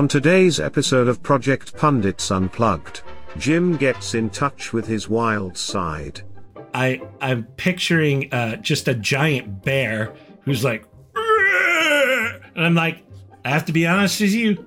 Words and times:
On 0.00 0.08
today's 0.08 0.58
episode 0.58 1.08
of 1.08 1.22
Project 1.22 1.76
Pundits 1.76 2.30
Unplugged, 2.30 3.02
Jim 3.36 3.76
gets 3.76 4.14
in 4.14 4.30
touch 4.30 4.72
with 4.72 4.86
his 4.86 5.10
wild 5.10 5.58
side. 5.58 6.22
I 6.72 7.02
I'm 7.20 7.44
picturing 7.58 8.32
uh, 8.32 8.56
just 8.56 8.88
a 8.88 8.94
giant 8.94 9.62
bear 9.62 10.14
who's 10.40 10.64
like, 10.64 10.86
and 11.14 12.64
I'm 12.64 12.74
like, 12.74 13.04
I 13.44 13.50
have 13.50 13.66
to 13.66 13.74
be 13.74 13.86
honest 13.86 14.22
with 14.22 14.32
you, 14.32 14.64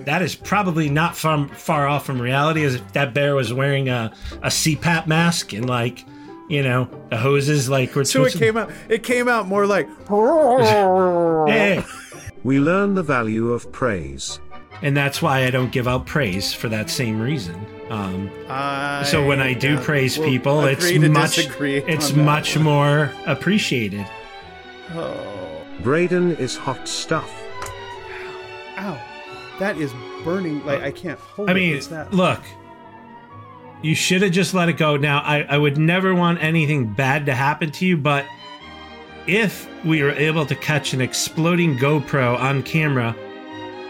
that 0.00 0.20
is 0.20 0.34
probably 0.34 0.90
not 0.90 1.16
far 1.16 1.48
far 1.48 1.88
off 1.88 2.04
from 2.04 2.20
reality. 2.20 2.62
As 2.62 2.74
if 2.74 2.92
that 2.92 3.14
bear 3.14 3.34
was 3.34 3.54
wearing 3.54 3.88
a 3.88 4.12
a 4.42 4.48
CPAP 4.48 5.06
mask 5.06 5.54
and 5.54 5.66
like, 5.66 6.04
you 6.50 6.62
know, 6.62 6.86
the 7.08 7.16
hoses 7.16 7.70
like 7.70 7.94
were 7.94 8.04
So 8.04 8.26
it 8.26 8.32
supposed 8.32 8.44
came 8.44 8.58
out. 8.58 8.70
It 8.90 9.02
came 9.02 9.26
out 9.26 9.48
more 9.48 9.66
like. 9.66 9.88
Hey, 11.48 11.82
We 12.44 12.60
learn 12.60 12.94
the 12.94 13.02
value 13.02 13.52
of 13.52 13.72
praise. 13.72 14.38
And 14.82 14.96
that's 14.96 15.20
why 15.22 15.44
I 15.44 15.50
don't 15.50 15.72
give 15.72 15.86
out 15.88 16.06
praise 16.06 16.52
for 16.52 16.68
that 16.68 16.90
same 16.90 17.20
reason. 17.20 17.54
Um, 17.90 18.30
I, 18.48 19.04
so 19.04 19.24
when 19.24 19.40
I 19.40 19.52
do 19.54 19.76
uh, 19.76 19.82
praise 19.82 20.18
will 20.18 20.26
people, 20.26 20.64
it's 20.64 20.92
much 20.92 21.38
it's 21.38 22.12
much 22.14 22.56
one. 22.56 22.64
more 22.64 23.12
appreciated. 23.26 24.06
Oh, 24.94 25.64
Braden 25.82 26.36
is 26.36 26.56
hot 26.56 26.88
stuff. 26.88 27.30
ow! 28.78 29.00
That 29.58 29.76
is 29.78 29.92
burning. 30.24 30.64
Like 30.66 30.82
I 30.82 30.90
can't 30.90 31.18
hold 31.18 31.48
it. 31.48 31.52
I 31.52 31.54
mean, 31.54 31.76
It's 31.76 31.86
that. 31.88 32.12
look, 32.12 32.40
you 33.82 33.94
should 33.94 34.22
have 34.22 34.32
just 34.32 34.52
let 34.54 34.68
it 34.68 34.76
go. 34.76 34.96
Now, 34.96 35.20
I, 35.20 35.42
I 35.42 35.58
would 35.58 35.78
never 35.78 36.14
want 36.14 36.42
anything 36.42 36.92
bad 36.92 37.26
to 37.26 37.34
happen 37.34 37.70
to 37.72 37.86
you, 37.86 37.96
but 37.96 38.24
if 39.26 39.68
we 39.84 40.02
were 40.02 40.12
able 40.12 40.44
to 40.46 40.54
catch 40.56 40.92
an 40.92 41.00
exploding 41.00 41.76
GoPro 41.78 42.38
on 42.38 42.62
camera, 42.62 43.14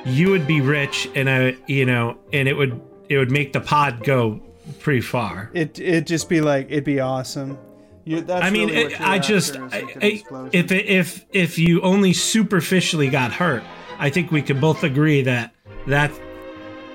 you 0.07 0.31
would 0.31 0.47
be 0.47 0.61
rich, 0.61 1.09
and 1.15 1.29
I, 1.29 1.57
you 1.67 1.85
know, 1.85 2.19
and 2.33 2.49
it 2.49 2.55
would 2.55 2.81
it 3.09 3.19
would 3.19 3.31
make 3.31 3.53
the 3.53 3.61
pod 3.61 4.05
go 4.05 4.41
pretty 4.79 5.01
far. 5.01 5.51
It 5.53 5.79
it'd 5.79 6.07
just 6.07 6.29
be 6.29 6.41
like 6.41 6.67
it'd 6.71 6.85
be 6.85 7.01
awesome. 7.01 7.59
You, 8.05 8.21
that's 8.21 8.45
I 8.45 8.51
mean, 8.51 8.69
really 8.69 8.95
it, 8.95 9.01
I 9.01 9.19
just 9.19 9.57
I, 9.57 9.61
like 9.61 10.03
I, 10.03 10.49
if 10.53 10.71
if 10.71 11.27
if 11.33 11.59
you 11.59 11.83
only 11.83 12.13
superficially 12.13 13.11
got 13.11 13.33
hurt, 13.33 13.65
I 13.99 14.11
think 14.11 14.31
we 14.31 14.43
could 14.43 14.61
both 14.61 14.85
agree 14.85 15.23
that 15.23 15.53
that 15.89 16.13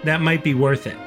that 0.05 0.21
might 0.21 0.43
be 0.43 0.53
worth 0.53 0.87
it. 0.87 0.97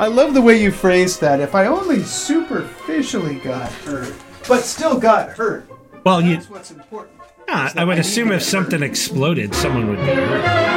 I 0.00 0.08
love 0.08 0.34
the 0.34 0.42
way 0.42 0.60
you 0.60 0.72
phrased 0.72 1.20
that. 1.20 1.38
If 1.38 1.54
I 1.54 1.66
only 1.66 2.02
superficially 2.02 3.36
got 3.36 3.70
hurt, 3.70 4.12
but 4.48 4.62
still 4.62 4.98
got 4.98 5.30
hurt, 5.30 5.68
Well, 6.04 6.20
you 6.20 6.34
that's 6.34 6.50
what's 6.50 6.70
important. 6.72 7.21
Yeah, 7.48 7.72
I 7.76 7.84
would 7.84 7.98
assume 7.98 8.32
if 8.32 8.42
something 8.42 8.82
exploded, 8.82 9.54
someone 9.54 9.88
would 9.88 9.98
be 9.98 10.04
hurt. 10.06 10.72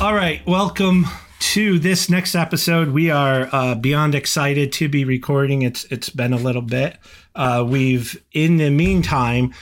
All 0.00 0.14
right, 0.14 0.40
welcome 0.46 1.06
to 1.40 1.78
this 1.78 2.10
next 2.10 2.34
episode. 2.34 2.90
We 2.90 3.10
are 3.10 3.48
uh, 3.52 3.74
beyond 3.74 4.14
excited 4.14 4.72
to 4.74 4.88
be 4.88 5.04
recording. 5.04 5.62
It's 5.62 5.84
it's 5.84 6.10
been 6.10 6.32
a 6.32 6.36
little 6.36 6.62
bit. 6.62 6.98
Uh, 7.34 7.64
we've 7.66 8.22
in 8.32 8.58
the 8.58 8.70
meantime, 8.70 9.54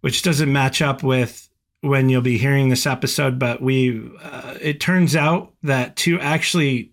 which 0.00 0.22
doesn't 0.22 0.52
match 0.52 0.82
up 0.82 1.02
with 1.02 1.48
when 1.80 2.08
you'll 2.08 2.22
be 2.22 2.38
hearing 2.38 2.68
this 2.68 2.86
episode, 2.86 3.38
but 3.38 3.62
we 3.62 4.10
uh, 4.22 4.54
it 4.60 4.80
turns 4.80 5.14
out 5.14 5.52
that 5.62 5.96
to 5.96 6.18
actually 6.20 6.92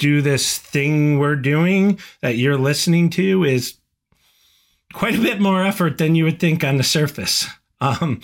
do 0.00 0.22
this 0.22 0.58
thing 0.58 1.18
we're 1.18 1.36
doing 1.36 2.00
that 2.22 2.36
you're 2.36 2.58
listening 2.58 3.10
to 3.10 3.44
is 3.44 3.76
quite 4.92 5.14
a 5.14 5.20
bit 5.22 5.40
more 5.40 5.62
effort 5.62 5.98
than 5.98 6.16
you 6.16 6.24
would 6.24 6.40
think 6.40 6.64
on 6.64 6.78
the 6.78 6.82
surface. 6.82 7.46
Um, 7.80 8.20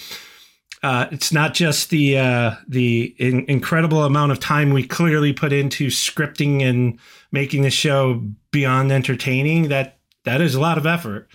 uh, 0.82 1.06
it's 1.12 1.32
not 1.32 1.54
just 1.54 1.90
the 1.90 2.18
uh, 2.18 2.54
the 2.66 3.14
in- 3.18 3.44
incredible 3.48 4.04
amount 4.04 4.32
of 4.32 4.40
time 4.40 4.70
we 4.70 4.86
clearly 4.86 5.32
put 5.32 5.52
into 5.52 5.88
scripting 5.88 6.62
and 6.62 6.98
making 7.30 7.62
the 7.62 7.70
show 7.70 8.22
beyond 8.50 8.90
entertaining. 8.90 9.68
That 9.68 9.98
that 10.24 10.40
is 10.40 10.54
a 10.54 10.60
lot 10.60 10.78
of 10.78 10.86
effort, 10.86 11.28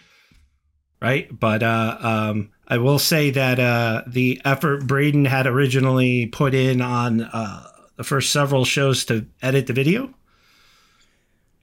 right? 1.01 1.28
But 1.38 1.63
uh, 1.63 1.97
um, 2.00 2.51
I 2.68 2.78
will 2.78 3.00
say 3.00 3.31
that 3.31 3.59
uh, 3.59 4.03
the 4.07 4.41
effort 4.46 4.88
Braden 4.88 5.25
had 5.25 5.47
originally 5.47 6.28
put 6.28 6.53
in 6.53 6.81
on 6.81 7.22
uh, 7.22 7.68
the 7.97 8.03
first 8.03 8.31
several 8.31 8.66
shows 8.66 9.06
to 9.06 9.25
edit 9.41 9.68
the 9.68 9.74
video 9.74 10.13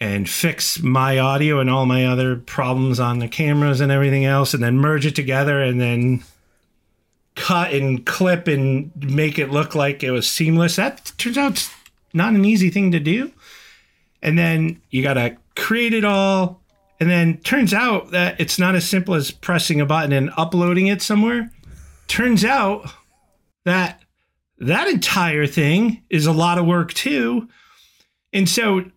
and 0.01 0.29
fix 0.29 0.81
my 0.81 1.19
audio 1.19 1.59
and 1.59 1.69
all 1.69 1.87
my 1.87 2.07
other 2.07 2.37
problems 2.37 3.01
on 3.01 3.19
the 3.19 3.29
cameras 3.29 3.81
and 3.81 3.91
everything 3.91 4.25
else, 4.25 4.55
and 4.55 4.63
then 4.63 4.79
merge 4.79 5.07
it 5.07 5.17
together 5.17 5.61
and 5.61 5.81
then 5.81 6.23
cut 7.35 7.73
and 7.73 8.05
clip 8.05 8.49
and 8.49 8.91
make 8.97 9.39
it 9.39 9.51
look 9.51 9.75
like 9.75 10.03
it 10.03 10.11
was 10.11 10.29
seamless. 10.29 10.77
That 10.77 11.13
turns 11.19 11.39
out 11.39 11.71
not 12.13 12.35
an 12.35 12.45
easy 12.45 12.71
thing 12.71 12.93
to 12.93 13.01
do. 13.01 13.33
And 14.23 14.37
then 14.39 14.81
you 14.91 15.03
got 15.03 15.15
to 15.15 15.37
create 15.55 15.95
it 15.95 16.05
all. 16.05 16.61
And 17.01 17.09
then 17.09 17.37
turns 17.39 17.73
out 17.73 18.11
that 18.11 18.41
it's 18.41 18.59
not 18.59 18.75
as 18.75 18.89
simple 18.89 19.15
as 19.15 19.31
pressing 19.31 19.81
a 19.81 19.87
button 19.87 20.13
and 20.13 20.31
uploading 20.37 20.89
it 20.89 21.01
somewhere. 21.01 21.53
Turns 22.09 22.45
out 22.45 22.91
that 23.65 24.03
that 24.59 24.89
entire 24.89 25.47
thing 25.47 26.03
is 26.11 26.27
a 26.27 26.33
lot 26.33 26.59
of 26.59 26.67
work 26.67 26.93
too. 26.93 27.49
And 28.33 28.49
so 28.49 28.91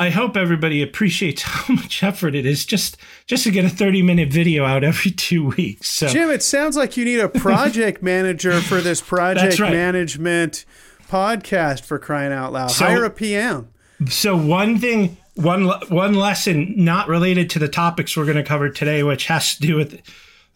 I 0.00 0.10
hope 0.10 0.36
everybody 0.36 0.82
appreciates 0.82 1.42
how 1.46 1.74
much 1.74 2.02
effort 2.02 2.34
it 2.34 2.46
is 2.46 2.64
just 2.64 2.96
just 3.26 3.44
to 3.44 3.50
get 3.50 3.64
a 3.64 3.68
30 3.68 4.02
minute 4.02 4.32
video 4.32 4.64
out 4.64 4.84
every 4.84 5.10
two 5.10 5.48
weeks. 5.48 5.88
So 5.88 6.08
Jim, 6.08 6.30
it 6.30 6.42
sounds 6.42 6.76
like 6.76 6.96
you 6.96 7.04
need 7.04 7.20
a 7.20 7.28
project 7.28 8.02
manager 8.02 8.60
for 8.60 8.80
this 8.80 9.00
project 9.00 9.58
right. 9.58 9.72
management 9.72 10.64
podcast 11.08 11.84
for 11.84 11.98
crying 11.98 12.32
out 12.32 12.52
loud. 12.52 12.70
So- 12.70 12.84
Hire 12.84 13.04
a 13.04 13.10
PM. 13.10 13.68
So 14.08 14.36
one 14.36 14.78
thing, 14.78 15.16
one 15.34 15.64
one 15.88 16.14
lesson 16.14 16.74
not 16.76 17.08
related 17.08 17.50
to 17.50 17.58
the 17.58 17.66
topics 17.66 18.16
we're 18.16 18.26
going 18.26 18.36
to 18.36 18.44
cover 18.44 18.70
today, 18.70 19.02
which 19.02 19.26
has 19.26 19.56
to 19.56 19.60
do 19.60 19.74
with 19.74 20.00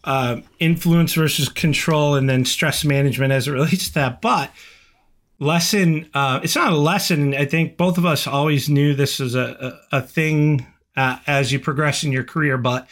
uh, 0.05 0.37
influence 0.59 1.13
versus 1.13 1.49
control, 1.49 2.15
and 2.15 2.29
then 2.29 2.45
stress 2.45 2.85
management 2.85 3.33
as 3.33 3.47
it 3.49 3.51
relates 3.51 3.89
to 3.89 3.93
that. 3.95 4.21
But 4.21 4.49
lesson, 5.43 6.09
uh, 6.13 6.39
it's 6.43 6.55
not 6.55 6.73
a 6.73 6.77
lesson. 6.77 7.35
I 7.35 7.45
think 7.45 7.77
both 7.77 7.97
of 7.97 8.05
us 8.05 8.25
always 8.25 8.69
knew 8.69 8.93
this 8.93 9.19
was 9.19 9.35
a 9.35 9.77
a, 9.91 9.97
a 9.97 10.01
thing 10.01 10.65
uh, 10.95 11.17
as 11.27 11.51
you 11.51 11.59
progress 11.59 12.03
in 12.03 12.11
your 12.11 12.23
career, 12.23 12.57
but 12.57 12.87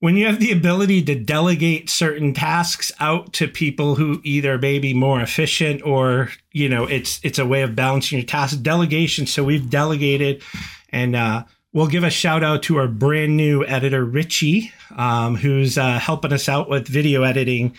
when 0.00 0.16
you 0.16 0.26
have 0.26 0.40
the 0.40 0.52
ability 0.52 1.02
to 1.02 1.14
delegate 1.14 1.88
certain 1.88 2.34
tasks 2.34 2.92
out 3.00 3.32
to 3.32 3.48
people 3.48 3.94
who 3.94 4.20
either 4.24 4.58
may 4.58 4.78
be 4.78 4.92
more 4.92 5.20
efficient 5.20 5.82
or 5.84 6.30
you 6.52 6.68
know 6.68 6.84
it's 6.84 7.20
it's 7.22 7.38
a 7.38 7.46
way 7.46 7.62
of 7.62 7.74
balancing 7.74 8.18
your 8.18 8.26
task 8.26 8.60
delegation 8.62 9.26
so 9.26 9.42
we've 9.42 9.70
delegated 9.70 10.42
and 10.90 11.16
uh, 11.16 11.44
we'll 11.72 11.86
give 11.86 12.04
a 12.04 12.10
shout 12.10 12.42
out 12.42 12.62
to 12.62 12.76
our 12.76 12.88
brand 12.88 13.36
new 13.36 13.64
editor 13.64 14.04
richie 14.04 14.72
um, 14.96 15.36
who's 15.36 15.78
uh, 15.78 15.98
helping 15.98 16.32
us 16.32 16.48
out 16.48 16.68
with 16.68 16.88
video 16.88 17.22
editing 17.22 17.74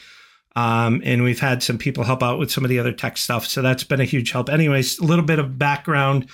um, 0.57 1.03
and 1.05 1.21
we've 1.21 1.39
had 1.39 1.61
some 1.61 1.77
people 1.77 2.03
help 2.03 2.23
out 2.23 2.39
with 2.39 2.51
some 2.51 2.65
of 2.65 2.69
the 2.69 2.79
other 2.79 2.91
tech 2.91 3.15
stuff. 3.17 3.45
So 3.45 3.61
that's 3.61 3.83
been 3.83 4.01
a 4.01 4.05
huge 4.05 4.31
help. 4.31 4.49
Anyways 4.49 4.97
a 4.97 5.03
little 5.03 5.23
bit 5.23 5.37
of 5.37 5.59
background 5.59 6.27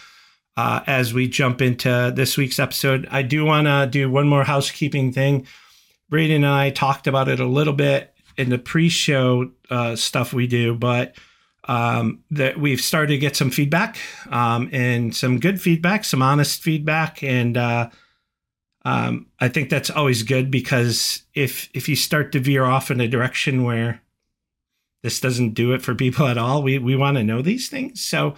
uh, 0.56 0.80
as 0.88 1.14
we 1.14 1.28
jump 1.28 1.62
into 1.62 2.14
this 2.16 2.38
week's 2.38 2.58
episode. 2.58 3.06
I 3.12 3.22
do 3.22 3.44
want 3.44 3.68
to 3.68 3.86
do 3.92 4.10
one 4.10 4.30
more 4.30 4.46
housekeeping 4.46 5.12
thing. 5.12 5.46
Braden 6.10 6.38
and 6.38 6.46
I 6.46 6.70
talked 6.70 7.06
about 7.06 7.28
it 7.28 7.42
a 7.42 7.46
little 7.46 7.74
bit 7.74 8.14
in 8.38 8.50
the 8.50 8.58
pre-show 8.58 9.52
uh, 9.70 9.98
stuff 9.98 10.32
we 10.32 10.48
do, 10.48 10.74
but 10.74 11.18
um, 11.66 12.24
that 12.32 12.58
we've 12.58 12.80
started 12.80 13.16
to 13.16 13.18
get 13.18 13.36
some 13.36 13.52
feedback 13.52 13.98
um, 14.30 14.70
and 14.72 15.14
some 15.14 15.38
good 15.38 15.60
feedback, 15.60 16.06
some 16.06 16.22
honest 16.22 16.62
feedback, 16.62 17.22
and 17.24 17.58
uh, 17.58 17.90
um, 18.86 19.28
I 19.42 19.50
think 19.50 19.70
that's 19.70 19.90
always 19.90 20.24
good 20.24 20.50
because 20.50 21.24
if 21.34 21.70
if 21.74 21.90
you 21.90 21.96
start 21.98 22.32
to 22.34 22.40
veer 22.40 22.64
off 22.64 22.90
in 22.90 23.02
a 23.02 23.08
direction 23.08 23.64
where 23.64 24.02
this 25.04 25.20
doesn't 25.20 25.54
do 25.54 25.74
it 25.74 25.82
for 25.84 25.94
people 25.94 26.28
at 26.28 26.38
all, 26.38 26.64
we 26.64 26.80
we 26.80 26.96
want 26.96 27.18
to 27.18 27.24
know 27.24 27.42
these 27.42 27.70
things. 27.70 28.02
So 28.02 28.36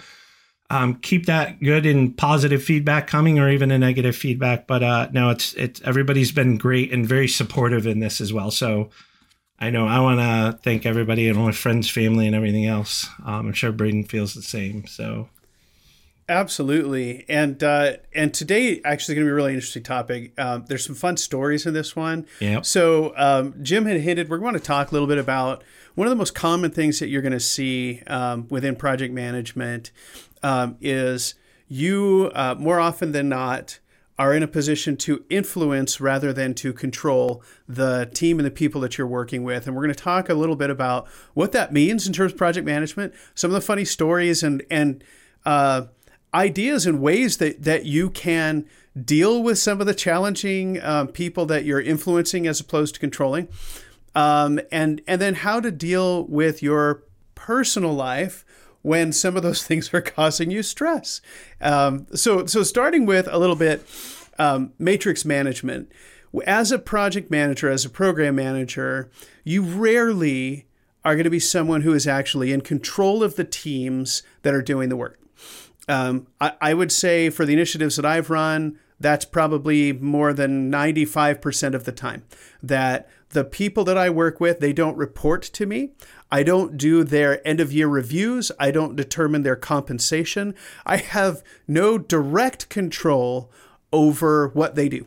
um, 0.70 0.96
keep 0.96 1.28
that 1.28 1.62
good 1.62 1.86
and 1.86 2.18
positive 2.18 2.64
feedback 2.64 3.08
coming, 3.08 3.40
or 3.40 3.50
even 3.50 3.72
a 3.72 3.78
negative 3.78 4.16
feedback. 4.16 4.68
But 4.68 4.84
uh, 4.84 5.10
no, 5.14 5.30
it's 5.30 5.54
it's 5.54 5.82
everybody's 5.84 6.32
been 6.32 6.58
great 6.58 6.92
and 6.92 7.08
very 7.08 7.28
supportive 7.28 7.88
in 7.88 8.00
this 8.00 8.20
as 8.20 8.34
well. 8.34 8.52
So 8.52 8.90
I 9.60 9.70
know 9.70 9.88
I 9.88 10.00
want 10.00 10.20
to 10.20 10.60
thank 10.64 10.86
everybody 10.86 11.30
and 11.30 11.38
all 11.38 11.46
my 11.46 11.52
friends, 11.52 11.90
family, 11.90 12.26
and 12.26 12.36
everything 12.36 12.66
else. 12.66 13.08
Um, 13.24 13.48
I'm 13.48 13.54
sure 13.54 13.72
Braden 13.72 14.06
feels 14.06 14.34
the 14.34 14.42
same. 14.42 14.86
So 14.88 15.30
Absolutely, 16.28 17.24
and 17.30 17.64
uh, 17.64 17.98
and 18.14 18.34
today 18.34 18.82
actually 18.84 19.14
going 19.14 19.26
to 19.26 19.30
be 19.30 19.32
a 19.32 19.36
really 19.36 19.54
interesting 19.54 19.84
topic. 19.84 20.34
Um, 20.40 20.66
there's 20.68 20.84
some 20.84 20.96
fun 20.96 21.18
stories 21.18 21.68
in 21.68 21.76
this 21.76 21.96
one. 21.96 22.26
yeah, 22.40 22.62
So 22.62 23.14
um, 23.16 23.54
Jim 23.62 23.86
had 23.86 24.02
hinted 24.02 24.28
we're 24.28 24.40
going 24.40 24.56
to 24.56 24.60
talk 24.60 24.90
a 24.90 24.92
little 24.92 25.08
bit 25.08 25.20
about 25.20 25.64
one 25.94 26.08
of 26.08 26.10
the 26.10 26.16
most 26.16 26.34
common 26.34 26.72
things 26.72 27.00
that 27.00 27.10
you're 27.10 27.22
going 27.22 27.32
to 27.32 27.40
see 27.40 28.02
um, 28.08 28.48
within 28.50 28.76
project 28.76 29.14
management 29.14 29.92
um, 30.42 30.78
is 30.82 31.36
you 31.68 32.32
uh, 32.34 32.56
more 32.58 32.80
often 32.80 33.12
than 33.12 33.30
not 33.30 33.78
are 34.18 34.34
in 34.34 34.42
a 34.42 34.48
position 34.48 34.96
to 34.96 35.26
influence 35.30 36.00
rather 36.00 36.32
than 36.34 36.54
to 36.56 36.74
control 36.74 37.44
the 37.68 38.10
team 38.14 38.40
and 38.40 38.46
the 38.46 38.52
people 38.52 38.80
that 38.82 38.98
you're 38.98 39.06
working 39.06 39.44
with. 39.44 39.68
And 39.68 39.76
we're 39.76 39.84
going 39.84 39.94
to 39.94 40.04
talk 40.04 40.30
a 40.30 40.34
little 40.34 40.56
bit 40.56 40.70
about 40.70 41.08
what 41.34 41.52
that 41.52 41.74
means 41.74 42.08
in 42.08 42.14
terms 42.14 42.32
of 42.32 42.38
project 42.38 42.66
management, 42.66 43.14
some 43.36 43.52
of 43.52 43.56
the 43.56 43.62
funny 43.62 43.86
stories 43.86 44.42
and 44.42 44.64
and 44.72 45.04
uh, 45.46 45.84
ideas 46.36 46.86
and 46.86 47.02
ways 47.02 47.38
that 47.38 47.64
that 47.64 47.86
you 47.86 48.10
can 48.10 48.66
deal 49.04 49.42
with 49.42 49.58
some 49.58 49.82
of 49.82 49.88
the 49.88 49.94
challenging 49.94 50.82
um, 50.84 51.08
people 51.08 51.46
that 51.48 51.66
you're 51.66 51.82
influencing 51.82 52.46
as 52.46 52.60
opposed 52.60 52.96
to 52.96 53.00
controlling, 53.00 53.48
um, 54.14 54.60
and 54.72 55.02
and 55.08 55.22
then 55.22 55.36
how 55.36 55.60
to 55.60 55.72
deal 55.72 56.26
with 56.26 56.62
your 56.62 57.04
personal 57.34 57.94
life 57.94 58.46
when 58.82 59.12
some 59.12 59.36
of 59.36 59.44
those 59.44 59.64
things 59.68 59.94
are 59.94 60.02
causing 60.02 60.52
you 60.52 60.62
stress. 60.62 61.22
Um, 61.60 62.06
so, 62.14 62.46
so 62.46 62.62
starting 62.64 63.06
with 63.06 63.28
a 63.32 63.40
little 63.40 63.56
bit 63.56 63.84
um, 64.38 64.74
matrix 64.78 65.26
management. 65.26 65.92
As 66.46 66.72
a 66.72 66.80
project 66.80 67.32
manager, 67.32 67.70
as 67.70 67.86
a 67.86 67.90
program 67.90 68.36
manager, 68.36 69.10
you 69.46 69.64
rarely 69.64 70.66
are 71.06 71.16
going 71.16 71.24
to 71.24 71.30
be 71.30 71.40
someone 71.40 71.82
who 71.82 71.94
is 71.94 72.06
actually 72.06 72.52
in 72.52 72.60
control 72.60 73.24
of 73.24 73.38
the 73.38 73.46
teams 73.46 74.22
that 74.42 74.54
are 74.54 74.62
doing 74.62 74.90
the 74.90 74.98
work. 74.98 75.18
Um, 75.88 76.28
I, 76.42 76.54
I 76.62 76.74
would 76.74 76.92
say 76.92 77.30
for 77.30 77.46
the 77.46 77.54
initiatives 77.54 77.96
that 77.96 78.06
I've 78.06 78.30
run, 78.30 78.80
that's 79.00 79.26
probably 79.26 79.92
more 79.94 80.34
than 80.34 80.72
95% 80.72 81.74
of 81.74 81.84
the 81.84 81.92
time 81.92 82.24
that 82.64 83.10
the 83.30 83.44
people 83.44 83.84
that 83.84 83.98
I 83.98 84.10
work 84.10 84.40
with, 84.40 84.60
they 84.60 84.74
don't 84.74 84.98
report 84.98 85.42
to 85.44 85.66
me. 85.66 85.92
I 86.32 86.44
don't 86.44 86.78
do 86.78 87.04
their 87.04 87.46
end 87.46 87.60
of 87.60 87.74
year 87.74 87.88
reviews. 87.88 88.52
I 88.60 88.72
don't 88.72 88.96
determine 88.96 89.44
their 89.44 89.58
compensation. 89.58 90.56
I 90.86 90.98
have 90.98 91.44
no 91.68 91.98
direct 91.98 92.70
control 92.70 93.52
over 93.92 94.48
what 94.50 94.76
they 94.76 94.90
do. 94.90 95.06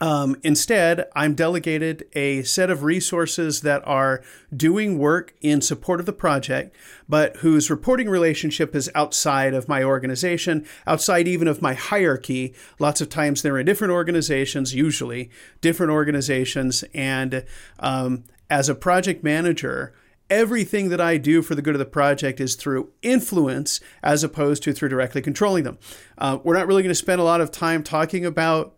Um, 0.00 0.36
instead, 0.42 1.06
I'm 1.14 1.34
delegated 1.34 2.06
a 2.14 2.42
set 2.42 2.68
of 2.68 2.82
resources 2.82 3.60
that 3.60 3.86
are 3.86 4.22
doing 4.54 4.98
work 4.98 5.34
in 5.40 5.60
support 5.60 6.00
of 6.00 6.06
the 6.06 6.12
project, 6.12 6.74
but 7.08 7.36
whose 7.38 7.70
reporting 7.70 8.08
relationship 8.08 8.74
is 8.74 8.90
outside 8.94 9.54
of 9.54 9.68
my 9.68 9.84
organization, 9.84 10.66
outside 10.86 11.28
even 11.28 11.46
of 11.46 11.62
my 11.62 11.74
hierarchy. 11.74 12.54
Lots 12.78 13.00
of 13.00 13.08
times 13.08 13.42
they're 13.42 13.58
in 13.58 13.66
different 13.66 13.92
organizations, 13.92 14.74
usually 14.74 15.30
different 15.60 15.92
organizations. 15.92 16.82
And 16.92 17.44
um, 17.78 18.24
as 18.50 18.68
a 18.68 18.74
project 18.74 19.22
manager, 19.22 19.94
everything 20.28 20.88
that 20.88 21.00
I 21.00 21.18
do 21.18 21.42
for 21.42 21.54
the 21.54 21.62
good 21.62 21.74
of 21.74 21.78
the 21.78 21.84
project 21.84 22.40
is 22.40 22.56
through 22.56 22.90
influence 23.02 23.80
as 24.02 24.24
opposed 24.24 24.62
to 24.64 24.72
through 24.72 24.88
directly 24.88 25.22
controlling 25.22 25.64
them. 25.64 25.78
Uh, 26.18 26.38
we're 26.42 26.56
not 26.56 26.66
really 26.66 26.82
going 26.82 26.90
to 26.90 26.94
spend 26.94 27.20
a 27.20 27.24
lot 27.24 27.40
of 27.40 27.50
time 27.50 27.82
talking 27.82 28.26
about 28.26 28.73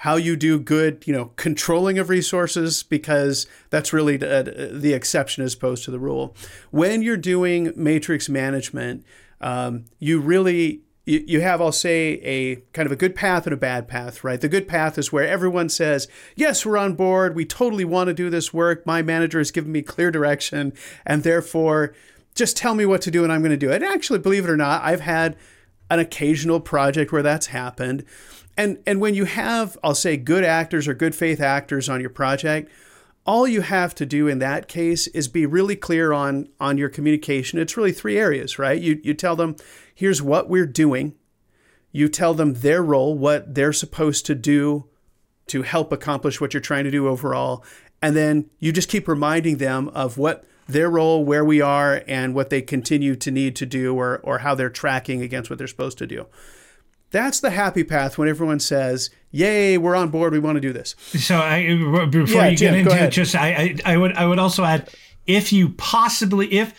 how 0.00 0.16
you 0.16 0.34
do 0.34 0.58
good, 0.58 1.06
you 1.06 1.12
know, 1.12 1.26
controlling 1.36 1.98
of 1.98 2.08
resources 2.08 2.82
because 2.82 3.46
that's 3.68 3.92
really 3.92 4.16
the, 4.16 4.70
the 4.72 4.94
exception 4.94 5.44
as 5.44 5.52
opposed 5.52 5.84
to 5.84 5.90
the 5.90 5.98
rule. 5.98 6.34
When 6.70 7.02
you're 7.02 7.18
doing 7.18 7.70
matrix 7.76 8.26
management, 8.26 9.04
um, 9.42 9.84
you 9.98 10.18
really 10.18 10.80
you, 11.04 11.22
you 11.26 11.40
have, 11.42 11.60
I'll 11.60 11.70
say, 11.70 12.12
a 12.22 12.56
kind 12.72 12.86
of 12.86 12.92
a 12.92 12.96
good 12.96 13.14
path 13.14 13.46
and 13.46 13.52
a 13.52 13.58
bad 13.58 13.88
path, 13.88 14.24
right? 14.24 14.40
The 14.40 14.48
good 14.48 14.66
path 14.66 14.96
is 14.96 15.12
where 15.12 15.28
everyone 15.28 15.68
says, 15.68 16.08
Yes, 16.34 16.64
we're 16.64 16.78
on 16.78 16.94
board. 16.94 17.36
We 17.36 17.44
totally 17.44 17.84
want 17.84 18.08
to 18.08 18.14
do 18.14 18.30
this 18.30 18.54
work. 18.54 18.86
My 18.86 19.02
manager 19.02 19.36
has 19.36 19.50
given 19.50 19.70
me 19.70 19.82
clear 19.82 20.10
direction, 20.10 20.72
and 21.04 21.24
therefore, 21.24 21.94
just 22.34 22.56
tell 22.56 22.74
me 22.74 22.86
what 22.86 23.02
to 23.02 23.10
do 23.10 23.22
and 23.22 23.30
I'm 23.30 23.42
going 23.42 23.50
to 23.50 23.56
do 23.58 23.70
it. 23.70 23.82
And 23.82 23.92
actually, 23.92 24.20
believe 24.20 24.44
it 24.44 24.50
or 24.50 24.56
not, 24.56 24.82
I've 24.82 25.00
had 25.00 25.36
an 25.90 25.98
occasional 25.98 26.60
project 26.60 27.12
where 27.12 27.22
that's 27.22 27.48
happened. 27.48 28.04
And, 28.60 28.78
and 28.86 29.00
when 29.00 29.14
you 29.14 29.24
have, 29.24 29.78
I'll 29.82 29.94
say, 29.94 30.18
good 30.18 30.44
actors 30.44 30.86
or 30.86 30.92
good 30.92 31.14
faith 31.14 31.40
actors 31.40 31.88
on 31.88 32.02
your 32.02 32.10
project, 32.10 32.70
all 33.24 33.48
you 33.48 33.62
have 33.62 33.94
to 33.94 34.04
do 34.04 34.28
in 34.28 34.38
that 34.40 34.68
case 34.68 35.06
is 35.06 35.28
be 35.28 35.46
really 35.46 35.76
clear 35.76 36.12
on 36.12 36.50
on 36.60 36.76
your 36.76 36.90
communication. 36.90 37.58
It's 37.58 37.78
really 37.78 37.92
three 37.92 38.18
areas, 38.18 38.58
right? 38.58 38.78
You 38.78 39.00
you 39.02 39.14
tell 39.14 39.34
them, 39.34 39.56
here's 39.94 40.20
what 40.20 40.50
we're 40.50 40.66
doing. 40.66 41.14
You 41.90 42.10
tell 42.10 42.34
them 42.34 42.52
their 42.54 42.82
role, 42.82 43.16
what 43.16 43.54
they're 43.54 43.72
supposed 43.72 44.26
to 44.26 44.34
do 44.34 44.84
to 45.46 45.62
help 45.62 45.90
accomplish 45.90 46.38
what 46.38 46.52
you're 46.52 46.60
trying 46.60 46.84
to 46.84 46.90
do 46.90 47.08
overall. 47.08 47.64
And 48.02 48.14
then 48.14 48.50
you 48.58 48.72
just 48.72 48.90
keep 48.90 49.08
reminding 49.08 49.56
them 49.56 49.88
of 49.88 50.18
what 50.18 50.44
their 50.68 50.90
role, 50.90 51.24
where 51.24 51.46
we 51.46 51.62
are, 51.62 52.02
and 52.06 52.34
what 52.34 52.50
they 52.50 52.60
continue 52.60 53.16
to 53.16 53.30
need 53.30 53.56
to 53.56 53.64
do 53.64 53.96
or, 53.96 54.20
or 54.22 54.38
how 54.38 54.54
they're 54.54 54.68
tracking 54.68 55.22
against 55.22 55.48
what 55.48 55.58
they're 55.58 55.66
supposed 55.66 55.98
to 55.98 56.06
do. 56.06 56.26
That's 57.10 57.40
the 57.40 57.50
happy 57.50 57.84
path 57.84 58.18
when 58.18 58.28
everyone 58.28 58.60
says, 58.60 59.10
"Yay, 59.30 59.78
we're 59.78 59.96
on 59.96 60.10
board. 60.10 60.32
We 60.32 60.38
want 60.38 60.56
to 60.56 60.60
do 60.60 60.72
this." 60.72 60.94
So, 61.18 61.36
I, 61.36 61.66
uh, 61.66 62.06
before 62.06 62.42
yeah, 62.42 62.48
you 62.48 62.56
Jim, 62.56 62.72
get 62.74 62.80
into 62.80 63.04
it, 63.04 63.10
just 63.10 63.34
I, 63.34 63.48
I, 63.84 63.94
I 63.94 63.96
would 63.96 64.12
I 64.14 64.26
would 64.26 64.38
also 64.38 64.64
add, 64.64 64.88
if 65.26 65.52
you 65.52 65.70
possibly 65.70 66.52
if 66.52 66.74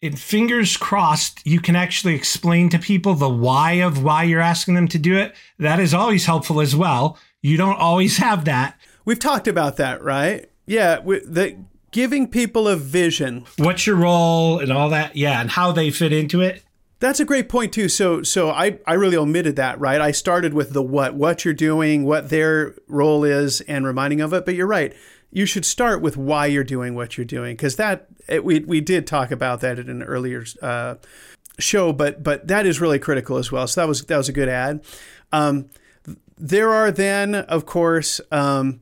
in 0.00 0.14
fingers 0.14 0.76
crossed 0.76 1.44
you 1.44 1.60
can 1.60 1.74
actually 1.74 2.14
explain 2.14 2.68
to 2.70 2.78
people 2.78 3.14
the 3.14 3.28
why 3.28 3.72
of 3.72 4.02
why 4.04 4.22
you're 4.22 4.40
asking 4.40 4.74
them 4.74 4.86
to 4.86 4.98
do 4.98 5.16
it 5.16 5.34
that 5.58 5.80
is 5.80 5.92
always 5.92 6.24
helpful 6.26 6.60
as 6.60 6.76
well. 6.76 7.18
You 7.42 7.56
don't 7.56 7.78
always 7.78 8.18
have 8.18 8.44
that. 8.44 8.78
We've 9.04 9.18
talked 9.18 9.48
about 9.48 9.76
that 9.78 10.02
right? 10.02 10.48
Yeah 10.66 11.00
the 11.00 11.56
giving 11.90 12.28
people 12.28 12.68
a 12.68 12.76
vision. 12.76 13.44
What's 13.56 13.86
your 13.86 13.96
role 13.96 14.60
and 14.60 14.72
all 14.72 14.90
that 14.90 15.16
yeah 15.16 15.40
and 15.40 15.50
how 15.50 15.72
they 15.72 15.90
fit 15.90 16.12
into 16.12 16.42
it 16.42 16.62
that's 17.00 17.20
a 17.20 17.24
great 17.24 17.48
point 17.48 17.72
too. 17.72 17.88
So 17.88 18.22
so 18.22 18.50
I, 18.50 18.78
I 18.86 18.94
really 18.94 19.16
omitted 19.16 19.56
that, 19.56 19.78
right? 19.80 20.00
I 20.00 20.10
started 20.10 20.54
with 20.54 20.72
the 20.72 20.82
what, 20.82 21.14
what 21.14 21.44
you're 21.44 21.54
doing, 21.54 22.04
what 22.04 22.30
their 22.30 22.74
role 22.86 23.24
is, 23.24 23.60
and 23.62 23.86
reminding 23.86 24.20
of 24.20 24.32
it. 24.32 24.44
But 24.44 24.54
you're 24.54 24.66
right 24.66 24.94
you 25.30 25.46
should 25.46 25.64
start 25.64 26.00
with 26.00 26.16
why 26.16 26.46
you're 26.46 26.64
doing 26.64 26.94
what 26.94 27.16
you're 27.16 27.24
doing 27.24 27.54
because 27.54 27.76
that 27.76 28.06
it, 28.28 28.44
we 28.44 28.60
we 28.60 28.80
did 28.80 29.06
talk 29.06 29.30
about 29.30 29.60
that 29.60 29.78
in 29.78 29.88
an 29.88 30.02
earlier 30.02 30.44
uh, 30.62 30.94
show, 31.58 31.92
but 31.92 32.22
but 32.22 32.46
that 32.48 32.66
is 32.66 32.80
really 32.80 32.98
critical 32.98 33.36
as 33.36 33.52
well. 33.52 33.66
So 33.66 33.80
that 33.80 33.88
was 33.88 34.02
that 34.04 34.16
was 34.16 34.28
a 34.28 34.32
good 34.32 34.48
ad. 34.48 34.84
Um, 35.32 35.68
there 36.38 36.70
are 36.72 36.90
then, 36.90 37.34
of 37.34 37.66
course, 37.66 38.20
um, 38.30 38.80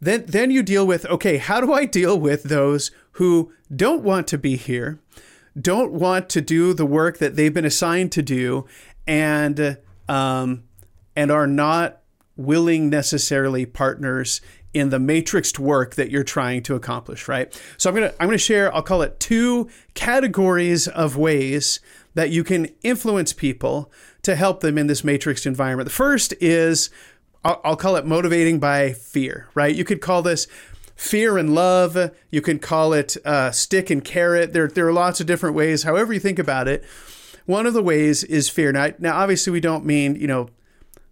then 0.00 0.24
then 0.26 0.50
you 0.50 0.62
deal 0.62 0.86
with 0.86 1.06
okay, 1.06 1.38
how 1.38 1.60
do 1.60 1.72
I 1.72 1.84
deal 1.84 2.18
with 2.18 2.44
those 2.44 2.90
who 3.12 3.52
don't 3.74 4.02
want 4.02 4.26
to 4.28 4.38
be 4.38 4.56
here, 4.56 5.00
don't 5.60 5.92
want 5.92 6.28
to 6.30 6.40
do 6.40 6.72
the 6.72 6.86
work 6.86 7.18
that 7.18 7.36
they've 7.36 7.52
been 7.52 7.64
assigned 7.64 8.12
to 8.12 8.22
do, 8.22 8.66
and 9.06 9.78
um, 10.08 10.64
and 11.16 11.30
are 11.30 11.46
not 11.46 12.00
willing 12.36 12.88
necessarily 12.88 13.66
partners 13.66 14.40
in 14.74 14.90
the 14.90 14.98
matrixed 14.98 15.58
work 15.58 15.94
that 15.96 16.10
you're 16.10 16.22
trying 16.22 16.62
to 16.62 16.74
accomplish, 16.74 17.26
right? 17.26 17.60
So 17.76 17.90
I'm 17.90 17.96
going 17.96 18.10
to 18.10 18.14
I'm 18.22 18.28
going 18.28 18.38
to 18.38 18.44
share 18.44 18.74
I'll 18.74 18.82
call 18.82 19.02
it 19.02 19.18
two 19.18 19.68
categories 19.94 20.86
of 20.88 21.16
ways 21.16 21.80
that 22.14 22.30
you 22.30 22.44
can 22.44 22.68
influence 22.82 23.32
people 23.32 23.90
to 24.22 24.36
help 24.36 24.60
them 24.60 24.78
in 24.78 24.86
this 24.86 25.02
matrixed 25.02 25.46
environment. 25.46 25.88
The 25.88 25.94
first 25.94 26.34
is 26.40 26.90
I'll, 27.44 27.60
I'll 27.64 27.76
call 27.76 27.96
it 27.96 28.04
motivating 28.04 28.58
by 28.58 28.92
fear, 28.92 29.48
right? 29.54 29.74
You 29.74 29.84
could 29.84 30.00
call 30.00 30.22
this 30.22 30.46
fear 30.98 31.38
and 31.38 31.54
love. 31.54 31.96
You 32.30 32.42
can 32.42 32.58
call 32.58 32.92
it 32.92 33.16
uh, 33.24 33.52
stick 33.52 33.88
and 33.88 34.04
carrot. 34.04 34.52
There, 34.52 34.68
there 34.68 34.86
are 34.86 34.92
lots 34.92 35.20
of 35.20 35.26
different 35.26 35.54
ways. 35.56 35.84
However 35.84 36.12
you 36.12 36.20
think 36.20 36.38
about 36.38 36.68
it, 36.68 36.84
one 37.46 37.64
of 37.64 37.72
the 37.72 37.82
ways 37.82 38.24
is 38.24 38.50
fear. 38.50 38.72
Now, 38.72 38.90
now 38.98 39.16
obviously, 39.16 39.52
we 39.52 39.60
don't 39.60 39.86
mean 39.86 40.16
you 40.16 40.26
know 40.26 40.50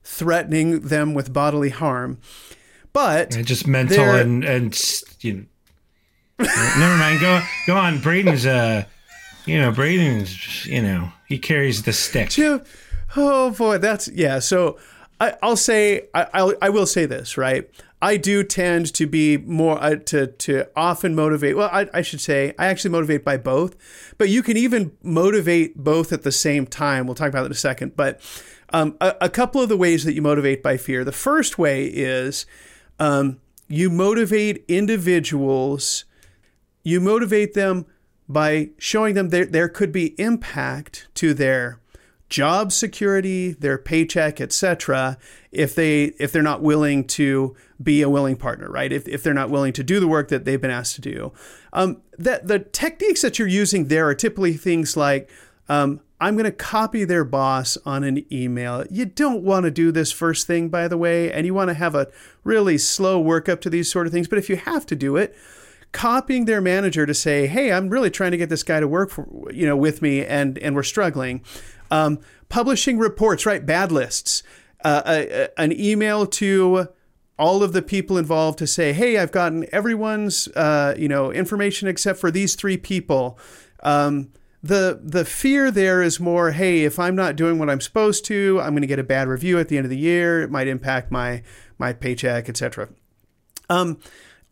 threatening 0.04 0.80
them 0.80 1.14
with 1.14 1.32
bodily 1.32 1.70
harm, 1.70 2.18
but 2.92 3.34
and 3.34 3.46
just 3.46 3.66
mental 3.66 4.04
and 4.04 4.44
and 4.44 4.78
you 5.20 5.32
know, 6.38 6.46
never 6.78 6.96
mind. 6.98 7.20
Go 7.20 7.40
go 7.66 7.76
on. 7.76 8.00
Braden's 8.00 8.44
uh, 8.44 8.84
you 9.46 9.58
know, 9.58 9.72
Braden's 9.72 10.66
you 10.66 10.82
know 10.82 11.10
he 11.26 11.38
carries 11.38 11.84
the 11.84 11.92
stick. 11.92 12.32
Oh 13.16 13.50
boy, 13.52 13.78
that's 13.78 14.08
yeah. 14.08 14.40
So 14.40 14.78
I, 15.20 15.34
will 15.42 15.56
say 15.56 16.08
I 16.14 16.26
I'll, 16.34 16.54
I 16.60 16.68
will 16.68 16.86
say 16.86 17.06
this 17.06 17.36
right. 17.36 17.68
I 18.02 18.18
do 18.18 18.44
tend 18.44 18.92
to 18.94 19.06
be 19.06 19.38
more 19.38 19.82
uh, 19.82 19.96
to 20.06 20.26
to 20.26 20.68
often 20.76 21.14
motivate. 21.14 21.56
Well, 21.56 21.70
I, 21.72 21.88
I 21.94 22.02
should 22.02 22.20
say 22.20 22.54
I 22.58 22.66
actually 22.66 22.90
motivate 22.90 23.24
by 23.24 23.36
both, 23.36 23.76
but 24.18 24.28
you 24.28 24.42
can 24.42 24.56
even 24.56 24.92
motivate 25.02 25.76
both 25.76 26.12
at 26.12 26.22
the 26.22 26.32
same 26.32 26.66
time. 26.66 27.06
We'll 27.06 27.14
talk 27.14 27.28
about 27.28 27.42
that 27.42 27.46
in 27.46 27.52
a 27.52 27.54
second. 27.54 27.96
But 27.96 28.20
um, 28.70 28.96
a, 29.00 29.14
a 29.22 29.30
couple 29.30 29.62
of 29.62 29.68
the 29.68 29.76
ways 29.76 30.04
that 30.04 30.14
you 30.14 30.22
motivate 30.22 30.62
by 30.62 30.76
fear. 30.76 31.04
The 31.04 31.12
first 31.12 31.58
way 31.58 31.86
is 31.86 32.46
um, 32.98 33.40
you 33.68 33.88
motivate 33.88 34.64
individuals, 34.68 36.04
you 36.82 37.00
motivate 37.00 37.54
them 37.54 37.86
by 38.28 38.70
showing 38.78 39.14
them 39.14 39.28
there, 39.28 39.46
there 39.46 39.68
could 39.68 39.92
be 39.92 40.18
impact 40.20 41.08
to 41.14 41.32
their 41.32 41.80
job 42.28 42.72
security, 42.72 43.52
their 43.52 43.78
paycheck, 43.78 44.40
etc. 44.40 45.18
If 45.52 45.74
they 45.74 46.06
if 46.18 46.32
they're 46.32 46.42
not 46.42 46.62
willing 46.62 47.04
to 47.08 47.56
be 47.82 48.02
a 48.02 48.08
willing 48.08 48.36
partner, 48.36 48.70
right? 48.70 48.92
If, 48.92 49.06
if 49.06 49.22
they're 49.22 49.34
not 49.34 49.50
willing 49.50 49.72
to 49.74 49.84
do 49.84 50.00
the 50.00 50.08
work 50.08 50.28
that 50.28 50.44
they've 50.44 50.60
been 50.60 50.70
asked 50.70 50.94
to 50.96 51.00
do, 51.00 51.32
um, 51.72 52.02
that 52.18 52.48
the 52.48 52.60
techniques 52.60 53.22
that 53.22 53.38
you're 53.38 53.48
using 53.48 53.88
there 53.88 54.08
are 54.08 54.14
typically 54.14 54.54
things 54.54 54.96
like 54.96 55.30
um, 55.68 56.00
I'm 56.20 56.34
going 56.34 56.44
to 56.44 56.52
copy 56.52 57.04
their 57.04 57.24
boss 57.24 57.76
on 57.84 58.02
an 58.02 58.24
email. 58.32 58.84
You 58.90 59.04
don't 59.04 59.42
want 59.42 59.64
to 59.64 59.70
do 59.70 59.92
this 59.92 60.12
first 60.12 60.46
thing, 60.46 60.68
by 60.68 60.88
the 60.88 60.96
way, 60.96 61.30
and 61.30 61.44
you 61.44 61.52
want 61.52 61.68
to 61.68 61.74
have 61.74 61.94
a 61.94 62.08
really 62.42 62.78
slow 62.78 63.22
workup 63.22 63.60
to 63.62 63.70
these 63.70 63.90
sort 63.90 64.06
of 64.06 64.12
things. 64.12 64.26
But 64.26 64.38
if 64.38 64.48
you 64.48 64.56
have 64.56 64.86
to 64.86 64.96
do 64.96 65.16
it, 65.16 65.36
copying 65.92 66.46
their 66.46 66.60
manager 66.60 67.04
to 67.04 67.14
say, 67.14 67.46
"Hey, 67.46 67.70
I'm 67.70 67.90
really 67.90 68.10
trying 68.10 68.30
to 68.30 68.36
get 68.36 68.48
this 68.48 68.62
guy 68.62 68.80
to 68.80 68.88
work 68.88 69.10
for 69.10 69.26
you 69.52 69.66
know 69.66 69.76
with 69.76 70.00
me, 70.00 70.24
and 70.24 70.58
and 70.58 70.74
we're 70.74 70.82
struggling." 70.82 71.42
Um, 71.90 72.18
publishing 72.48 72.98
reports, 72.98 73.46
right? 73.46 73.64
Bad 73.64 73.92
lists. 73.92 74.42
Uh, 74.84 75.02
a, 75.06 75.42
a, 75.44 75.60
an 75.60 75.78
email 75.78 76.26
to 76.26 76.88
all 77.38 77.62
of 77.62 77.72
the 77.72 77.82
people 77.82 78.18
involved 78.18 78.58
to 78.58 78.66
say, 78.66 78.92
"Hey, 78.92 79.18
I've 79.18 79.32
gotten 79.32 79.66
everyone's 79.72 80.48
uh, 80.48 80.94
you 80.96 81.08
know 81.08 81.32
information 81.32 81.88
except 81.88 82.18
for 82.18 82.30
these 82.30 82.54
three 82.54 82.76
people." 82.76 83.38
Um, 83.82 84.32
the 84.62 85.00
the 85.02 85.24
fear 85.24 85.70
there 85.70 86.02
is 86.02 86.18
more, 86.18 86.52
hey, 86.52 86.84
if 86.84 86.98
I'm 86.98 87.14
not 87.14 87.36
doing 87.36 87.58
what 87.58 87.70
I'm 87.70 87.80
supposed 87.80 88.24
to, 88.26 88.60
I'm 88.60 88.72
going 88.72 88.82
to 88.82 88.86
get 88.86 88.98
a 88.98 89.04
bad 89.04 89.28
review 89.28 89.58
at 89.58 89.68
the 89.68 89.76
end 89.76 89.86
of 89.86 89.90
the 89.90 89.98
year. 89.98 90.42
It 90.42 90.50
might 90.50 90.68
impact 90.68 91.10
my 91.10 91.42
my 91.78 91.92
paycheck, 91.92 92.48
etc. 92.48 92.88
Um, 93.68 93.98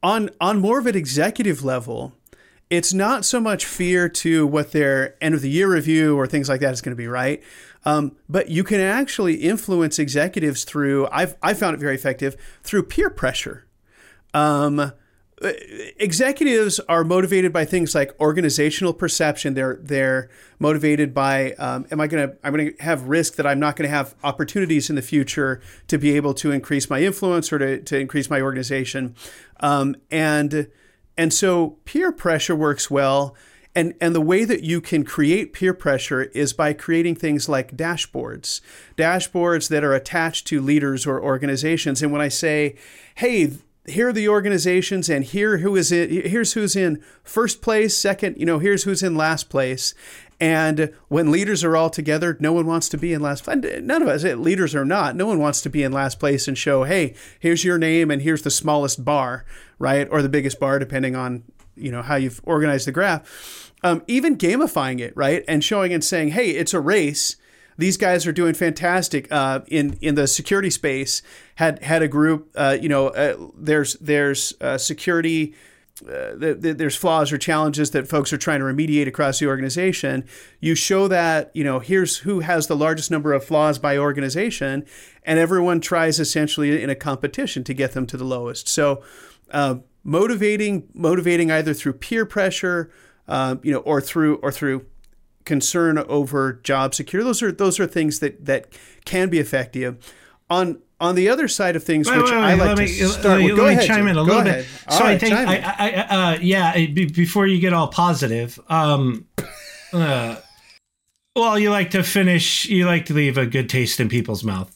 on 0.03 0.31
on 0.41 0.61
more 0.61 0.79
of 0.79 0.87
an 0.87 0.97
executive 0.97 1.65
level, 1.65 2.13
it's 2.75 2.93
not 2.93 3.25
so 3.25 3.41
much 3.41 3.65
fear 3.65 4.09
to 4.09 4.47
what 4.47 4.73
their 4.73 5.23
end 5.23 5.35
of 5.35 5.43
the 5.43 5.51
year 5.51 5.73
review 5.73 6.17
or 6.17 6.27
things 6.27 6.49
like 6.49 6.61
that 6.61 6.73
is 6.73 6.81
going 6.81 6.93
to 6.93 6.97
be, 6.97 7.07
right? 7.07 7.43
Um, 7.85 8.17
but 8.29 8.49
you 8.49 8.65
can 8.65 8.81
actually 8.81 9.35
influence 9.35 9.99
executives 9.99 10.65
through. 10.65 11.07
I've 11.13 11.37
I 11.43 11.55
found 11.55 11.75
it 11.75 11.81
very 11.81 11.95
effective 11.95 12.37
through 12.63 12.85
peer 12.85 13.11
pressure. 13.11 13.67
Um, 14.33 14.93
executives 15.99 16.81
are 16.81 17.05
motivated 17.05 17.53
by 17.53 17.65
things 17.65 17.95
like 17.95 18.19
organizational 18.21 18.95
perception. 18.95 19.55
They're 19.55 19.79
they're 19.83 20.31
motivated 20.59 21.13
by 21.13 21.53
um, 21.53 21.87
am 21.91 22.01
I 22.01 22.07
going 22.07 22.31
to 22.31 22.37
I'm 22.43 22.55
going 22.55 22.75
to 22.75 22.83
have 22.83 23.09
risk 23.09 23.35
that 23.37 23.47
I'm 23.47 23.59
not 23.59 23.77
going 23.77 23.89
to 23.89 23.95
have 23.95 24.15
opportunities 24.25 24.89
in 24.89 24.97
the 24.97 25.03
future 25.03 25.61
to 25.89 25.99
be 25.99 26.17
able 26.17 26.35
to 26.35 26.53
increase 26.53 26.89
my 26.89 27.03
influence 27.03 27.53
or 27.53 27.59
to, 27.59 27.81
to 27.83 27.99
increase 27.99 28.31
my 28.31 28.41
organization, 28.41 29.15
um, 29.61 29.97
and 30.11 30.69
and 31.17 31.33
so 31.33 31.79
peer 31.85 32.13
pressure 32.13 32.57
works 32.57 32.91
well. 32.91 33.35
And, 33.77 33.95
and 34.01 34.15
the 34.15 34.21
way 34.21 34.45
that 34.45 34.63
you 34.63 34.81
can 34.81 35.05
create 35.05 35.53
peer 35.53 35.75
pressure 35.75 36.25
is 36.25 36.53
by 36.53 36.75
creating 36.75 37.17
things 37.17 37.49
like 37.49 37.77
dashboards, 37.77 38.61
dashboards 38.97 39.69
that 39.69 39.83
are 39.83 39.95
attached 39.95 40.47
to 40.47 40.61
leaders 40.61 41.09
or 41.09 41.21
organizations. 41.21 42.01
And 42.01 42.13
when 42.13 42.21
I 42.21 42.29
say, 42.29 42.77
hey, 43.17 43.51
here 43.87 44.09
are 44.09 44.13
the 44.13 44.29
organizations 44.29 45.11
and 45.11 45.25
here 45.25 45.59
who 45.59 45.77
is 45.77 45.93
it 45.93 46.11
here's 46.27 46.55
who's 46.55 46.75
in 46.75 47.03
first 47.23 47.61
place 47.61 47.97
second 47.97 48.35
you 48.39 48.47
know 48.47 48.59
here's 48.59 48.85
who's 48.85 49.03
in 49.03 49.15
last 49.15 49.51
place 49.51 49.93
and 50.41 50.93
when 51.09 51.31
leaders 51.31 51.63
are 51.63 51.77
all 51.77 51.91
together 51.91 52.37
no 52.41 52.53
one 52.53 52.67
wants 52.67 52.89
to 52.89 52.99
be 52.99 53.13
in 53.13 53.23
last 53.23 53.45
place. 53.45 53.81
None 53.81 54.03
of 54.03 54.09
us 54.09 54.25
leaders 54.25 54.75
are 54.75 54.85
not. 54.85 55.17
No 55.17 55.27
one 55.27 55.39
wants 55.39 55.61
to 55.63 55.71
be 55.71 55.83
in 55.83 55.93
last 55.93 56.19
place 56.19 56.49
and 56.49 56.57
show 56.57 56.85
hey 56.85 57.15
here's 57.39 57.65
your 57.65 57.79
name 57.79 58.11
and 58.11 58.23
here's 58.23 58.43
the 58.43 58.51
smallest 58.51 59.05
bar 59.05 59.45
right? 59.79 60.09
Or 60.11 60.23
the 60.23 60.29
biggest 60.29 60.61
bar 60.61 60.79
depending 60.79 61.17
on 61.17 61.45
you 61.77 61.91
know 61.91 62.03
how 62.03 62.17
you've 62.17 62.41
organized 62.45 62.87
the 62.87 62.93
graph. 62.93 63.73
Um, 63.83 64.03
even 64.07 64.37
gamifying 64.37 65.01
it 65.01 65.17
right? 65.17 65.45
And 65.47 65.63
showing 65.63 65.93
and 65.93 66.05
saying 66.05 66.29
hey 66.31 66.51
it's 66.51 66.75
a 66.75 66.81
race. 66.81 67.37
These 67.77 67.97
guys 67.97 68.27
are 68.27 68.33
doing 68.33 68.55
fantastic 68.55 69.31
uh, 69.33 69.61
in 69.67 69.99
in 70.01 70.15
the 70.15 70.27
security 70.27 70.71
space. 70.71 71.23
Had 71.57 71.83
had 71.83 72.03
a 72.03 72.09
group, 72.09 72.51
uh, 72.55 72.77
you 72.81 72.89
know, 72.89 73.09
uh, 73.09 73.37
there's 73.57 73.95
there's 73.95 74.55
uh, 74.61 74.79
security. 74.79 75.55
Uh, 76.03 76.35
the, 76.35 76.57
the, 76.59 76.75
there's 76.75 76.97
flaws 76.97 77.33
or 77.33 77.39
challenges 77.39 77.93
that 77.93 78.09
folks 78.09 78.33
are 78.33 78.37
trying 78.37 78.59
to 78.59 78.65
remediate 78.65 79.07
across 79.07 79.39
the 79.39 79.47
organization. 79.47 80.25
You 80.59 80.75
show 80.75 81.07
that 81.07 81.53
you 81.55 81.63
know 81.63 81.79
here's 81.79 82.19
who 82.19 82.41
has 82.41 82.67
the 82.67 82.75
largest 82.75 83.13
number 83.13 83.33
of 83.33 83.45
flaws 83.45 83.79
by 83.79 83.97
organization, 83.97 84.85
and 85.23 85.39
everyone 85.39 85.81
tries 85.81 86.19
essentially 86.19 86.83
in 86.83 86.91
a 86.91 86.97
competition 86.97 87.63
to 87.65 87.75
get 87.75 87.93
them 87.93 88.07
to 88.07 88.17
the 88.17 88.25
lowest. 88.25 88.67
So, 88.67 89.05
uh, 89.53 89.77
motivating 90.03 90.89
motivating 90.95 91.53
either 91.53 91.73
through 91.73 91.95
peer 91.95 92.27
pressure, 92.27 92.91
you 93.29 93.73
know, 93.73 93.79
or 93.79 94.01
through 94.01 94.37
or 94.37 94.51
through 94.51 94.87
concern 95.45 95.99
over 95.99 96.55
job 96.55 96.95
security. 96.95 97.25
Those 97.25 97.43
are 97.43 97.53
those 97.53 97.79
are 97.79 97.87
things 97.87 98.19
that 98.19 98.45
that 98.45 98.67
can 99.05 99.29
be 99.29 99.39
effective. 99.39 100.13
On 100.51 100.81
on 101.05 101.15
the 101.15 101.29
other 101.29 101.49
side 101.49 101.77
of 101.77 101.85
things, 101.85 102.09
wait, 102.09 102.17
which 102.17 102.31
wait, 102.31 102.37
wait, 102.37 102.43
I 102.43 102.55
like 102.55 102.77
to 102.77 102.83
me, 102.83 102.89
start 102.89 103.43
with, 103.43 103.57
go 103.57 103.65
let 103.65 103.73
ahead, 103.75 103.87
chime 103.87 104.09
in 104.09 104.17
a 104.17 104.21
go 104.21 104.23
little 104.23 104.41
ahead. 104.41 104.65
bit. 104.65 104.93
So 104.93 105.01
right, 105.01 105.15
I 105.15 105.19
think, 105.19 105.35
I, 105.35 105.57
I, 105.57 106.33
uh, 106.35 106.39
yeah, 106.41 106.87
before 106.87 107.47
you 107.47 107.61
get 107.61 107.73
all 107.73 107.89
positive, 107.89 108.59
um, 108.69 109.27
uh, 109.93 110.37
well, 111.37 111.59
you 111.59 111.71
like 111.71 111.91
to 111.91 112.03
finish, 112.03 112.67
you 112.67 112.87
like 112.87 113.07
to 113.07 113.15
leave 113.15 113.39
a 113.39 113.47
good 113.47 113.69
taste 113.69 114.01
in 114.01 114.09
people's 114.09 114.45
mouth. 114.45 114.71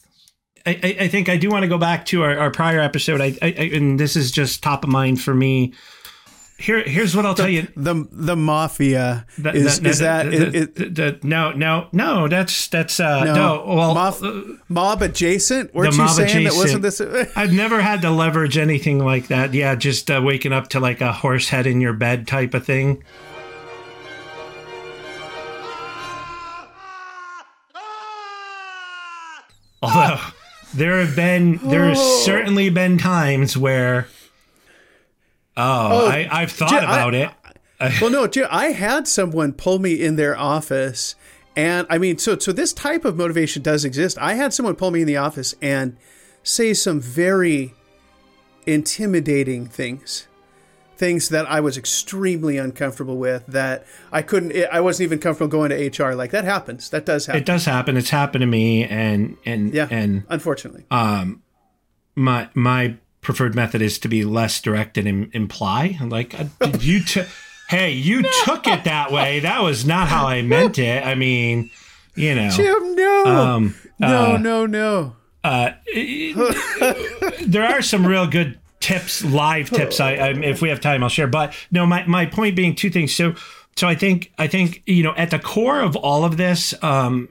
I, 0.65 0.97
I, 0.99 1.07
think 1.07 1.29
I 1.29 1.37
do 1.37 1.49
want 1.49 1.63
to 1.63 1.67
go 1.69 1.77
back 1.77 2.05
to 2.07 2.21
our, 2.23 2.37
our 2.37 2.51
prior 2.51 2.79
episode. 2.79 3.21
I, 3.21 3.35
I, 3.41 3.47
and 3.73 3.99
this 3.99 4.15
is 4.15 4.29
just 4.29 4.61
top 4.61 4.83
of 4.83 4.89
mind 4.89 5.21
for 5.21 5.33
me 5.33 5.73
here 6.59 6.83
here's 6.83 7.15
what 7.15 7.25
I'll 7.25 7.33
the, 7.33 7.43
tell 7.43 7.49
you. 7.49 7.67
The 7.77 8.05
the 8.11 8.35
mafia 8.35 9.25
is, 9.37 9.79
that 9.99 10.27
it, 10.27 11.23
no 11.23 11.51
no 11.53 11.87
no 11.93 12.27
that's 12.27 12.67
that's 12.67 12.99
uh 12.99 13.23
no, 13.23 13.33
no 13.33 13.75
well 13.75 13.93
mob, 13.93 14.15
uh, 14.21 14.41
mob 14.67 15.01
adjacent. 15.01 15.73
Weren't 15.73 15.95
you 15.95 16.07
saying 16.09 16.47
adjacent. 16.47 16.81
that 16.81 16.83
wasn't 16.83 17.17
this? 17.17 17.31
I've 17.37 17.53
never 17.53 17.81
had 17.81 18.01
to 18.01 18.11
leverage 18.11 18.57
anything 18.57 18.99
like 18.99 19.27
that. 19.27 19.53
Yeah, 19.53 19.75
just 19.75 20.11
uh, 20.11 20.21
waking 20.23 20.51
up 20.51 20.67
to 20.69 20.81
like 20.81 20.99
a 20.99 21.13
horse 21.13 21.47
head 21.47 21.65
in 21.65 21.79
your 21.79 21.93
bed 21.93 22.27
type 22.27 22.53
of 22.53 22.65
thing. 22.65 23.03
Although 29.81 30.19
there 30.73 30.99
have 30.99 31.15
been 31.15 31.57
there 31.69 31.85
have 31.85 31.97
oh. 31.97 32.21
certainly 32.25 32.69
been 32.69 32.97
times 32.97 33.55
where 33.55 34.09
Oh, 35.61 36.05
oh 36.05 36.07
I, 36.07 36.23
have 36.41 36.51
thought 36.51 36.83
about 36.83 37.13
I, 37.13 37.31
it. 37.81 38.01
well, 38.01 38.09
no, 38.09 38.29
I 38.49 38.67
had 38.67 39.07
someone 39.07 39.51
pull 39.51 39.79
me 39.79 39.93
in 39.93 40.15
their 40.15 40.37
office, 40.37 41.15
and 41.55 41.85
I 41.89 41.97
mean, 41.97 42.17
so 42.17 42.39
so 42.39 42.53
this 42.53 42.71
type 42.71 43.03
of 43.03 43.17
motivation 43.17 43.61
does 43.61 43.83
exist. 43.83 44.17
I 44.19 44.35
had 44.35 44.53
someone 44.53 44.75
pull 44.75 44.91
me 44.91 45.01
in 45.01 45.07
the 45.07 45.17
office 45.17 45.55
and 45.61 45.97
say 46.43 46.73
some 46.73 47.01
very 47.01 47.73
intimidating 48.65 49.65
things 49.65 50.27
things 50.99 51.29
that 51.29 51.49
I 51.49 51.61
was 51.61 51.77
extremely 51.77 52.57
uncomfortable 52.57 53.17
with 53.17 53.45
that 53.47 53.85
I 54.11 54.21
couldn't 54.21 54.53
I 54.69 54.81
wasn't 54.81 55.05
even 55.05 55.19
comfortable 55.19 55.49
going 55.49 55.69
to 55.69 56.03
HR 56.03 56.13
like 56.13 56.31
that 56.31 56.43
happens. 56.43 56.89
That 56.89 57.05
does 57.05 57.25
happen. 57.25 57.41
it 57.41 57.45
does 57.45 57.65
happen. 57.65 57.95
It's 57.97 58.09
happened 58.09 58.41
to 58.41 58.45
me 58.45 58.83
and 58.83 59.37
and 59.45 59.73
yeah 59.73 59.87
and 59.89 60.25
unfortunately. 60.29 60.85
um 60.91 61.41
my 62.15 62.49
my 62.53 62.97
preferred 63.29 63.53
method 63.53 63.79
is 63.79 63.99
to 63.99 64.07
be 64.07 64.25
less 64.25 64.59
direct 64.59 64.97
and 64.97 65.29
imply. 65.35 65.99
Like, 66.01 66.33
uh, 66.33 66.45
you 66.79 67.03
took, 67.03 67.27
hey, 67.69 67.91
you 67.91 68.23
no. 68.23 68.29
took 68.43 68.65
it 68.65 68.85
that 68.85 69.11
way. 69.11 69.39
That 69.41 69.61
was 69.61 69.85
not 69.85 70.07
how 70.07 70.25
I 70.25 70.41
meant 70.41 70.79
it. 70.79 71.05
I 71.05 71.13
mean, 71.13 71.69
you 72.15 72.33
know, 72.33 72.49
Jim, 72.49 72.95
no, 72.95 73.23
um, 73.27 73.75
no, 73.99 74.33
uh, 74.33 74.37
no, 74.37 74.65
no. 74.65 75.15
Uh, 75.43 75.73
there 77.45 77.65
are 77.65 77.83
some 77.83 78.03
real 78.03 78.25
good 78.25 78.57
tips, 78.79 79.23
live 79.23 79.69
tips. 79.69 79.99
I, 79.99 80.13
I, 80.13 80.29
if 80.29 80.63
we 80.63 80.69
have 80.69 80.81
time, 80.81 81.03
I'll 81.03 81.09
share. 81.09 81.27
But 81.27 81.53
no, 81.69 81.85
my 81.85 82.03
my 82.07 82.25
point 82.25 82.55
being 82.55 82.73
two 82.73 82.89
things. 82.89 83.13
So, 83.13 83.35
so 83.75 83.87
I 83.87 83.93
think 83.93 84.33
I 84.39 84.47
think 84.47 84.81
you 84.87 85.03
know 85.03 85.13
at 85.15 85.29
the 85.29 85.37
core 85.37 85.81
of 85.81 85.95
all 85.95 86.25
of 86.25 86.37
this, 86.37 86.73
um, 86.83 87.29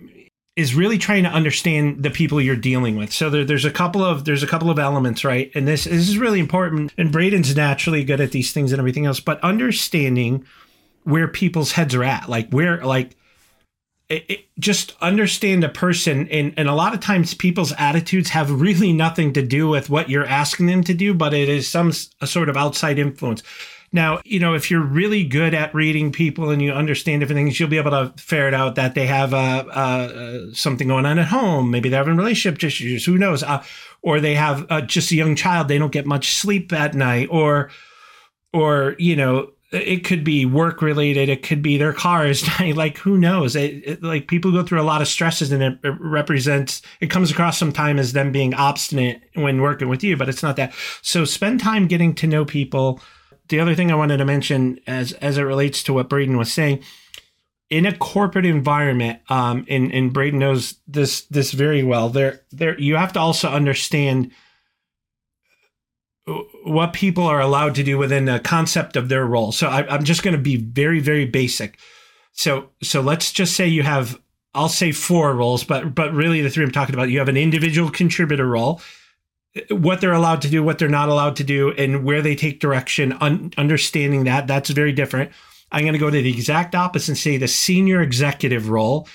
is 0.59 0.75
really 0.75 0.99
trying 0.99 1.23
to 1.23 1.31
understand 1.31 2.03
the 2.03 2.11
people 2.11 2.41
you're 2.41 2.57
dealing 2.57 2.97
with. 2.97 3.13
So 3.13 3.31
there, 3.31 3.45
there's 3.45 3.65
a 3.65 3.71
couple 3.71 4.03
of 4.03 4.25
there's 4.25 4.43
a 4.43 4.47
couple 4.47 4.71
of 4.71 4.79
elements, 4.79 5.25
right? 5.25 5.53
And 5.55 5.69
this, 5.69 5.85
this 5.85 6.09
is 6.09 6.19
really 6.19 6.41
important. 6.41 6.93
And 6.99 7.13
Braden's 7.13 7.55
naturally 7.55 8.03
good 8.03 8.21
at 8.21 8.33
these 8.33 8.53
things 8.53 8.73
and 8.73 8.81
everything 8.81 9.07
else, 9.07 9.21
but 9.21 9.41
understanding 9.45 10.45
where 11.05 11.29
people's 11.29 11.73
heads 11.73 11.95
are 11.95 12.03
at, 12.03 12.29
like 12.29 12.51
where 12.51 12.85
like 12.85 13.15
it, 14.09 14.25
it, 14.29 14.45
just 14.59 14.97
understand 15.01 15.63
a 15.63 15.69
person 15.69 16.27
and, 16.29 16.55
and 16.57 16.69
a 16.69 16.75
lot 16.75 16.93
of 16.93 16.99
times 16.99 17.35
people's 17.35 17.73
attitudes 17.79 18.31
have 18.31 18.61
really 18.61 18.93
nothing 18.93 19.33
to 19.35 19.47
do 19.47 19.69
with 19.69 19.89
what 19.89 20.11
you're 20.11 20.27
asking 20.27 20.67
them 20.67 20.83
to 20.85 20.95
do 20.95 21.13
but 21.13 21.35
it 21.35 21.49
is 21.49 21.69
some 21.69 21.93
sort 21.93 22.49
of 22.49 22.57
outside 22.57 22.99
influence 22.99 23.43
now, 23.93 24.21
you 24.25 24.39
know, 24.39 24.55
if 24.55 24.71
you're 24.71 24.83
really 24.83 25.25
good 25.25 25.55
at 25.55 25.75
reading 25.75 26.13
people 26.13 26.51
and 26.51 26.61
you 26.61 26.73
understand 26.73 27.21
different 27.21 27.39
things, 27.39 27.59
you'll 27.59 27.71
be 27.71 27.79
able 27.79 27.91
to 27.93 28.13
ferret 28.21 28.53
out 28.53 28.75
that 28.75 28.95
they 28.95 29.07
have 29.07 29.33
uh, 29.33 29.65
uh, 29.71 30.53
something 30.53 30.89
going 30.89 31.07
on 31.07 31.19
at 31.19 31.29
home. 31.29 31.71
Maybe 31.71 31.89
they're 31.89 32.01
having 32.01 32.17
relationship 32.17 32.63
issues. 32.63 33.07
Who 33.07 33.17
knows? 33.17 33.43
Uh, 33.43 33.65
or 34.03 34.21
they 34.21 34.35
have 34.35 34.67
uh, 34.69 34.83
just 34.83 35.11
a 35.11 35.17
young 35.17 35.35
child. 35.35 35.69
They 35.69 35.79
don't 35.79 35.93
get 35.93 36.07
much 36.07 36.35
sleep 36.37 36.73
at 36.73 36.95
night. 36.95 37.29
Or, 37.31 37.71
or 38.53 38.95
you 38.99 39.17
know, 39.17 39.53
it 39.71 40.05
could 40.05 40.23
be 40.23 40.45
work 40.45 40.83
related. 40.83 41.31
It 41.31 41.43
could 41.43 41.63
be 41.63 41.79
their 41.79 41.93
car 41.95 42.27
is 42.27 42.47
like 42.75 42.99
who 42.99 43.17
knows? 43.17 43.57
It, 43.57 43.87
it, 43.87 44.03
like 44.03 44.29
people 44.29 44.53
go 44.53 44.63
through 44.63 44.81
a 44.81 44.83
lot 44.83 45.03
of 45.03 45.09
stresses, 45.09 45.51
and 45.53 45.63
it, 45.63 45.79
it 45.83 45.95
represents. 45.99 46.83
It 47.01 47.11
comes 47.11 47.31
across 47.31 47.59
sometimes 47.59 48.01
as 48.01 48.13
them 48.13 48.33
being 48.33 48.55
obstinate 48.55 49.23
when 49.35 49.61
working 49.63 49.89
with 49.89 50.03
you, 50.03 50.17
but 50.17 50.29
it's 50.29 50.43
not 50.43 50.57
that. 50.57 50.73
So 51.03 51.25
spend 51.25 51.61
time 51.61 51.87
getting 51.87 52.15
to 52.17 52.27
know 52.27 52.45
people 52.45 53.01
the 53.49 53.61
other 53.61 53.75
thing 53.75 53.91
I 53.91 53.97
wanted 53.97 54.19
to 54.19 54.25
mention 54.25 54.81
as 54.87 55.13
as 55.15 55.39
it 55.39 55.43
relates 55.43 55.83
to 55.85 55.93
what 55.93 56.09
Braden 56.09 56.37
was 56.37 56.53
saying, 56.53 56.83
in 57.71 57.87
a 57.87 57.97
corporate 57.97 58.47
environment, 58.47 59.21
um, 59.29 59.65
and 59.69 59.93
and 59.93 60.13
Braden 60.13 60.39
knows 60.39 60.77
this 60.87 61.23
this 61.23 61.53
very 61.53 61.83
well. 61.83 62.09
There, 62.09 62.41
there, 62.51 62.79
you 62.79 62.97
have 62.97 63.13
to 63.15 63.21
also 63.21 63.49
understand 63.49 64.33
what 66.65 66.93
people 66.93 67.25
are 67.25 67.41
allowed 67.41 67.75
to 67.77 67.83
do 67.83 67.97
within 67.97 68.27
the 68.27 68.41
concept 68.41 68.97
of 68.97 69.09
their 69.09 69.25
role. 69.25 69.53
So 69.53 69.69
I, 69.69 69.87
I'm 69.89 70.05
just 70.05 70.23
going 70.23 70.37
to 70.37 70.43
be 70.43 70.57
very, 70.57 71.01
very 71.01 71.25
basic. 71.25 71.79
So, 72.33 72.71
so 72.83 73.01
let's 73.01 73.33
just 73.33 73.57
say 73.57 73.67
you 73.67 73.83
have, 73.83 74.21
I'll 74.55 74.69
say 74.69 74.93
four 74.93 75.35
roles, 75.35 75.65
but 75.65 75.95
but 75.95 76.13
really 76.13 76.43
the 76.43 76.51
three 76.51 76.65
I'm 76.65 76.71
talking 76.71 76.95
about. 76.95 77.11
You 77.11 77.19
have 77.19 77.29
an 77.29 77.37
individual 77.37 77.91
contributor 77.91 78.47
role, 78.47 78.81
what 79.71 80.01
they're 80.01 80.13
allowed 80.13 80.43
to 80.43 80.51
do, 80.51 80.63
what 80.63 80.79
they're 80.79 80.89
not 80.89 81.09
allowed 81.09 81.37
to 81.37 81.45
do, 81.45 81.73
and 81.73 82.05
where 82.05 82.23
they 82.23 82.37
take 82.37 82.61
direction. 82.61 83.17
Un- 83.21 83.53
understanding 83.57 84.25
that 84.25 84.47
that's 84.47 84.71
very 84.71 84.93
different. 84.93 85.31
I'm 85.73 85.83
going 85.83 85.93
to 85.93 85.99
go 85.99 86.11
to 86.11 86.23
the 86.23 86.31
exact 86.31 86.75
opposite 86.75 87.09
and 87.11 87.19
say 87.19 87.37
the 87.37 87.49
senior 87.49 88.01
executive 88.01 88.69
role. 88.71 89.09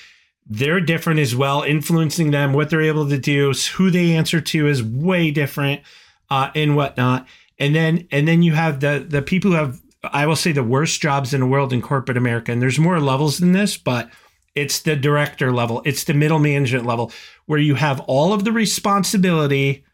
They're 0.46 0.82
different 0.82 1.20
as 1.20 1.36
well, 1.36 1.62
influencing 1.62 2.32
them, 2.32 2.54
what 2.54 2.70
they're 2.70 2.82
able 2.82 3.08
to 3.10 3.18
do, 3.18 3.54
who 3.76 3.90
they 3.90 4.12
answer 4.16 4.42
to 4.42 4.68
is 4.68 4.84
way 4.84 5.32
different, 5.32 5.82
uh, 6.30 6.52
and 6.54 6.76
whatnot. 6.76 7.28
And 7.60 7.74
then 7.74 8.08
and 8.12 8.28
then 8.28 8.44
you 8.44 8.54
have 8.54 8.80
the 8.82 9.06
the 9.08 9.22
people 9.22 9.52
who 9.52 9.58
have 9.58 9.82
I 10.04 10.26
will 10.26 10.36
say 10.36 10.52
the 10.52 10.64
worst 10.64 11.02
jobs 11.02 11.34
in 11.34 11.40
the 11.40 11.48
world 11.48 11.72
in 11.72 11.82
corporate 11.82 12.18
America. 12.18 12.52
And 12.52 12.62
there's 12.62 12.80
more 12.80 13.00
levels 13.00 13.38
than 13.38 13.54
this, 13.54 13.78
but 13.78 14.10
it's 14.56 14.82
the 14.82 14.96
director 14.96 15.52
level, 15.52 15.82
it's 15.86 16.04
the 16.04 16.14
middle 16.14 16.40
management 16.40 16.86
level 16.86 17.12
where 17.46 17.60
you 17.60 17.76
have 17.76 18.02
all 18.02 18.34
of 18.34 18.44
the 18.44 18.52
responsibility, 18.52 19.86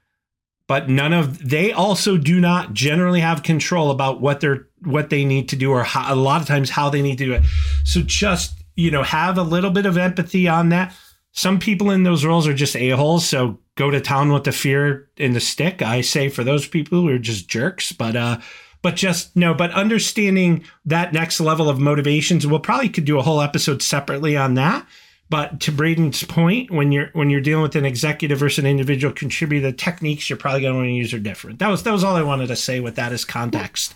but 0.69 0.87
none 0.87 1.13
of 1.13 1.49
they 1.49 1.71
also 1.71 2.15
do 2.15 2.39
not 2.39 2.73
generally 2.73 3.21
have 3.21 3.41
control 3.41 3.89
about 3.89 4.21
what 4.21 4.39
they're 4.39 4.67
what 4.83 5.09
they 5.09 5.25
need 5.25 5.49
to 5.49 5.55
do 5.55 5.71
or 5.71 5.83
how, 5.83 6.13
a 6.13 6.15
lot 6.15 6.41
of 6.41 6.47
times 6.47 6.69
how 6.69 6.91
they 6.91 7.01
need 7.01 7.17
to 7.17 7.25
do 7.25 7.33
it. 7.33 7.43
So 7.83 8.01
just 8.03 8.53
you 8.75 8.91
know 8.91 9.01
have 9.01 9.39
a 9.39 9.43
little 9.43 9.71
bit 9.71 9.87
of 9.87 9.97
empathy 9.97 10.47
on 10.47 10.69
that. 10.69 10.95
Some 11.31 11.57
people 11.57 11.89
in 11.89 12.03
those 12.03 12.23
roles 12.23 12.47
are 12.47 12.53
just 12.53 12.75
a 12.75 12.91
holes, 12.91 13.27
so 13.27 13.59
go 13.75 13.89
to 13.89 13.99
town 13.99 14.31
with 14.31 14.43
the 14.43 14.51
fear 14.51 15.09
and 15.17 15.35
the 15.35 15.39
stick. 15.39 15.81
I 15.81 16.01
say 16.01 16.29
for 16.29 16.43
those 16.43 16.67
people 16.67 17.01
who 17.01 17.09
are 17.09 17.17
just 17.17 17.49
jerks, 17.49 17.91
but 17.91 18.15
uh 18.15 18.37
but 18.83 18.95
just 18.95 19.35
no 19.35 19.55
but 19.55 19.71
understanding 19.71 20.63
that 20.85 21.13
next 21.13 21.41
level 21.41 21.67
of 21.67 21.79
motivations 21.79 22.45
we'll 22.45 22.59
probably 22.59 22.89
could 22.89 23.05
do 23.05 23.17
a 23.17 23.23
whole 23.23 23.41
episode 23.41 23.81
separately 23.81 24.37
on 24.37 24.53
that 24.53 24.87
but 25.29 25.59
to 25.59 25.71
braden's 25.71 26.23
point 26.23 26.71
when 26.71 26.91
you're 26.91 27.09
when 27.13 27.29
you're 27.29 27.41
dealing 27.41 27.63
with 27.63 27.75
an 27.75 27.85
executive 27.85 28.39
versus 28.39 28.59
an 28.59 28.65
individual 28.65 29.13
contributor 29.13 29.67
the 29.67 29.73
techniques 29.73 30.29
you're 30.29 30.37
probably 30.37 30.61
going 30.61 30.73
to 30.73 30.77
want 30.77 30.87
to 30.87 30.93
use 30.93 31.13
are 31.13 31.19
different 31.19 31.59
that 31.59 31.69
was 31.69 31.83
that 31.83 31.91
was 31.91 32.03
all 32.03 32.15
i 32.15 32.21
wanted 32.21 32.47
to 32.47 32.55
say 32.55 32.79
with 32.79 32.95
that 32.95 33.11
as 33.11 33.25
context 33.25 33.95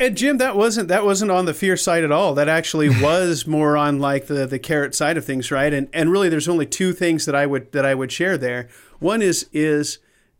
and 0.00 0.16
Jim, 0.16 0.38
that 0.38 0.56
wasn't 0.56 0.88
that 0.88 1.04
wasn't 1.04 1.30
on 1.30 1.44
the 1.44 1.52
fear 1.52 1.76
side 1.76 2.04
at 2.04 2.10
all. 2.10 2.34
That 2.34 2.48
actually 2.48 2.88
was 3.02 3.46
more 3.46 3.76
on 3.76 3.98
like 3.98 4.28
the 4.28 4.46
the 4.46 4.58
carrot 4.58 4.94
side 4.94 5.18
of 5.18 5.26
things, 5.26 5.50
right? 5.50 5.72
And 5.72 5.90
and 5.92 6.10
really, 6.10 6.30
there's 6.30 6.48
only 6.48 6.64
two 6.64 6.94
things 6.94 7.26
that 7.26 7.34
I 7.34 7.44
would 7.44 7.70
that 7.72 7.84
I 7.84 7.94
would 7.94 8.10
share 8.10 8.38
there. 8.38 8.68
One 8.98 9.20
is 9.20 9.46
is 9.52 9.98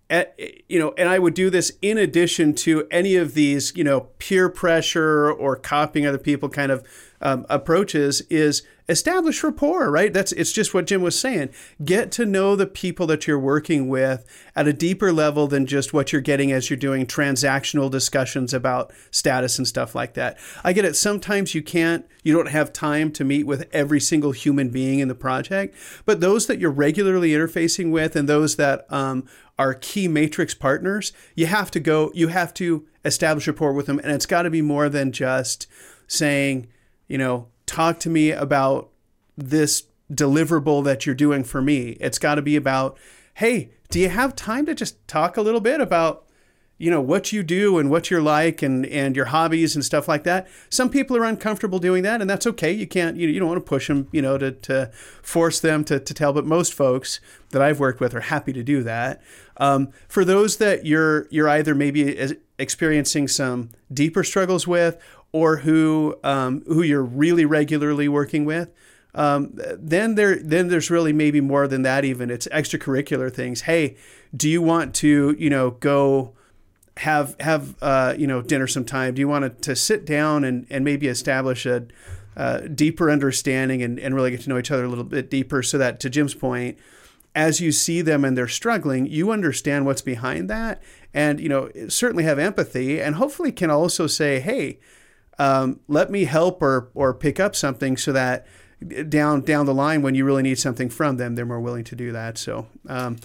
at, 0.08 0.34
you 0.68 0.78
know, 0.78 0.92
and 0.96 1.08
I 1.08 1.18
would 1.18 1.34
do 1.34 1.50
this 1.50 1.72
in 1.82 1.98
addition 1.98 2.54
to 2.54 2.88
any 2.90 3.16
of 3.16 3.34
these, 3.34 3.72
you 3.76 3.84
know, 3.84 4.08
peer 4.18 4.48
pressure 4.48 5.30
or 5.30 5.56
copying 5.56 6.06
other 6.06 6.18
people 6.18 6.48
kind 6.48 6.72
of 6.72 6.84
um, 7.20 7.46
approaches 7.48 8.22
is 8.22 8.62
establish 8.88 9.44
rapport, 9.44 9.90
right? 9.90 10.12
That's 10.12 10.32
it's 10.32 10.52
just 10.52 10.74
what 10.74 10.86
Jim 10.86 11.00
was 11.00 11.18
saying. 11.18 11.50
Get 11.84 12.10
to 12.12 12.26
know 12.26 12.56
the 12.56 12.66
people 12.66 13.06
that 13.06 13.26
you're 13.26 13.38
working 13.38 13.88
with 13.88 14.24
at 14.56 14.66
a 14.66 14.72
deeper 14.72 15.12
level 15.12 15.46
than 15.46 15.66
just 15.66 15.92
what 15.92 16.12
you're 16.12 16.20
getting 16.20 16.50
as 16.50 16.68
you're 16.68 16.76
doing 16.76 17.06
transactional 17.06 17.90
discussions 17.90 18.52
about 18.52 18.92
status 19.10 19.58
and 19.58 19.68
stuff 19.68 19.94
like 19.94 20.14
that. 20.14 20.38
I 20.64 20.72
get 20.72 20.84
it. 20.84 20.96
Sometimes 20.96 21.54
you 21.54 21.62
can't, 21.62 22.04
you 22.24 22.34
don't 22.34 22.48
have 22.48 22.72
time 22.72 23.12
to 23.12 23.24
meet 23.24 23.46
with 23.46 23.68
every 23.72 24.00
single 24.00 24.32
human 24.32 24.70
being 24.70 24.98
in 24.98 25.08
the 25.08 25.14
project, 25.14 25.76
but 26.04 26.20
those 26.20 26.46
that 26.48 26.58
you're 26.58 26.70
regularly 26.70 27.30
interfacing 27.30 27.92
with 27.92 28.16
and 28.16 28.28
those 28.28 28.56
that 28.56 28.90
um, 28.92 29.26
are 29.58 29.74
key 29.74 30.08
matrix 30.08 30.54
partners, 30.54 31.12
you 31.34 31.46
have 31.46 31.70
to 31.70 31.80
go, 31.80 32.10
you 32.14 32.28
have 32.28 32.52
to 32.54 32.86
establish 33.04 33.46
rapport 33.46 33.72
with 33.72 33.86
them, 33.86 33.98
and 34.00 34.10
it's 34.10 34.26
got 34.26 34.42
to 34.42 34.50
be 34.50 34.62
more 34.62 34.88
than 34.88 35.12
just 35.12 35.66
saying 36.06 36.66
you 37.10 37.18
know, 37.18 37.48
talk 37.66 37.98
to 37.98 38.08
me 38.08 38.30
about 38.30 38.88
this 39.36 39.82
deliverable 40.12 40.84
that 40.84 41.04
you're 41.04 41.14
doing 41.14 41.42
for 41.42 41.60
me. 41.60 41.96
It's 42.00 42.20
got 42.20 42.36
to 42.36 42.42
be 42.42 42.54
about, 42.54 42.96
hey, 43.34 43.72
do 43.90 43.98
you 43.98 44.08
have 44.08 44.36
time 44.36 44.64
to 44.66 44.76
just 44.76 45.06
talk 45.08 45.36
a 45.36 45.42
little 45.42 45.60
bit 45.60 45.80
about, 45.80 46.24
you 46.78 46.88
know, 46.88 47.00
what 47.00 47.32
you 47.32 47.42
do 47.42 47.78
and 47.78 47.90
what 47.90 48.10
you're 48.10 48.22
like 48.22 48.62
and 48.62 48.86
and 48.86 49.16
your 49.16 49.26
hobbies 49.26 49.74
and 49.74 49.84
stuff 49.84 50.06
like 50.06 50.22
that? 50.22 50.46
Some 50.68 50.88
people 50.88 51.16
are 51.16 51.24
uncomfortable 51.24 51.80
doing 51.80 52.04
that, 52.04 52.20
and 52.20 52.30
that's 52.30 52.46
okay. 52.46 52.70
You 52.70 52.86
can't, 52.86 53.16
you, 53.16 53.26
you 53.28 53.40
don't 53.40 53.48
want 53.48 53.64
to 53.64 53.68
push 53.68 53.88
them, 53.88 54.06
you 54.12 54.22
know, 54.22 54.38
to, 54.38 54.52
to 54.52 54.90
force 55.20 55.58
them 55.58 55.82
to, 55.86 55.98
to 55.98 56.14
tell. 56.14 56.32
But 56.32 56.46
most 56.46 56.72
folks 56.72 57.20
that 57.50 57.60
I've 57.60 57.80
worked 57.80 58.00
with 58.00 58.14
are 58.14 58.20
happy 58.20 58.52
to 58.52 58.62
do 58.62 58.84
that. 58.84 59.20
Um, 59.56 59.90
for 60.06 60.24
those 60.24 60.58
that 60.58 60.86
you're 60.86 61.26
you're 61.30 61.48
either 61.48 61.74
maybe 61.74 62.36
experiencing 62.58 63.26
some 63.26 63.70
deeper 63.92 64.22
struggles 64.22 64.66
with 64.68 64.96
or 65.32 65.58
who 65.58 66.16
um, 66.24 66.62
who 66.66 66.82
you're 66.82 67.02
really 67.02 67.44
regularly 67.44 68.08
working 68.08 68.44
with, 68.44 68.70
um, 69.14 69.52
then 69.78 70.14
there 70.14 70.36
then 70.36 70.68
there's 70.68 70.90
really 70.90 71.12
maybe 71.12 71.40
more 71.40 71.66
than 71.68 71.82
that. 71.82 72.04
Even 72.04 72.30
it's 72.30 72.46
extracurricular 72.48 73.32
things. 73.32 73.62
Hey, 73.62 73.96
do 74.34 74.48
you 74.48 74.62
want 74.62 74.94
to 74.96 75.36
you 75.38 75.50
know 75.50 75.72
go 75.72 76.34
have 76.98 77.36
have 77.40 77.76
uh, 77.82 78.14
you 78.16 78.26
know 78.26 78.42
dinner 78.42 78.66
sometime? 78.66 79.14
Do 79.14 79.20
you 79.20 79.28
want 79.28 79.44
to, 79.44 79.50
to 79.70 79.76
sit 79.76 80.04
down 80.04 80.44
and 80.44 80.66
and 80.70 80.84
maybe 80.84 81.06
establish 81.06 81.66
a 81.66 81.86
uh, 82.36 82.60
deeper 82.60 83.10
understanding 83.10 83.82
and, 83.82 83.98
and 83.98 84.14
really 84.14 84.30
get 84.30 84.40
to 84.42 84.48
know 84.48 84.58
each 84.58 84.70
other 84.70 84.84
a 84.84 84.88
little 84.88 85.04
bit 85.04 85.30
deeper 85.30 85.62
so 85.62 85.76
that 85.78 85.98
to 86.00 86.08
Jim's 86.08 86.34
point, 86.34 86.78
as 87.34 87.60
you 87.60 87.72
see 87.72 88.02
them 88.02 88.24
and 88.24 88.38
they're 88.38 88.48
struggling, 88.48 89.04
you 89.06 89.30
understand 89.30 89.84
what's 89.84 90.02
behind 90.02 90.48
that 90.48 90.82
and 91.12 91.40
you 91.40 91.48
know 91.48 91.70
certainly 91.88 92.24
have 92.24 92.38
empathy 92.38 93.00
and 93.00 93.16
hopefully 93.16 93.52
can 93.52 93.70
also 93.70 94.06
say, 94.06 94.40
hey 94.40 94.78
um, 95.40 95.80
let 95.88 96.10
me 96.10 96.24
help 96.24 96.60
or 96.60 96.90
or 96.94 97.14
pick 97.14 97.40
up 97.40 97.56
something 97.56 97.96
so 97.96 98.12
that 98.12 98.46
down 99.08 99.40
down 99.40 99.64
the 99.66 99.74
line 99.74 100.02
when 100.02 100.14
you 100.14 100.24
really 100.24 100.42
need 100.42 100.58
something 100.58 100.90
from 100.90 101.16
them, 101.16 101.34
they're 101.34 101.46
more 101.46 101.60
willing 101.60 101.84
to 101.84 101.96
do 101.96 102.12
that. 102.12 102.38
So. 102.38 102.66
Um, 102.86 103.16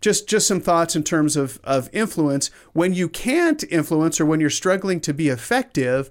just, 0.00 0.28
just 0.28 0.46
some 0.46 0.60
thoughts 0.60 0.94
in 0.94 1.02
terms 1.02 1.34
of, 1.34 1.58
of 1.64 1.88
influence. 1.90 2.48
When 2.74 2.92
you 2.92 3.08
can't 3.08 3.64
influence 3.70 4.20
or 4.20 4.26
when 4.26 4.38
you're 4.38 4.50
struggling 4.50 5.00
to 5.00 5.14
be 5.14 5.28
effective, 5.28 6.10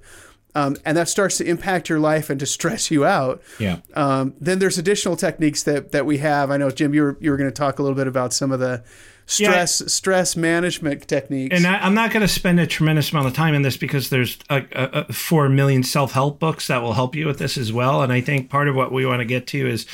um, 0.55 0.77
and 0.83 0.97
that 0.97 1.09
starts 1.09 1.37
to 1.37 1.45
impact 1.45 1.89
your 1.89 1.99
life 1.99 2.31
and 2.31 2.39
to 2.39 2.45
stress 2.57 2.89
you 2.89 3.05
out. 3.05 3.43
Yeah. 3.59 3.81
Um, 3.93 4.33
then 4.39 4.57
there's 4.57 4.79
additional 4.79 5.15
techniques 5.15 5.61
that 5.63 5.91
that 5.91 6.07
we 6.07 6.17
have. 6.19 6.49
I 6.49 6.57
know 6.57 6.71
Jim, 6.71 6.95
you 6.95 7.03
were 7.03 7.17
you 7.19 7.29
were 7.29 7.37
going 7.37 7.49
to 7.49 7.55
talk 7.55 7.77
a 7.77 7.83
little 7.83 7.95
bit 7.95 8.07
about 8.07 8.33
some 8.33 8.51
of 8.51 8.59
the 8.59 8.83
stress 9.25 9.81
yeah. 9.81 9.87
stress 9.87 10.35
management 10.35 11.07
techniques. 11.07 11.55
And 11.55 11.65
I, 11.65 11.85
am 11.85 11.93
not 11.93 12.11
going 12.11 12.21
to 12.21 12.27
spend 12.27 12.59
a 12.59 12.67
tremendous 12.67 13.11
amount 13.11 13.27
of 13.27 13.33
time 13.33 13.53
in 13.53 13.61
this 13.61 13.77
because 13.77 14.09
there's 14.09 14.37
a, 14.49 14.65
a, 14.71 15.05
a 15.09 15.13
four 15.13 15.49
million 15.49 15.83
self 15.83 16.11
help 16.11 16.39
books 16.39 16.67
that 16.67 16.81
will 16.81 16.93
help 16.93 17.15
you 17.15 17.27
with 17.27 17.39
this 17.39 17.57
as 17.57 17.71
well. 17.71 18.01
And 18.01 18.11
I 18.11 18.21
think 18.21 18.49
part 18.49 18.67
of 18.67 18.75
what 18.75 18.91
we 18.91 19.05
want 19.05 19.19
to 19.19 19.25
get 19.25 19.47
to 19.47 19.67
is 19.67 19.85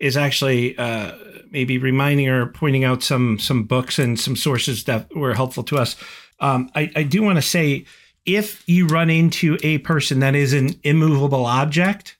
is 0.00 0.16
actually 0.16 0.76
uh, 0.76 1.12
maybe 1.50 1.78
reminding 1.78 2.28
or 2.28 2.46
pointing 2.46 2.84
out 2.84 3.02
some 3.02 3.38
some 3.38 3.64
books 3.64 3.98
and 3.98 4.18
some 4.18 4.36
sources 4.36 4.84
that 4.84 5.14
were 5.14 5.34
helpful 5.34 5.62
to 5.64 5.76
us. 5.76 5.96
Um, 6.40 6.70
I, 6.74 6.90
I 6.96 7.02
do 7.04 7.22
want 7.22 7.36
to 7.36 7.42
say 7.42 7.86
if 8.26 8.66
you 8.68 8.86
run 8.86 9.10
into 9.10 9.58
a 9.62 9.78
person 9.78 10.20
that 10.20 10.34
is 10.34 10.52
an 10.52 10.80
immovable 10.82 11.46
object, 11.46 12.16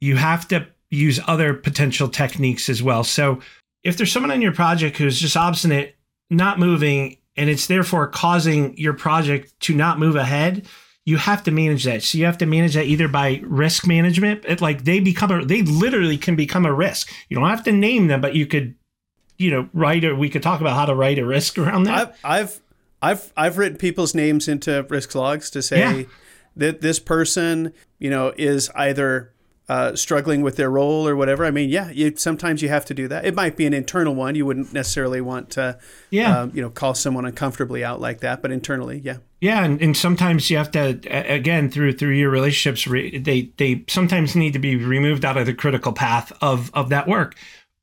you 0.00 0.16
have 0.16 0.48
to 0.48 0.66
use 0.90 1.20
other 1.26 1.54
potential 1.54 2.08
techniques 2.08 2.68
as 2.68 2.82
well. 2.82 3.04
So 3.04 3.40
if 3.82 3.96
there's 3.96 4.12
someone 4.12 4.30
on 4.30 4.42
your 4.42 4.52
project 4.52 4.96
who's 4.96 5.18
just 5.18 5.36
obstinate, 5.36 5.96
not 6.28 6.58
moving, 6.58 7.16
and 7.36 7.48
it's 7.48 7.66
therefore 7.66 8.06
causing 8.08 8.76
your 8.76 8.92
project 8.92 9.58
to 9.60 9.74
not 9.74 9.98
move 9.98 10.16
ahead, 10.16 10.66
you 11.06 11.16
have 11.16 11.42
to 11.44 11.50
manage 11.50 11.84
that. 11.84 12.02
So 12.02 12.18
you 12.18 12.26
have 12.26 12.38
to 12.38 12.46
manage 12.46 12.74
that 12.74 12.84
either 12.84 13.08
by 13.08 13.40
risk 13.44 13.86
management, 13.86 14.44
it, 14.44 14.60
like 14.60 14.84
they 14.84 15.00
become 15.00 15.30
a, 15.30 15.44
they 15.44 15.62
literally 15.62 16.18
can 16.18 16.36
become 16.36 16.66
a 16.66 16.72
risk. 16.72 17.10
You 17.28 17.38
don't 17.38 17.48
have 17.48 17.64
to 17.64 17.72
name 17.72 18.08
them, 18.08 18.20
but 18.20 18.34
you 18.34 18.46
could, 18.46 18.74
you 19.38 19.50
know, 19.50 19.68
write 19.72 20.04
or 20.04 20.14
we 20.14 20.28
could 20.28 20.42
talk 20.42 20.60
about 20.60 20.76
how 20.76 20.84
to 20.84 20.94
write 20.94 21.18
a 21.18 21.24
risk 21.24 21.56
around 21.58 21.84
that. 21.84 22.16
I've 22.22 22.24
I've 22.24 22.60
I've, 23.02 23.32
I've 23.36 23.58
written 23.58 23.78
people's 23.78 24.14
names 24.14 24.46
into 24.46 24.86
risk 24.90 25.14
logs 25.14 25.48
to 25.50 25.62
say 25.62 25.78
yeah. 26.00 26.02
that 26.56 26.80
this 26.82 26.98
person, 26.98 27.72
you 27.98 28.10
know, 28.10 28.34
is 28.36 28.68
either 28.74 29.32
uh, 29.70 29.94
struggling 29.94 30.42
with 30.42 30.56
their 30.56 30.68
role 30.68 31.06
or 31.06 31.14
whatever. 31.14 31.44
I 31.44 31.52
mean, 31.52 31.70
yeah, 31.70 31.92
you, 31.92 32.12
sometimes 32.16 32.60
you 32.60 32.68
have 32.70 32.84
to 32.86 32.94
do 32.94 33.06
that. 33.06 33.24
It 33.24 33.36
might 33.36 33.56
be 33.56 33.66
an 33.66 33.72
internal 33.72 34.16
one. 34.16 34.34
You 34.34 34.44
wouldn't 34.44 34.72
necessarily 34.72 35.20
want 35.20 35.50
to, 35.50 35.78
yeah, 36.10 36.40
um, 36.40 36.50
you 36.52 36.60
know, 36.60 36.70
call 36.70 36.92
someone 36.92 37.24
uncomfortably 37.24 37.84
out 37.84 38.00
like 38.00 38.18
that. 38.18 38.42
But 38.42 38.50
internally, 38.50 39.00
yeah, 39.04 39.18
yeah, 39.40 39.62
and, 39.62 39.80
and 39.80 39.96
sometimes 39.96 40.50
you 40.50 40.56
have 40.56 40.72
to 40.72 40.98
again 41.08 41.70
through 41.70 41.92
through 41.92 42.14
your 42.14 42.30
relationships. 42.30 42.84
They 42.84 43.52
they 43.58 43.84
sometimes 43.86 44.34
need 44.34 44.54
to 44.54 44.58
be 44.58 44.74
removed 44.74 45.24
out 45.24 45.36
of 45.36 45.46
the 45.46 45.54
critical 45.54 45.92
path 45.92 46.32
of 46.42 46.72
of 46.74 46.88
that 46.88 47.06
work. 47.06 47.36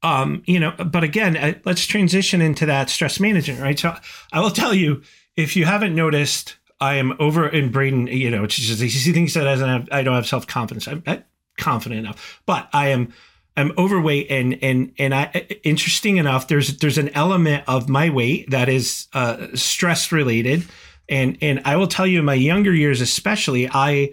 Um, 0.03 0.43
you 0.45 0.59
know, 0.59 0.71
but 0.71 1.05
again, 1.05 1.37
uh, 1.37 1.53
let's 1.63 1.85
transition 1.85 2.41
into 2.41 2.65
that 2.65 2.89
stress 2.89 3.17
management, 3.17 3.61
right? 3.61 3.79
So 3.79 3.95
I 4.33 4.41
will 4.41 4.51
tell 4.51 4.73
you, 4.73 5.03
if 5.37 5.55
you 5.55 5.63
haven't 5.63 5.95
noticed, 5.95 6.57
I 6.81 6.95
am 6.95 7.13
over 7.17 7.47
in 7.47 7.71
Braden. 7.71 8.07
You 8.07 8.29
know, 8.29 8.43
it's 8.43 8.55
just 8.55 8.81
he 8.81 9.13
thinks 9.13 9.35
that 9.35 9.47
I 9.47 9.55
don't 9.55 9.69
have, 9.69 9.87
I 9.89 10.03
don't 10.03 10.15
have 10.15 10.27
self 10.27 10.45
confidence. 10.47 10.85
I, 10.89 11.01
I 11.07 11.23
confident 11.57 11.99
enough. 11.99 12.41
But 12.45 12.69
I 12.73 12.89
am 12.89 13.13
I'm 13.57 13.73
overweight 13.77 14.27
and 14.29 14.59
and 14.61 14.93
and 14.99 15.13
I 15.13 15.47
interesting 15.63 16.17
enough 16.17 16.47
there's 16.47 16.77
there's 16.77 16.99
an 16.99 17.09
element 17.09 17.63
of 17.67 17.89
my 17.89 18.09
weight 18.09 18.51
that 18.51 18.69
is 18.69 19.07
uh, 19.13 19.47
stress 19.55 20.11
related 20.11 20.63
and 21.09 21.37
and 21.41 21.61
I 21.65 21.75
will 21.75 21.87
tell 21.87 22.05
you 22.05 22.19
in 22.19 22.25
my 22.25 22.35
younger 22.35 22.71
years 22.71 23.01
especially 23.01 23.67
I 23.67 24.11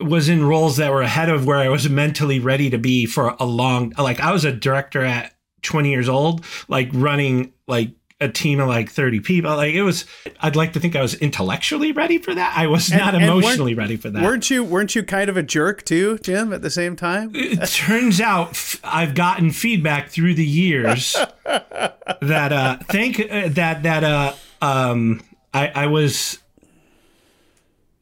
was 0.00 0.28
in 0.28 0.44
roles 0.44 0.78
that 0.78 0.90
were 0.90 1.02
ahead 1.02 1.28
of 1.28 1.46
where 1.46 1.58
I 1.58 1.68
was 1.68 1.88
mentally 1.88 2.40
ready 2.40 2.70
to 2.70 2.78
be 2.78 3.06
for 3.06 3.36
a 3.38 3.44
long 3.44 3.92
like 3.96 4.18
I 4.18 4.32
was 4.32 4.44
a 4.44 4.52
director 4.52 5.04
at 5.04 5.32
20 5.62 5.88
years 5.88 6.08
old 6.08 6.44
like 6.66 6.88
running 6.92 7.52
like 7.68 7.90
a 8.22 8.28
team 8.28 8.60
of 8.60 8.68
like 8.68 8.90
30 8.90 9.20
people. 9.20 9.56
Like 9.56 9.74
it 9.74 9.82
was, 9.82 10.04
I'd 10.40 10.56
like 10.56 10.72
to 10.74 10.80
think 10.80 10.96
I 10.96 11.02
was 11.02 11.14
intellectually 11.14 11.92
ready 11.92 12.18
for 12.18 12.34
that. 12.34 12.56
I 12.56 12.66
was 12.66 12.90
not 12.90 13.14
emotionally 13.14 13.74
ready 13.74 13.96
for 13.96 14.10
that. 14.10 14.22
Weren't 14.22 14.48
you, 14.48 14.64
weren't 14.64 14.94
you 14.94 15.02
kind 15.02 15.28
of 15.28 15.36
a 15.36 15.42
jerk 15.42 15.84
too, 15.84 16.18
Jim, 16.18 16.52
at 16.52 16.62
the 16.62 16.70
same 16.70 16.96
time? 16.96 17.32
It 17.34 17.66
turns 17.68 18.20
out 18.20 18.76
I've 18.84 19.14
gotten 19.14 19.50
feedback 19.50 20.08
through 20.08 20.34
the 20.34 20.46
years 20.46 21.16
that, 21.44 22.52
uh, 22.52 22.78
thank 22.88 23.20
uh, 23.20 23.48
that, 23.48 23.82
that, 23.82 24.04
uh, 24.04 24.34
um, 24.60 25.22
I, 25.52 25.68
I 25.68 25.86
was, 25.88 26.38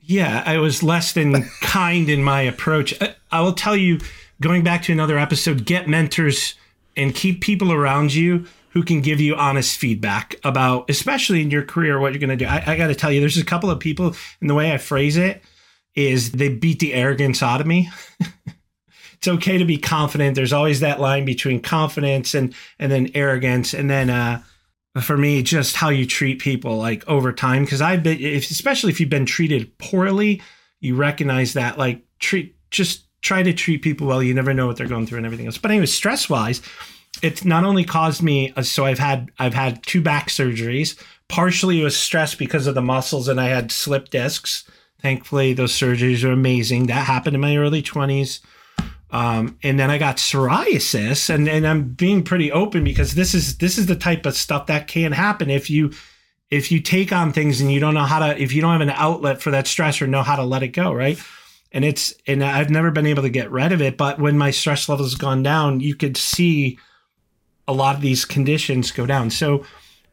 yeah, 0.03 0.43
I 0.45 0.59
was 0.59 0.83
less 0.83 1.13
than 1.13 1.45
kind 1.61 2.09
in 2.09 2.23
my 2.23 2.43
approach. 2.43 3.01
I, 3.01 3.07
uh, 3.07 3.13
I 3.33 3.41
will 3.43 3.53
tell 3.53 3.77
you, 3.77 4.01
going 4.41 4.65
back 4.65 4.83
to 4.83 4.93
another 4.93 5.19
episode, 5.19 5.65
get 5.65 5.89
mentors 5.89 6.57
and 6.97 7.15
keep 7.15 7.41
people 7.41 7.73
around 7.73 8.13
you 8.13 8.47
who 8.71 8.83
can 8.83 9.01
give 9.01 9.21
you 9.21 9.35
honest 9.35 9.77
feedback 9.77 10.37
about, 10.45 10.89
especially 10.89 11.43
in 11.43 11.51
your 11.51 11.65
career, 11.65 11.99
what 11.99 12.13
you're 12.13 12.21
going 12.21 12.31
to 12.31 12.45
do. 12.45 12.47
I, 12.47 12.63
I 12.67 12.77
got 12.77 12.87
to 12.87 12.95
tell 12.95 13.11
you, 13.11 13.21
there's 13.21 13.37
a 13.37 13.45
couple 13.45 13.71
of 13.71 13.81
people, 13.81 14.15
and 14.41 14.49
the 14.49 14.55
way 14.55 14.73
I 14.73 14.79
phrase 14.79 15.17
it 15.17 15.43
is 15.95 16.33
they 16.33 16.49
beat 16.49 16.79
the 16.79 16.95
arrogance 16.95 17.43
out 17.43 17.61
of 17.61 17.67
me. 17.67 17.91
it's 19.15 19.29
okay 19.29 19.59
to 19.59 19.65
be 19.65 19.77
confident. 19.77 20.37
There's 20.37 20.53
always 20.53 20.81
that 20.81 21.01
line 21.01 21.25
between 21.25 21.61
confidence 21.61 22.35
and 22.35 22.55
and 22.79 22.93
then 22.93 23.11
arrogance, 23.15 23.75
and 23.75 23.91
then 23.91 24.09
uh, 24.09 24.43
for 25.01 25.17
me, 25.17 25.43
just 25.43 25.77
how 25.77 25.89
you 25.89 26.07
treat 26.07 26.41
people 26.41 26.77
like 26.77 27.07
over 27.09 27.33
time. 27.33 27.65
Because 27.65 27.83
I've 27.83 28.05
been, 28.05 28.21
if, 28.21 28.51
especially 28.51 28.91
if 28.91 29.01
you've 29.01 29.11
been 29.11 29.27
treated 29.27 29.77
poorly, 29.79 30.43
you 30.81 30.95
recognize 30.95 31.55
that. 31.55 31.77
Like 31.77 32.05
treat, 32.21 32.57
just 32.71 33.07
try 33.21 33.43
to 33.43 33.53
treat 33.53 33.83
people 33.83 34.07
well. 34.07 34.23
You 34.23 34.33
never 34.33 34.55
know 34.55 34.69
what 34.69 34.77
they're 34.77 34.87
going 34.87 35.07
through 35.07 35.19
and 35.19 35.27
everything 35.27 35.47
else. 35.47 35.59
But 35.59 35.73
anyway, 35.73 35.87
stress 35.87 36.31
wise 36.31 36.63
it's 37.23 37.45
not 37.45 37.65
only 37.65 37.85
caused 37.85 38.23
me 38.23 38.53
uh, 38.57 38.63
so 38.63 38.87
I've 38.87 38.99
had 38.99 39.31
I've 39.39 39.55
had 39.55 39.83
two 39.85 40.01
back 40.01 40.29
surgeries. 40.29 41.01
Partially 41.29 41.81
it 41.81 41.85
was 41.85 41.97
stress 41.97 42.35
because 42.35 42.67
of 42.67 42.75
the 42.75 42.83
muscles 42.83 43.29
and 43.29 43.41
I 43.41 43.49
had 43.49 43.71
slip 43.71 44.11
discs. 44.11 44.65
Thankfully, 45.01 45.55
those 45.55 45.73
surgeries 45.73 46.25
are 46.25 46.33
amazing. 46.33 46.87
That 46.87 47.07
happened 47.07 47.35
in 47.35 47.41
my 47.41 47.57
early 47.57 47.83
20s. 47.83 48.41
Um, 49.13 49.59
and 49.63 49.79
then 49.79 49.91
I 49.91 49.99
got 49.99 50.19
psoriasis 50.19 51.33
and, 51.35 51.49
and 51.49 51.67
I'm 51.67 51.89
being 51.95 52.23
pretty 52.23 52.53
open 52.53 52.85
because 52.85 53.15
this 53.15 53.35
is 53.35 53.59
this 53.59 53.77
is 53.77 53.87
the 53.87 53.97
type 53.97 54.25
of 54.25 54.37
stuff 54.37 54.67
that 54.67 54.87
can 54.87 55.13
happen 55.13 55.51
if 55.51 55.69
you 55.69 55.93
if 56.51 56.71
you 56.71 56.81
take 56.81 57.13
on 57.13 57.33
things 57.33 57.61
and 57.61 57.73
you 57.73 57.81
don't 57.81 57.95
know 57.95 58.05
how 58.05 58.21
to 58.21 58.41
if 58.41 58.53
you 58.53 58.61
don't 58.61 58.73
have 58.73 58.81
an 58.81 58.91
outlet 58.91 59.43
for 59.43 59.51
that 59.51 59.67
stress 59.67 60.01
or 60.01 60.07
know 60.07 60.23
how 60.23 60.37
to 60.37 60.45
let 60.45 60.63
it 60.63 60.69
go, 60.69 60.93
right? 60.93 61.21
And 61.73 61.85
it's 61.85 62.15
and 62.27 62.45
I've 62.45 62.71
never 62.71 62.91
been 62.91 63.07
able 63.07 63.23
to 63.23 63.31
get 63.31 63.51
rid 63.51 63.73
of 63.73 63.83
it, 63.83 63.97
but 63.97 64.21
when 64.21 64.39
my 64.39 64.53
stress 64.53 64.89
levels 64.89 65.17
gone 65.17 65.43
down, 65.43 65.81
you 65.81 65.97
could 65.97 66.17
see 66.17 66.79
a 67.71 67.73
lot 67.73 67.95
of 67.95 68.03
these 68.03 68.25
conditions 68.25 68.91
go 68.91 69.07
down. 69.07 69.31
So 69.31 69.65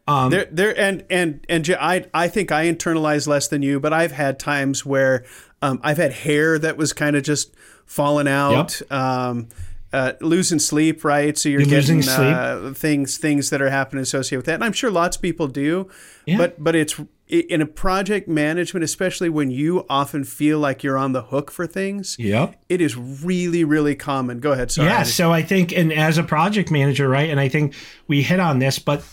um, 0.08 0.30
there, 0.30 0.48
there, 0.52 0.80
and 0.80 1.04
and 1.10 1.46
and 1.50 1.70
I, 1.80 2.06
I 2.14 2.28
think 2.28 2.52
I 2.52 2.66
internalize 2.72 3.28
less 3.28 3.48
than 3.48 3.62
you, 3.62 3.80
but 3.80 3.92
I've 3.92 4.12
had 4.12 4.40
times 4.40 4.86
where 4.86 5.26
um, 5.62 5.80
I've 5.84 5.98
had 5.98 6.14
hair 6.14 6.58
that 6.60 6.78
was 6.78 6.94
kind 6.94 7.16
of 7.16 7.24
just 7.24 7.54
falling 7.86 8.28
out. 8.28 8.80
Yep. 8.82 8.92
Um, 8.92 9.50
uh, 9.94 10.14
losing 10.20 10.60
sleep, 10.60 11.04
right? 11.04 11.38
So 11.38 11.50
you're, 11.50 11.62
you're 11.62 11.70
getting 11.70 12.08
uh, 12.08 12.74
things 12.76 13.18
things 13.18 13.50
that 13.50 13.62
are 13.62 13.70
happening 13.70 14.02
associated 14.02 14.40
with 14.40 14.46
that, 14.48 14.56
and 14.56 14.64
I'm 14.64 14.74
sure 14.74 14.92
lots 14.92 15.16
of 15.16 15.22
people 15.22 15.48
do. 15.48 15.90
Yeah. 16.26 16.38
But 16.38 16.62
but 16.64 16.76
it's 16.76 17.00
in 17.28 17.62
a 17.62 17.66
project 17.66 18.28
management, 18.28 18.84
especially 18.84 19.30
when 19.30 19.52
you 19.52 19.86
often 19.90 20.24
feel 20.24 20.60
like 20.60 20.84
you're 20.84 20.98
on 20.98 21.14
the 21.14 21.24
hook 21.24 21.52
for 21.52 21.68
things. 21.68 22.18
Yep. 22.20 22.62
It 22.70 22.82
is 22.82 22.96
really 22.98 23.64
really 23.64 23.96
common. 23.96 24.40
Go 24.40 24.52
ahead. 24.52 24.72
Sorry. 24.72 24.90
Yeah. 24.90 25.04
So 25.04 25.32
I 25.32 25.42
think, 25.42 25.72
and 25.72 25.94
as 25.94 26.18
a 26.18 26.24
project 26.24 26.70
manager, 26.70 27.08
right, 27.08 27.30
and 27.30 27.40
I 27.40 27.48
think 27.48 27.74
we 28.08 28.24
hit 28.24 28.40
on 28.40 28.60
this, 28.60 28.80
but 28.80 29.04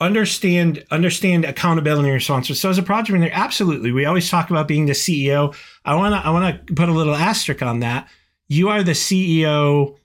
understand 0.00 0.84
understand 0.90 1.44
accountability 1.44 2.08
and 2.08 2.14
responsibility. 2.14 2.58
So 2.58 2.70
as 2.70 2.78
a 2.78 2.82
project 2.82 3.12
manager, 3.12 3.32
absolutely, 3.34 3.92
we 3.92 4.06
always 4.06 4.30
talk 4.30 4.48
about 4.48 4.66
being 4.66 4.86
the 4.86 4.92
CEO. 4.92 5.54
I 5.84 5.94
want 5.94 6.14
to 6.14 6.26
I 6.26 6.30
want 6.30 6.66
to 6.66 6.74
put 6.74 6.88
a 6.88 6.92
little 6.92 7.14
asterisk 7.14 7.62
on 7.62 7.80
that. 7.80 8.08
You 8.48 8.68
are 8.68 8.82
the 8.82 8.92
CEO 8.92 9.96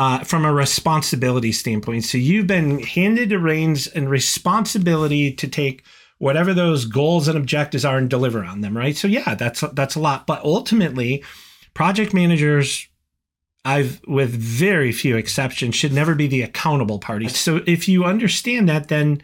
uh, 0.00 0.24
from 0.24 0.46
a 0.46 0.52
responsibility 0.52 1.52
standpoint. 1.52 2.02
So 2.04 2.16
you've 2.16 2.46
been 2.46 2.82
handed 2.82 3.28
the 3.28 3.38
reins 3.38 3.86
and 3.86 4.08
responsibility 4.08 5.30
to 5.34 5.46
take 5.46 5.84
whatever 6.16 6.54
those 6.54 6.86
goals 6.86 7.28
and 7.28 7.36
objectives 7.36 7.84
are 7.84 7.98
and 7.98 8.08
deliver 8.08 8.42
on 8.42 8.62
them, 8.62 8.74
right? 8.74 8.96
So 8.96 9.08
yeah, 9.08 9.34
that's 9.34 9.60
that's 9.74 9.96
a 9.96 10.00
lot. 10.00 10.26
But 10.26 10.42
ultimately, 10.42 11.22
project 11.74 12.14
managers 12.14 12.88
I've, 13.66 14.00
with 14.06 14.30
very 14.30 14.90
few 14.90 15.18
exceptions, 15.18 15.74
should 15.74 15.92
never 15.92 16.14
be 16.14 16.26
the 16.26 16.40
accountable 16.40 16.98
party. 16.98 17.28
So 17.28 17.60
if 17.66 17.86
you 17.86 18.06
understand 18.06 18.70
that, 18.70 18.88
then 18.88 19.22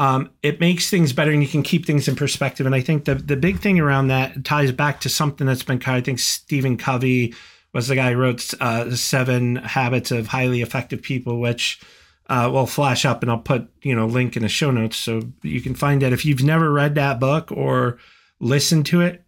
um, 0.00 0.30
it 0.42 0.58
makes 0.58 0.90
things 0.90 1.12
better 1.12 1.30
and 1.30 1.40
you 1.40 1.48
can 1.48 1.62
keep 1.62 1.86
things 1.86 2.08
in 2.08 2.16
perspective. 2.16 2.66
And 2.66 2.74
I 2.74 2.80
think 2.80 3.04
the 3.04 3.14
the 3.14 3.36
big 3.36 3.60
thing 3.60 3.78
around 3.78 4.08
that 4.08 4.44
ties 4.44 4.72
back 4.72 4.98
to 5.02 5.08
something 5.08 5.46
that's 5.46 5.62
been 5.62 5.78
kind. 5.78 5.98
of, 5.98 6.02
I 6.02 6.04
think 6.04 6.18
Stephen 6.18 6.76
Covey 6.76 7.32
was 7.76 7.88
the 7.88 7.94
guy 7.94 8.12
who 8.12 8.18
wrote 8.18 8.54
uh, 8.58 8.90
Seven 8.96 9.56
Habits 9.56 10.10
of 10.10 10.28
Highly 10.28 10.62
Effective 10.62 11.02
People, 11.02 11.40
which 11.40 11.78
uh, 12.26 12.48
will 12.50 12.66
flash 12.66 13.04
up, 13.04 13.22
and 13.22 13.30
I'll 13.30 13.38
put 13.38 13.68
you 13.82 13.94
know 13.94 14.06
link 14.06 14.34
in 14.34 14.42
the 14.42 14.48
show 14.48 14.70
notes 14.70 14.96
so 14.96 15.20
you 15.42 15.60
can 15.60 15.74
find 15.74 16.02
it. 16.02 16.14
If 16.14 16.24
you've 16.24 16.42
never 16.42 16.72
read 16.72 16.94
that 16.94 17.20
book 17.20 17.52
or 17.52 17.98
listened 18.40 18.86
to 18.86 19.02
it, 19.02 19.22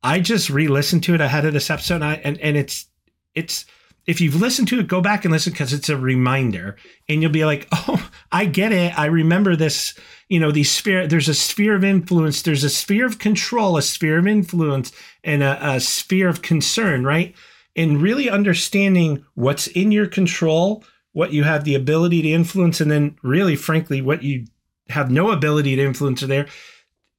I 0.00 0.20
just 0.20 0.48
re-listened 0.48 1.02
to 1.04 1.14
it 1.14 1.20
ahead 1.20 1.44
of 1.44 1.52
this 1.52 1.70
episode, 1.70 1.96
and 1.96 2.04
I, 2.04 2.14
and, 2.22 2.38
and 2.38 2.56
it's 2.56 2.86
it's 3.34 3.66
if 4.06 4.20
you've 4.20 4.40
listened 4.40 4.68
to 4.68 4.78
it, 4.78 4.86
go 4.86 5.00
back 5.00 5.24
and 5.24 5.32
listen 5.32 5.52
because 5.52 5.72
it's 5.72 5.88
a 5.88 5.96
reminder, 5.96 6.76
and 7.08 7.20
you'll 7.20 7.32
be 7.32 7.44
like, 7.44 7.66
oh, 7.72 8.10
I 8.30 8.44
get 8.44 8.70
it. 8.70 8.96
I 8.96 9.06
remember 9.06 9.56
this. 9.56 9.98
You 10.28 10.38
know, 10.38 10.52
these 10.52 10.70
sphere. 10.70 11.08
There's 11.08 11.28
a 11.28 11.34
sphere 11.34 11.74
of 11.74 11.82
influence. 11.82 12.42
There's 12.42 12.62
a 12.62 12.70
sphere 12.70 13.06
of 13.06 13.18
control, 13.18 13.76
a 13.76 13.82
sphere 13.82 14.18
of 14.18 14.28
influence, 14.28 14.92
and 15.24 15.42
a, 15.42 15.74
a 15.74 15.80
sphere 15.80 16.28
of 16.28 16.42
concern. 16.42 17.02
Right 17.02 17.34
and 17.78 18.02
really 18.02 18.28
understanding 18.28 19.24
what's 19.34 19.68
in 19.68 19.92
your 19.92 20.08
control, 20.08 20.84
what 21.12 21.32
you 21.32 21.44
have 21.44 21.62
the 21.62 21.76
ability 21.76 22.20
to 22.22 22.28
influence, 22.28 22.80
and 22.80 22.90
then 22.90 23.16
really, 23.22 23.54
frankly, 23.54 24.02
what 24.02 24.24
you 24.24 24.44
have 24.88 25.10
no 25.12 25.30
ability 25.30 25.76
to 25.76 25.82
influence 25.82 26.20
there, 26.22 26.48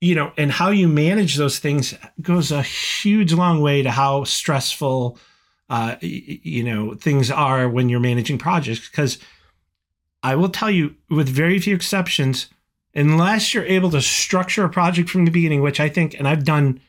you 0.01 0.13
know, 0.13 0.33
and 0.37 0.51
how 0.51 0.69
you 0.69 0.87
manage 0.87 1.35
those 1.35 1.59
things 1.59 1.95
goes 2.21 2.51
a 2.51 2.61
huge 2.61 3.31
long 3.31 3.61
way 3.61 3.81
to 3.81 3.89
how 3.89 4.25
stressful, 4.25 5.17
uh, 5.69 5.95
you 6.01 6.63
know, 6.63 6.93
things 6.93 7.31
are 7.31 7.69
when 7.69 7.87
you're 7.87 7.99
managing 8.01 8.37
projects. 8.37 8.89
Because 8.89 9.17
I 10.21 10.35
will 10.35 10.49
tell 10.49 10.69
you, 10.69 10.95
with 11.09 11.29
very 11.29 11.57
few 11.59 11.73
exceptions, 11.73 12.47
unless 12.93 13.53
you're 13.53 13.65
able 13.65 13.91
to 13.91 14.01
structure 14.01 14.65
a 14.65 14.69
project 14.69 15.09
from 15.09 15.23
the 15.23 15.31
beginning, 15.31 15.61
which 15.61 15.79
I 15.79 15.87
think, 15.87 16.15
and 16.15 16.27
I've 16.27 16.43
done 16.43 16.81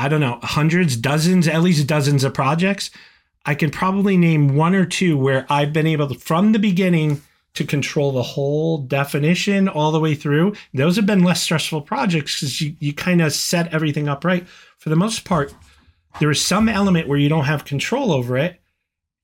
I 0.00 0.08
don't 0.08 0.20
know, 0.20 0.38
hundreds, 0.42 0.96
dozens, 0.96 1.46
at 1.46 1.60
least 1.60 1.86
dozens 1.86 2.24
of 2.24 2.32
projects. 2.32 2.90
I 3.44 3.54
can 3.54 3.70
probably 3.70 4.16
name 4.16 4.56
one 4.56 4.74
or 4.74 4.86
two 4.86 5.18
where 5.18 5.44
I've 5.50 5.74
been 5.74 5.86
able 5.86 6.08
to, 6.08 6.14
from 6.14 6.52
the 6.52 6.58
beginning, 6.58 7.20
to 7.52 7.66
control 7.66 8.10
the 8.10 8.22
whole 8.22 8.78
definition 8.78 9.68
all 9.68 9.92
the 9.92 10.00
way 10.00 10.14
through. 10.14 10.54
Those 10.72 10.96
have 10.96 11.04
been 11.04 11.22
less 11.22 11.42
stressful 11.42 11.82
projects 11.82 12.40
because 12.40 12.62
you, 12.62 12.76
you 12.80 12.94
kind 12.94 13.20
of 13.20 13.34
set 13.34 13.74
everything 13.74 14.08
up 14.08 14.24
right. 14.24 14.48
For 14.78 14.88
the 14.88 14.96
most 14.96 15.26
part, 15.26 15.54
there 16.18 16.30
is 16.30 16.42
some 16.42 16.66
element 16.66 17.06
where 17.06 17.18
you 17.18 17.28
don't 17.28 17.44
have 17.44 17.66
control 17.66 18.10
over 18.10 18.38
it, 18.38 18.58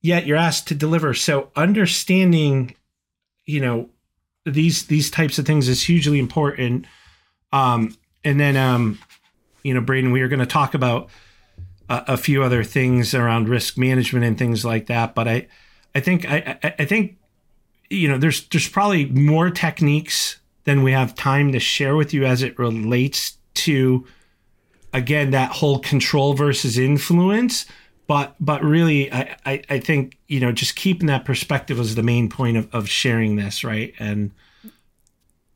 yet 0.01 0.27
you're 0.27 0.37
asked 0.37 0.67
to 0.67 0.75
deliver. 0.75 1.15
So 1.15 1.49
understanding, 1.55 2.75
you 3.45 3.61
know, 3.61 3.89
these 4.45 4.85
these 4.85 5.09
types 5.09 5.39
of 5.39 5.47
things 5.47 5.67
is 5.67 5.81
hugely 5.81 6.19
important. 6.19 6.85
Um, 7.51 7.97
and 8.23 8.39
then 8.39 8.57
um, 8.57 8.99
you 9.63 9.73
know, 9.73 9.81
Braden, 9.81 10.11
we 10.11 10.21
are 10.21 10.27
going 10.27 10.39
to 10.39 10.45
talk 10.45 10.73
about 10.73 11.09
a, 11.89 12.03
a, 12.09 12.17
few 12.17 12.43
other 12.43 12.63
things 12.63 13.13
around 13.13 13.49
risk 13.49 13.77
management 13.77 14.25
and 14.25 14.37
things 14.37 14.63
like 14.63 14.87
that. 14.87 15.15
But 15.15 15.27
I, 15.27 15.47
I 15.95 15.99
think, 15.99 16.29
I, 16.29 16.57
I 16.79 16.85
think, 16.85 17.17
you 17.89 18.07
know, 18.07 18.17
there's 18.17 18.47
there's 18.49 18.67
probably 18.67 19.05
more 19.05 19.49
techniques 19.49 20.39
than 20.65 20.83
we 20.83 20.91
have 20.91 21.15
time 21.15 21.51
to 21.53 21.59
share 21.59 21.95
with 21.95 22.13
you 22.13 22.25
as 22.25 22.43
it 22.43 22.59
relates 22.59 23.37
to, 23.53 24.05
again, 24.93 25.31
that 25.31 25.51
whole 25.51 25.79
control 25.79 26.33
versus 26.33 26.77
influence. 26.77 27.65
But 28.07 28.35
but 28.39 28.63
really, 28.63 29.11
I, 29.11 29.37
I, 29.45 29.61
I 29.69 29.79
think 29.79 30.17
you 30.27 30.39
know 30.39 30.51
just 30.51 30.75
keeping 30.75 31.07
that 31.07 31.25
perspective 31.25 31.77
was 31.77 31.95
the 31.95 32.03
main 32.03 32.29
point 32.29 32.57
of, 32.57 32.73
of 32.73 32.89
sharing 32.89 33.35
this, 33.35 33.63
right? 33.63 33.93
And 33.99 34.31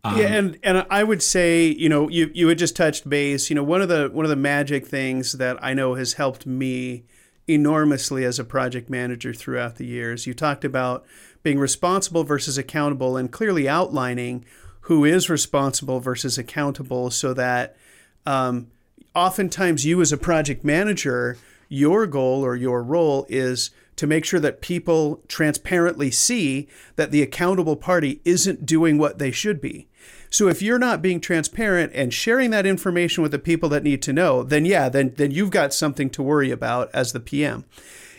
um, 0.04 0.18
yeah, 0.18 0.28
and 0.28 0.60
and 0.64 0.86
I 0.90 1.04
would 1.04 1.22
say, 1.22 1.66
you 1.68 1.90
know, 1.90 2.10
you 2.10 2.32
you 2.34 2.48
had 2.48 2.58
just 2.58 2.76
touched 2.76 3.08
base. 3.08 3.50
You 3.50 3.56
know, 3.56 3.64
one 3.64 3.82
of 3.82 3.90
the 3.90 4.10
one 4.12 4.26
of 4.26 4.30
the 4.30 4.36
magic 4.36 4.88
things 4.88 5.34
that 5.34 5.64
I 5.64 5.74
know 5.74 5.96
has 5.96 6.14
helped 6.14 6.46
me 6.46 7.04
enormously 7.48 8.24
as 8.24 8.40
a 8.40 8.44
project 8.44 8.90
manager 8.90 9.34
throughout 9.34 9.76
the 9.76 9.86
years. 9.86 10.26
You 10.26 10.34
talked 10.34 10.66
about 10.66 11.06
being 11.44 11.60
responsible 11.60 12.24
versus 12.24 12.58
accountable 12.58 13.18
and 13.18 13.32
clearly 13.32 13.68
outlining 13.68 14.46
who 14.82 15.06
is 15.06 15.30
responsible 15.30 16.00
versus 16.00 16.38
accountable 16.38 17.12
so 17.12 17.34
that 17.34 17.76
um, 18.26 18.68
oftentimes 19.14 19.86
you 19.86 20.02
as 20.02 20.12
a 20.12 20.18
project 20.18 20.64
manager 20.64 21.38
your 21.68 22.06
goal 22.06 22.44
or 22.44 22.56
your 22.56 22.84
role 22.84 23.26
is 23.30 23.72
to 23.96 24.06
make 24.06 24.26
sure 24.26 24.42
that 24.42 24.60
people 24.60 25.22
transparently 25.30 26.12
see 26.12 26.68
that 26.98 27.12
the 27.12 27.22
accountable 27.22 27.78
party 27.78 28.20
isn't 28.26 28.66
doing 28.66 28.98
what 28.98 29.20
they 29.20 29.32
should 29.32 29.62
be. 29.62 29.88
So 30.32 30.48
if 30.48 30.62
you're 30.62 30.80
not 30.80 31.02
being 31.02 31.20
transparent 31.20 31.92
and 31.94 32.14
sharing 32.14 32.52
that 32.52 32.66
information 32.66 33.22
with 33.22 33.34
the 33.34 33.38
people 33.38 33.68
that 33.70 33.84
need 33.84 34.02
to 34.04 34.14
know, 34.14 34.44
then 34.44 34.66
yeah, 34.66 34.88
then 34.88 35.14
then 35.18 35.30
you've 35.30 35.52
got 35.52 35.74
something 35.74 36.10
to 36.12 36.24
worry 36.24 36.52
about 36.52 36.90
as 36.94 37.12
the 37.12 37.20
PM. 37.20 37.66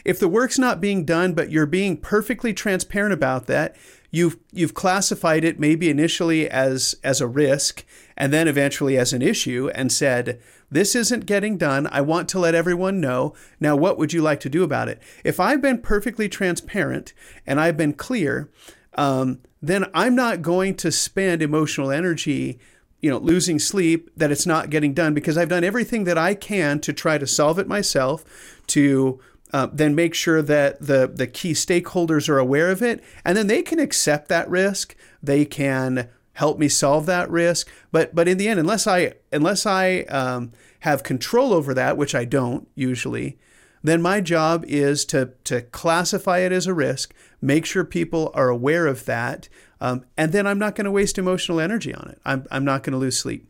If 0.05 0.18
the 0.20 0.29
work's 0.29 0.59
not 0.59 0.81
being 0.81 1.05
done 1.07 1.33
but 1.33 1.51
you're 1.51 1.66
being 1.66 1.96
perfectly 1.96 2.53
transparent 2.53 3.14
about 3.14 3.46
that, 3.46 3.75
you've 4.11 4.37
you've 4.53 4.75
classified 4.75 5.42
it 5.42 5.59
maybe 5.59 5.88
initially 5.88 6.51
as 6.51 6.94
as 7.03 7.22
a 7.22 7.27
risk 7.27 7.83
and 8.14 8.31
then 8.31 8.46
eventually 8.46 8.98
as 8.98 9.14
an 9.14 9.22
issue 9.22 9.70
and 9.75 9.90
said 9.90 10.38
this 10.70 10.94
isn't 10.94 11.25
getting 11.25 11.57
done. 11.57 11.87
I 11.90 12.03
want 12.03 12.29
to 12.31 12.38
let 12.38 12.55
everyone 12.55 13.01
know. 13.01 13.35
Now, 13.59 13.75
what 13.75 13.98
would 13.98 14.12
you 14.12 14.22
like 14.22 14.40
to 14.40 14.48
do 14.48 14.62
about 14.64 14.88
it? 14.88 15.03
If 15.25 15.40
I've 15.40 15.61
been 15.61 15.79
perfectly 15.79 16.29
transparent 16.29 17.12
and 17.46 17.59
I've 17.61 17.77
been 17.77 17.92
clear, 17.92 18.51
um, 18.94 19.40
then 19.61 19.87
I'm 19.94 20.14
not 20.14 20.42
going 20.42 20.74
to 20.76 20.90
spend 20.90 21.42
emotional 21.42 21.90
energy, 21.90 22.59
you 23.00 23.11
know, 23.11 23.18
losing 23.18 23.59
sleep 23.59 24.11
that 24.16 24.31
it's 24.31 24.46
not 24.46 24.70
getting 24.70 24.92
done 24.92 25.14
because 25.14 25.38
I've 25.38 25.48
done 25.48 25.64
everything 25.64 26.05
that 26.05 26.18
I 26.18 26.35
can 26.35 26.81
to 26.81 26.92
try 26.92 27.18
to 27.18 27.26
solve 27.26 27.59
it 27.59 27.68
myself, 27.68 28.24
to 28.68 29.20
uh, 29.52 29.68
then 29.72 29.94
make 29.94 30.14
sure 30.14 30.42
that 30.42 30.81
the 30.81 31.11
the 31.12 31.26
key 31.26 31.52
stakeholders 31.52 32.28
are 32.28 32.38
aware 32.38 32.70
of 32.70 32.83
it, 32.83 33.02
and 33.24 33.37
then 33.37 33.46
they 33.46 33.62
can 33.62 33.78
accept 33.78 34.28
that 34.28 34.48
risk. 34.48 34.96
They 35.22 35.44
can 35.44 36.09
help 36.35 36.59
me 36.59 36.68
solve 36.68 37.07
that 37.07 37.31
risk. 37.31 37.68
But 37.90 38.14
but 38.14 38.28
in 38.28 38.38
the 38.38 38.48
end, 38.48 38.59
unless 38.59 38.87
I 38.87 39.14
unless 39.31 39.66
I 39.66 40.00
um, 40.02 40.52
have 40.81 41.02
control 41.02 41.52
over 41.52 41.74
that, 41.74 41.96
which 41.96 42.14
I 42.14 42.24
don't 42.24 42.66
usually, 42.74 43.38
then 43.83 44.03
my 44.03 44.21
job 44.21 44.64
is 44.66 45.05
to 45.07 45.33
to 45.45 45.62
classify 45.62 46.38
it 46.38 46.53
as 46.53 46.66
a 46.66 46.75
risk, 46.75 47.14
make 47.40 47.66
sure 47.66 47.85
people 47.85 48.31
are 48.35 48.49
aware 48.49 48.87
of 48.87 49.05
that, 49.07 49.49
um, 49.81 50.05
and 50.16 50.33
then 50.33 50.47
I'm 50.47 50.59
not 50.59 50.75
going 50.75 50.85
to 50.85 50.90
waste 50.90 51.18
emotional 51.18 51.61
energy 51.61 51.95
on 51.95 52.09
it. 52.09 52.21
I'm 52.25 52.47
I'm 52.51 52.64
not 52.64 52.83
going 52.83 52.92
to 52.92 52.99
lose 52.99 53.18
sleep. 53.18 53.49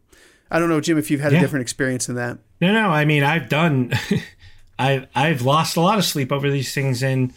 I 0.51 0.59
don't 0.59 0.69
know, 0.69 0.81
Jim, 0.81 0.99
if 0.99 1.11
you've 1.11 1.21
had 1.21 1.33
yeah. 1.33 1.39
a 1.39 1.41
different 1.41 1.63
experience 1.63 2.07
than 2.07 2.17
that. 2.17 2.39
No, 2.61 2.73
no. 2.73 2.91
I 2.91 3.05
mean, 3.05 3.23
I've 3.23 3.49
done. 3.49 3.93
I've 4.79 5.07
I've 5.15 5.43
lost 5.43 5.77
a 5.77 5.81
lot 5.81 5.99
of 5.99 6.05
sleep 6.05 6.33
over 6.33 6.51
these 6.51 6.75
things 6.75 7.03
and 7.03 7.33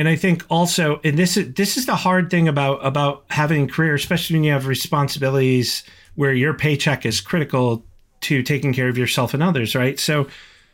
and 0.00 0.08
I 0.08 0.16
think 0.16 0.46
also, 0.48 0.98
and 1.04 1.18
this 1.18 1.36
is 1.36 1.52
this 1.52 1.76
is 1.76 1.84
the 1.84 1.94
hard 1.94 2.30
thing 2.30 2.48
about 2.48 2.84
about 2.84 3.24
having 3.28 3.64
a 3.64 3.68
career, 3.68 3.94
especially 3.94 4.36
when 4.36 4.44
you 4.44 4.52
have 4.52 4.66
responsibilities 4.66 5.82
where 6.14 6.32
your 6.32 6.54
paycheck 6.54 7.04
is 7.04 7.20
critical 7.20 7.84
to 8.22 8.42
taking 8.42 8.72
care 8.72 8.88
of 8.88 8.96
yourself 8.96 9.34
and 9.34 9.42
others, 9.42 9.74
right? 9.74 10.00
So 10.00 10.26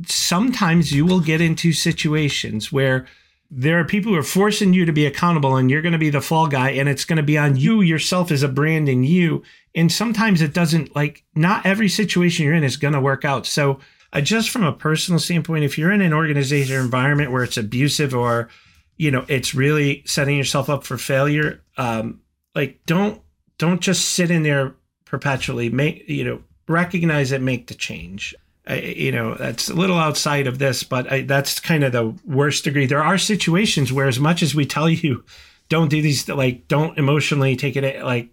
sometimes 0.05 0.93
you 0.93 1.07
will 1.07 1.21
get 1.21 1.41
into 1.41 1.73
situations 1.73 2.71
where 2.71 3.07
there 3.51 3.79
are 3.79 3.85
people 3.85 4.13
who 4.13 4.19
are 4.19 4.25
forcing 4.25 4.73
you 4.73 4.85
to 4.85 4.93
be 4.93 5.07
accountable 5.07 5.57
and 5.57 5.71
you're 5.71 5.83
going 5.83 5.93
to 5.93 5.99
be 5.99 6.11
the 6.11 6.21
fall 6.21 6.49
guy 6.49 6.71
and 6.71 6.89
it's 6.89 7.05
going 7.05 7.17
to 7.17 7.23
be 7.23 7.39
on 7.39 7.57
you 7.57 7.81
yourself 7.81 8.31
as 8.33 8.43
a 8.43 8.49
brand 8.49 8.89
and 8.89 9.07
you. 9.07 9.43
And 9.75 9.91
sometimes 9.91 10.43
it 10.43 10.53
doesn't 10.53 10.97
like 10.97 11.25
not 11.35 11.65
every 11.65 11.89
situation 11.89 12.45
you're 12.45 12.55
in 12.55 12.65
is 12.65 12.77
going 12.77 12.95
to 12.95 13.01
work 13.01 13.25
out. 13.25 13.47
So 13.47 13.79
uh, 14.13 14.21
just 14.21 14.51
from 14.51 14.65
a 14.65 14.73
personal 14.73 15.21
standpoint 15.21 15.65
if 15.65 15.79
you're 15.79 15.93
in 15.93 16.01
an 16.01 16.13
organization 16.13 16.75
or 16.75 16.81
environment 16.81 17.31
where 17.31 17.45
it's 17.45 17.57
abusive 17.57 18.15
or 18.15 18.49
you 18.97 19.11
know 19.11 19.25
it's 19.29 19.55
really 19.55 20.03
setting 20.07 20.37
yourself 20.37 20.71
up 20.71 20.85
for 20.85 20.97
failure 20.97 21.63
um 21.77 22.21
like 22.55 22.81
don't 22.87 23.21
don't 23.59 23.81
just 23.81 24.11
sit 24.11 24.31
in 24.31 24.43
there 24.43 24.75
perpetually. 25.05 25.71
Make 25.71 26.09
you 26.09 26.25
know 26.25 26.43
recognize 26.69 27.33
it 27.33 27.41
make 27.41 27.69
the 27.69 27.75
change 27.75 28.35
you 28.69 29.13
know 29.13 29.35
that's 29.35 29.69
a 29.69 29.75
little 29.75 29.99
outside 29.99 30.47
of 30.47 30.59
this 30.59 30.83
but 30.83 31.11
I, 31.11 31.23
that's 31.23 31.61
kind 31.61 31.85
of 31.85 31.93
the 31.93 32.15
worst 32.25 32.65
degree 32.65 32.87
there 32.87 33.03
are 33.03 33.19
situations 33.19 33.93
where 33.93 34.09
as 34.09 34.19
much 34.19 34.43
as 34.43 34.55
we 34.55 34.67
tell 34.67 34.89
you 34.89 35.25
don't 35.69 35.89
do 35.89 36.03
these 36.03 36.29
like 36.29 36.67
don't 36.69 36.99
emotionally 36.99 37.57
take 37.57 37.77
it 37.77 38.03
like 38.03 38.29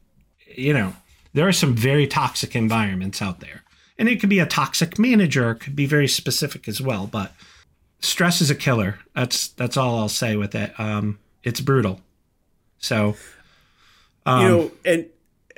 you 0.47 0.73
know 0.73 0.95
there 1.33 1.47
are 1.47 1.53
some 1.53 1.75
very 1.75 2.07
toxic 2.07 2.55
environments 2.55 3.21
out 3.21 3.39
there 3.41 3.63
and 3.97 4.09
it 4.09 4.19
could 4.19 4.29
be 4.29 4.39
a 4.39 4.45
toxic 4.45 4.97
manager 4.97 5.51
it 5.51 5.59
could 5.59 5.75
be 5.75 5.85
very 5.85 6.07
specific 6.07 6.67
as 6.67 6.81
well 6.81 7.05
but 7.05 7.31
stress 8.03 8.41
is 8.41 8.49
a 8.49 8.55
killer. 8.55 8.99
That's 9.15 9.49
that's 9.49 9.77
all 9.77 9.97
I'll 9.97 10.09
say 10.09 10.35
with 10.35 10.53
it. 10.53 10.77
Um, 10.79 11.19
it's 11.43 11.61
brutal. 11.61 12.01
So, 12.77 13.15
um, 14.25 14.41
you 14.41 14.47
know, 14.47 14.71
and 14.85 15.05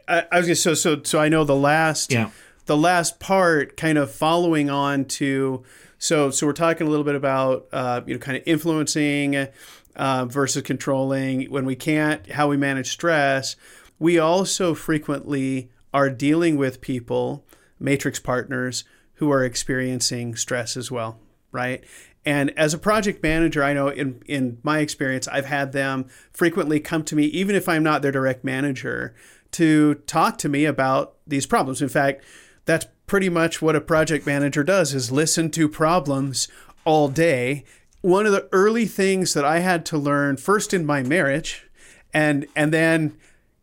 I, 0.07 0.25
I 0.31 0.37
was 0.37 0.47
gonna 0.47 0.55
so 0.55 0.73
so 0.73 1.01
so 1.03 1.19
I 1.19 1.27
know 1.27 1.43
the 1.43 1.55
last 1.55 2.11
yeah 2.11 2.29
the 2.65 2.77
last 2.77 3.19
part 3.19 3.77
kind 3.77 3.97
of 3.97 4.11
following 4.11 4.69
on 4.69 5.05
to 5.05 5.63
so 5.97 6.29
so 6.29 6.45
we're 6.47 6.53
talking 6.53 6.87
a 6.87 6.89
little 6.89 7.05
bit 7.05 7.15
about 7.15 7.67
uh, 7.71 8.01
you 8.05 8.13
know 8.13 8.19
kind 8.19 8.37
of 8.37 8.43
influencing 8.45 9.47
uh, 9.95 10.25
versus 10.25 10.61
controlling 10.63 11.49
when 11.51 11.65
we 11.65 11.75
can't 11.75 12.31
how 12.31 12.47
we 12.47 12.57
manage 12.57 12.91
stress. 12.91 13.55
We 13.97 14.19
also 14.19 14.73
frequently 14.73 15.69
are 15.93 16.09
dealing 16.09 16.57
with 16.57 16.81
people, 16.81 17.45
matrix 17.79 18.19
partners, 18.19 18.83
who 19.15 19.31
are 19.31 19.45
experiencing 19.45 20.35
stress 20.35 20.75
as 20.75 20.91
well, 20.91 21.19
right? 21.51 21.83
And 22.25 22.51
as 22.57 22.73
a 22.73 22.77
project 22.77 23.23
manager, 23.23 23.63
I 23.63 23.73
know 23.73 23.87
in, 23.87 24.21
in 24.25 24.57
my 24.63 24.79
experience, 24.79 25.27
I've 25.27 25.45
had 25.45 25.71
them 25.71 26.07
frequently 26.33 26.79
come 26.79 27.03
to 27.03 27.15
me, 27.15 27.25
even 27.25 27.55
if 27.55 27.69
I'm 27.69 27.83
not 27.83 28.01
their 28.01 28.11
direct 28.11 28.43
manager, 28.43 29.15
to 29.51 29.95
talk 30.05 30.37
to 30.39 30.49
me 30.49 30.65
about 30.65 31.15
these 31.25 31.45
problems. 31.45 31.81
In 31.81 31.87
fact, 31.87 32.25
that's 32.65 32.87
pretty 33.07 33.29
much 33.29 33.61
what 33.61 33.75
a 33.75 33.81
project 33.81 34.25
manager 34.25 34.63
does 34.63 34.93
is 34.93 35.11
listen 35.11 35.49
to 35.51 35.69
problems 35.69 36.47
all 36.83 37.07
day. 37.07 37.63
One 38.01 38.25
of 38.25 38.31
the 38.31 38.47
early 38.51 38.85
things 38.85 39.33
that 39.33 39.45
I 39.45 39.59
had 39.59 39.85
to 39.87 39.97
learn 39.97 40.37
first 40.37 40.73
in 40.73 40.85
my 40.85 41.03
marriage 41.03 41.67
and 42.13 42.45
and 42.55 42.73
then 42.73 43.17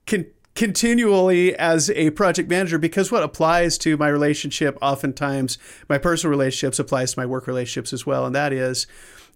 can 0.07 0.27
continually 0.55 1.57
as 1.57 1.89
a 1.91 2.11
project 2.11 2.49
manager 2.49 2.77
because 2.77 3.11
what 3.11 3.23
applies 3.23 3.79
to 3.79 3.97
my 3.97 4.09
relationship 4.09 4.77
oftentimes 4.83 5.57
my 5.89 5.97
personal 5.97 6.31
relationships 6.31 6.79
applies 6.79 7.15
to 7.15 7.19
my 7.19 7.25
work 7.25 7.47
relationships 7.47 7.91
as 7.93 8.05
well 8.05 8.27
and 8.27 8.35
that 8.35 8.53
is 8.53 8.87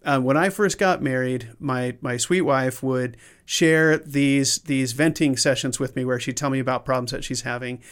um, 0.06 0.22
when 0.22 0.36
I 0.36 0.50
first 0.50 0.78
got 0.78 1.02
married, 1.02 1.50
my 1.58 1.96
my 2.00 2.16
sweet 2.16 2.42
wife 2.42 2.80
would 2.80 3.16
share 3.44 3.98
these 3.98 4.58
these 4.58 4.92
venting 4.92 5.36
sessions 5.36 5.80
with 5.80 5.96
me 5.96 6.04
where 6.04 6.20
she'd 6.20 6.36
tell 6.36 6.48
me 6.48 6.60
about 6.60 6.84
problems 6.84 7.10
that 7.10 7.24
she's 7.24 7.42
having, 7.42 7.82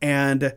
and 0.00 0.54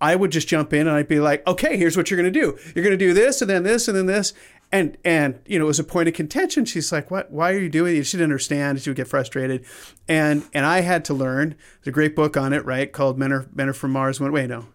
I 0.00 0.16
would 0.16 0.32
just 0.32 0.48
jump 0.48 0.72
in 0.72 0.86
and 0.86 0.96
I'd 0.96 1.08
be 1.08 1.20
like, 1.20 1.46
"Okay, 1.46 1.76
here's 1.76 1.96
what 1.96 2.10
you're 2.10 2.20
going 2.20 2.32
to 2.32 2.40
do. 2.40 2.58
You're 2.74 2.84
going 2.84 2.98
to 2.98 3.04
do 3.04 3.12
this 3.12 3.40
and 3.40 3.50
then 3.50 3.62
this 3.62 3.88
and 3.88 3.96
then 3.96 4.06
this." 4.06 4.32
and 4.72 4.96
and 5.04 5.40
you 5.46 5.58
know 5.58 5.64
it 5.64 5.68
was 5.68 5.78
a 5.78 5.84
point 5.84 6.08
of 6.08 6.14
contention. 6.14 6.64
She's 6.64 6.92
like 6.92 7.10
what 7.10 7.30
why 7.30 7.52
are 7.52 7.58
you 7.58 7.68
doing 7.68 7.96
it 7.96 8.04
she 8.04 8.16
didn't 8.16 8.30
understand. 8.30 8.80
She 8.80 8.90
would 8.90 8.96
get 8.96 9.08
frustrated. 9.08 9.64
And 10.08 10.44
and 10.54 10.64
i 10.64 10.80
had 10.80 11.04
to 11.06 11.14
learn 11.14 11.56
there's 11.80 11.88
a 11.88 11.92
great 11.92 12.14
book 12.14 12.36
on 12.36 12.52
it 12.52 12.64
right 12.64 12.90
called 12.92 13.18
men 13.18 13.32
are 13.32 13.48
men 13.54 13.68
are 13.68 13.72
from 13.72 13.92
mars 13.92 14.20
wait 14.20 14.48
no. 14.48 14.66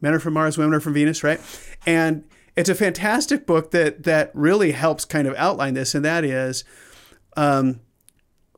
Men 0.00 0.14
are 0.14 0.20
from 0.20 0.34
mars 0.34 0.58
women 0.58 0.74
are 0.74 0.80
from 0.80 0.94
venus 0.94 1.24
right? 1.24 1.40
And 1.86 2.24
it's 2.56 2.68
a 2.68 2.74
fantastic 2.74 3.46
book 3.46 3.72
that 3.72 4.04
that 4.04 4.30
really 4.34 4.72
helps 4.72 5.04
kind 5.04 5.26
of 5.26 5.34
outline 5.36 5.74
this 5.74 5.94
and 5.94 6.04
that 6.04 6.24
is 6.24 6.64
um, 7.36 7.80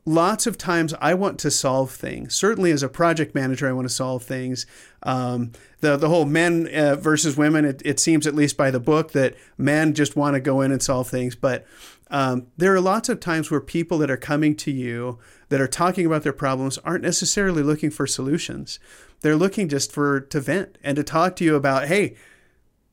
lots 0.07 0.47
of 0.47 0.57
times 0.57 0.95
I 1.01 1.13
want 1.13 1.39
to 1.41 1.51
solve 1.51 1.91
things. 1.91 2.35
Certainly, 2.35 2.71
as 2.71 2.83
a 2.83 2.89
project 2.89 3.35
manager, 3.35 3.69
I 3.69 3.73
want 3.73 3.89
to 3.89 3.93
solve 3.95 4.23
things. 4.23 4.65
Um, 5.03 5.53
the 5.81 5.97
the 5.97 6.09
whole 6.09 6.25
men 6.25 6.69
uh, 6.73 6.97
versus 6.97 7.37
women. 7.37 7.65
It, 7.67 7.83
it, 7.85 8.01
seems, 8.01 8.27
at 8.27 8.35
least 8.35 8.57
by 8.57 8.71
the 8.71 8.81
book, 8.81 9.13
that 9.13 9.35
men 9.59 9.93
just 9.93 10.17
want 10.17 10.35
to 10.35 10.41
go 10.41 10.63
in 10.63 10.73
and 10.73 10.83
solve 10.83 11.09
things. 11.09 11.35
But 11.35 11.67
um, 12.11 12.47
there 12.57 12.75
are 12.75 12.81
lots 12.81 13.09
of 13.09 13.21
times 13.21 13.51
where 13.51 13.61
people 13.61 13.99
that 13.99 14.11
are 14.11 14.17
coming 14.17 14.55
to 14.57 14.71
you 14.71 15.19
that 15.49 15.61
are 15.61 15.69
talking 15.69 16.07
about 16.07 16.23
their 16.23 16.33
problems 16.33 16.79
aren't 16.79 17.03
necessarily 17.03 17.63
looking 17.63 17.91
for 17.91 18.07
solutions. 18.07 18.79
They're 19.21 19.37
looking 19.37 19.69
just 19.69 19.93
for 19.93 20.21
to 20.21 20.41
vent 20.41 20.79
and 20.83 20.97
to 20.97 21.03
talk 21.03 21.37
to 21.37 21.45
you 21.45 21.57
about, 21.57 21.89
hey, 21.89 22.17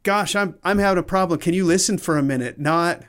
gosh, 0.02 0.36
I'm 0.36 0.56
I'm 0.64 0.80
having 0.80 0.98
a 0.98 1.04
problem. 1.04 1.40
Can 1.40 1.54
you 1.54 1.64
listen 1.64 1.98
for 1.98 2.18
a 2.18 2.24
minute? 2.24 2.60
Not 2.60 3.04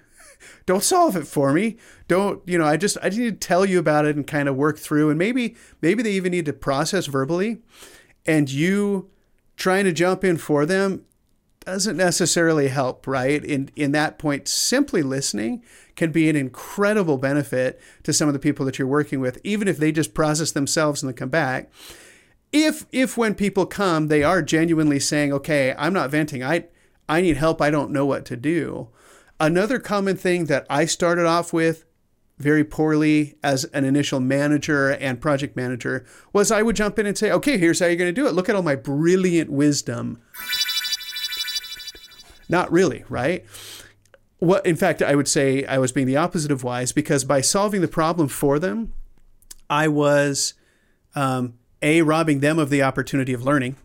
don't 0.67 0.83
solve 0.83 1.17
it 1.17 1.27
for 1.27 1.53
me. 1.53 1.77
Don't, 2.09 2.43
you 2.47 2.59
know, 2.59 2.67
I 2.67 2.77
just 2.77 2.97
I 3.03 3.09
need 3.09 3.41
to 3.41 3.47
tell 3.47 3.65
you 3.65 3.79
about 3.79 4.07
it 4.07 4.17
and 4.17 4.27
kind 4.27 4.49
of 4.49 4.57
work 4.57 4.79
through 4.79 5.11
and 5.11 5.19
maybe 5.19 5.57
maybe 5.81 6.03
they 6.03 6.13
even 6.13 6.33
need 6.33 6.47
to 6.47 6.53
process 6.53 7.07
verbally 7.07 7.59
and 8.27 8.51
you 8.51 9.11
trying 9.57 9.85
to 9.85 9.93
jump 9.93 10.25
in 10.25 10.37
for 10.37 10.67
them 10.67 11.05
doesn't 11.65 11.97
necessarily 11.97 12.69
help, 12.69 13.07
right? 13.07 13.43
In 13.43 13.71
in 13.75 13.93
that 13.93 14.19
point, 14.19 14.49
simply 14.49 15.03
listening 15.03 15.63
can 15.97 16.13
be 16.13 16.29
an 16.29 16.37
incredible 16.37 17.17
benefit 17.19 17.81
to 18.03 18.13
some 18.13 18.29
of 18.29 18.35
the 18.35 18.41
people 18.41 18.67
that 18.67 18.79
you're 18.79 18.89
working 18.89 19.21
with, 19.21 19.39
even 19.45 19.69
if 19.69 19.79
they 19.79 19.93
just 19.93 20.15
process 20.15 20.53
themselves 20.53 21.03
and 21.03 21.09
then 21.09 21.17
come 21.17 21.31
back. 21.31 21.71
If 22.53 22.87
if 22.93 23.17
when 23.17 23.35
people 23.35 23.67
come, 23.67 24.09
they 24.09 24.23
are 24.23 24.43
genuinely 24.43 25.01
saying, 25.01 25.33
"Okay, 25.33 25.75
I'm 25.79 25.93
not 25.93 26.11
venting. 26.11 26.43
I 26.43 26.67
I 27.09 27.21
need 27.21 27.37
help. 27.37 27.63
I 27.63 27.71
don't 27.71 27.91
know 27.91 28.07
what 28.07 28.25
to 28.27 28.37
do." 28.37 28.89
Another 29.41 29.79
common 29.79 30.17
thing 30.17 30.47
that 30.47 30.67
I 30.71 30.85
started 30.85 31.27
off 31.27 31.53
with 31.53 31.85
very 32.39 32.65
poorly 32.65 33.37
as 33.43 33.65
an 33.67 33.85
initial 33.85 34.21
manager 34.21 34.91
and 34.91 35.21
project 35.21 35.57
manager 35.57 36.05
was 36.33 36.51
I 36.51 36.63
would 36.63 36.77
jump 36.77 36.99
in 36.99 37.07
and 37.07 37.17
say, 37.17 37.31
okay, 37.31 37.59
here's 37.59 37.81
how 37.81 37.87
you're 37.87 37.97
going 37.97 38.13
to 38.13 38.21
do 38.21 38.27
it. 38.27 38.33
Look 38.33 38.49
at 38.49 38.57
all 38.57 38.63
my 38.63 38.75
brilliant 38.75 39.51
wisdom. 39.51 40.21
Not 42.49 42.71
really, 42.73 43.05
right? 43.09 43.45
What, 44.39 44.67
in 44.67 44.77
fact, 44.77 45.01
I 45.01 45.15
would 45.15 45.29
say 45.29 45.65
I 45.65 45.79
was 45.79 45.93
being 45.93 46.07
the 46.07 46.17
opposite 46.17 46.51
of 46.51 46.65
wise 46.65 46.93
because 46.93 47.25
by 47.25 47.41
solving 47.41 47.81
the 47.81 47.89
problem 47.89 48.29
for 48.29 48.59
them, 48.59 48.93
I 49.71 49.89
was 49.89 50.55
um, 51.15 51.55
a 51.81 52.03
robbing 52.03 52.41
them 52.41 52.59
of 52.59 52.69
the 52.69 52.83
opportunity 52.83 53.33
of 53.33 53.43
learning, 53.43 53.77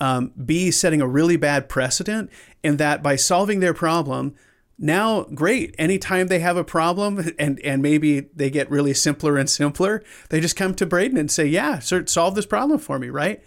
um, 0.00 0.32
b 0.42 0.70
setting 0.70 1.02
a 1.02 1.06
really 1.06 1.36
bad 1.36 1.68
precedent 1.68 2.30
in 2.62 2.76
that 2.76 3.02
by 3.02 3.16
solving 3.16 3.60
their 3.60 3.74
problem, 3.74 4.34
now 4.78 5.24
great 5.34 5.74
anytime 5.78 6.28
they 6.28 6.38
have 6.38 6.56
a 6.56 6.64
problem 6.64 7.32
and 7.38 7.60
and 7.60 7.82
maybe 7.82 8.20
they 8.34 8.50
get 8.50 8.70
really 8.70 8.94
simpler 8.94 9.36
and 9.36 9.50
simpler 9.50 10.02
they 10.30 10.40
just 10.40 10.56
come 10.56 10.74
to 10.74 10.86
braden 10.86 11.18
and 11.18 11.30
say 11.30 11.44
yeah 11.44 11.78
sir, 11.78 12.06
solve 12.06 12.34
this 12.34 12.46
problem 12.46 12.78
for 12.78 12.98
me 12.98 13.08
right? 13.08 13.42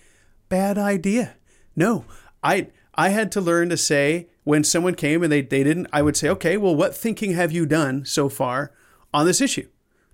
Bad 0.49 0.77
idea. 0.77 1.35
No 1.75 2.05
i 2.43 2.67
i 2.95 3.09
had 3.09 3.31
to 3.31 3.41
learn 3.41 3.69
to 3.69 3.77
say 3.77 4.27
when 4.43 4.63
someone 4.63 4.95
came 4.95 5.23
and 5.23 5.31
they, 5.31 5.41
they 5.41 5.63
didn't 5.63 5.87
i 5.93 6.01
would 6.01 6.17
say 6.17 6.27
okay 6.27 6.57
well 6.57 6.75
what 6.75 6.95
thinking 6.95 7.33
have 7.33 7.51
you 7.51 7.65
done 7.65 8.03
so 8.03 8.27
far 8.27 8.73
on 9.13 9.25
this 9.25 9.41
issue? 9.41 9.67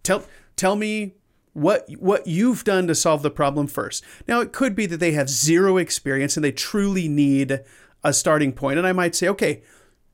Tell 0.03 0.23
tell 0.55 0.75
me 0.75 1.15
what 1.53 1.89
what 1.97 2.27
you've 2.27 2.63
done 2.63 2.87
to 2.87 2.95
solve 2.95 3.23
the 3.23 3.31
problem 3.31 3.67
first. 3.67 4.03
Now 4.27 4.41
it 4.41 4.53
could 4.53 4.75
be 4.75 4.85
that 4.85 4.97
they 4.97 5.13
have 5.13 5.29
zero 5.29 5.77
experience 5.77 6.37
and 6.37 6.43
they 6.43 6.51
truly 6.51 7.07
need 7.07 7.61
a 8.03 8.13
starting 8.13 8.53
point 8.53 8.77
and 8.77 8.87
i 8.87 8.93
might 8.93 9.15
say 9.15 9.27
okay 9.27 9.63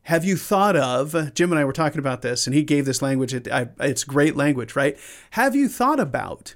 have 0.04 0.26
you 0.26 0.36
thought 0.36 0.76
of 0.76 1.34
Jim 1.34 1.52
and 1.52 1.60
I 1.60 1.66
were 1.66 1.74
talking 1.74 2.00
about 2.00 2.22
this, 2.22 2.46
and 2.46 2.54
he 2.54 2.64
gave 2.64 2.86
this 2.86 3.02
language. 3.02 3.34
It, 3.34 3.48
I, 3.52 3.70
it's 3.80 4.04
great 4.04 4.36
language, 4.36 4.76
right? 4.76 4.98
Have 5.32 5.56
you 5.56 5.70
thought 5.70 6.00
about? 6.00 6.56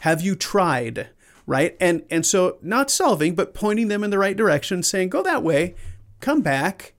Have 0.00 0.20
you 0.20 0.34
tried? 0.34 1.08
Right? 1.46 1.76
And 1.80 2.04
and 2.10 2.24
so 2.24 2.58
not 2.62 2.90
solving, 2.90 3.34
but 3.34 3.54
pointing 3.54 3.88
them 3.88 4.04
in 4.04 4.10
the 4.10 4.18
right 4.18 4.36
direction, 4.36 4.82
saying, 4.82 5.10
"Go 5.10 5.22
that 5.22 5.42
way, 5.42 5.74
come 6.20 6.42
back, 6.42 6.94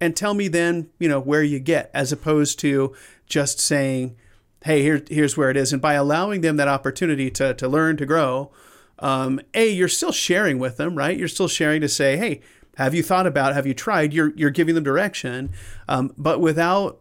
and 0.00 0.16
tell 0.16 0.34
me 0.34 0.48
then, 0.48 0.90
you 0.98 1.08
know, 1.08 1.20
where 1.20 1.42
you 1.42 1.58
get," 1.58 1.90
as 1.92 2.12
opposed 2.12 2.58
to 2.60 2.94
just 3.26 3.58
saying, 3.58 4.16
"Hey, 4.64 4.82
here, 4.82 5.02
here's 5.08 5.36
where 5.36 5.50
it 5.50 5.56
is." 5.56 5.72
And 5.72 5.82
by 5.82 5.94
allowing 5.94 6.40
them 6.40 6.56
that 6.56 6.68
opportunity 6.68 7.30
to 7.32 7.52
to 7.54 7.68
learn, 7.68 7.96
to 7.98 8.06
grow, 8.06 8.50
um, 8.98 9.40
a 9.54 9.68
you're 9.68 9.88
still 9.88 10.12
sharing 10.12 10.58
with 10.58 10.78
them, 10.78 10.94
right? 10.96 11.16
You're 11.16 11.28
still 11.28 11.48
sharing 11.48 11.82
to 11.82 11.88
say, 11.88 12.16
"Hey." 12.16 12.40
Have 12.76 12.94
you 12.94 13.02
thought 13.02 13.26
about? 13.26 13.54
Have 13.54 13.66
you 13.66 13.74
tried? 13.74 14.12
You're 14.12 14.32
you're 14.36 14.50
giving 14.50 14.74
them 14.74 14.84
direction, 14.84 15.50
um, 15.88 16.12
but 16.16 16.40
without 16.40 17.00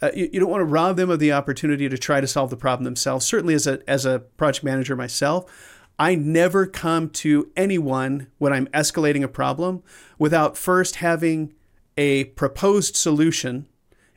uh, 0.00 0.10
you, 0.14 0.28
you, 0.32 0.40
don't 0.40 0.50
want 0.50 0.62
to 0.62 0.66
rob 0.66 0.96
them 0.96 1.10
of 1.10 1.20
the 1.20 1.32
opportunity 1.32 1.88
to 1.88 1.96
try 1.96 2.20
to 2.20 2.26
solve 2.26 2.50
the 2.50 2.56
problem 2.56 2.84
themselves. 2.84 3.24
Certainly, 3.24 3.54
as 3.54 3.66
a 3.66 3.80
as 3.88 4.04
a 4.06 4.20
project 4.36 4.64
manager 4.64 4.96
myself, 4.96 5.78
I 5.98 6.14
never 6.14 6.66
come 6.66 7.10
to 7.10 7.50
anyone 7.56 8.28
when 8.38 8.52
I'm 8.52 8.66
escalating 8.68 9.22
a 9.22 9.28
problem 9.28 9.82
without 10.18 10.56
first 10.56 10.96
having 10.96 11.52
a 11.96 12.24
proposed 12.24 12.96
solution 12.96 13.66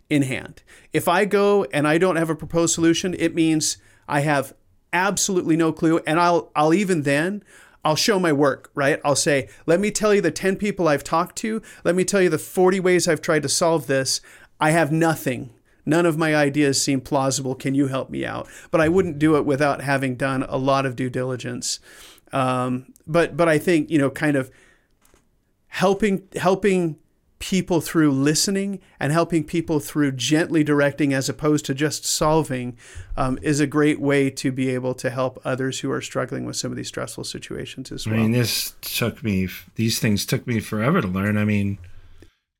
in 0.09 0.21
hand. 0.23 0.63
If 0.93 1.07
I 1.07 1.25
go 1.25 1.65
and 1.65 1.87
I 1.87 1.97
don't 1.97 2.15
have 2.15 2.29
a 2.29 2.35
proposed 2.35 2.73
solution, 2.73 3.13
it 3.19 3.35
means 3.35 3.77
I 4.07 4.21
have 4.21 4.53
absolutely 4.93 5.57
no 5.57 5.73
clue, 5.73 5.99
and 6.07 6.19
I'll 6.19 6.51
I'll 6.55 6.73
even 6.73 7.01
then 7.01 7.43
I'll 7.85 7.95
show 7.95 8.19
my 8.19 8.33
work, 8.33 8.71
right? 8.73 8.99
I'll 9.05 9.15
say, 9.15 9.47
let 9.67 9.79
me 9.79 9.91
tell 9.91 10.13
you 10.13 10.19
the 10.19 10.31
10 10.31 10.55
people 10.55 10.87
I've 10.87 11.03
talked 11.03 11.35
to. 11.37 11.61
Let 11.83 11.95
me 11.95 12.03
tell 12.03 12.21
you 12.21 12.29
the 12.29 12.39
40 12.39 12.79
ways 12.79 13.07
I've 13.07 13.21
tried 13.21 13.43
to 13.43 13.49
solve 13.49 13.85
this. 13.85 14.21
I 14.59 14.71
have 14.71 14.91
nothing. 14.91 15.51
None 15.85 16.07
of 16.07 16.17
my 16.17 16.35
ideas 16.35 16.81
seem 16.81 16.99
plausible. 16.99 17.53
Can 17.53 17.75
you 17.75 17.87
help 17.87 18.09
me 18.09 18.25
out? 18.25 18.49
But 18.71 18.81
I 18.81 18.89
wouldn't 18.89 19.19
do 19.19 19.37
it 19.37 19.45
without 19.45 19.81
having 19.81 20.15
done 20.15 20.43
a 20.49 20.57
lot 20.57 20.87
of 20.87 20.95
due 20.95 21.11
diligence. 21.11 21.79
Um, 22.33 22.91
but 23.05 23.37
but 23.37 23.47
I 23.47 23.59
think 23.59 23.91
you 23.91 23.99
know, 23.99 24.09
kind 24.09 24.35
of 24.35 24.49
helping 25.67 26.27
helping 26.35 26.97
people 27.39 27.81
through 27.81 28.11
listening 28.11 28.79
and 28.99 29.11
helping 29.11 29.43
people 29.43 29.79
through 29.79 30.11
gently 30.11 30.63
directing 30.63 31.13
as 31.13 31.27
opposed 31.27 31.65
to 31.65 31.73
just 31.73 32.05
solving 32.05 32.77
um, 33.17 33.37
is 33.41 33.59
a 33.59 33.67
great 33.67 33.99
way 33.99 34.29
to 34.29 34.51
be 34.51 34.69
able 34.69 34.93
to 34.93 35.09
help 35.09 35.39
others 35.43 35.81
who 35.81 35.91
are 35.91 36.01
struggling 36.01 36.45
with 36.45 36.55
some 36.55 36.71
of 36.71 36.77
these 36.77 36.87
stressful 36.87 37.23
situations 37.23 37.91
as 37.91 38.07
well. 38.07 38.15
I 38.15 38.19
mean, 38.19 38.31
this 38.31 38.75
took 38.81 39.23
me, 39.23 39.49
these 39.75 39.99
things 39.99 40.25
took 40.25 40.47
me 40.47 40.59
forever 40.59 41.01
to 41.01 41.07
learn. 41.07 41.37
I 41.37 41.45
mean, 41.45 41.77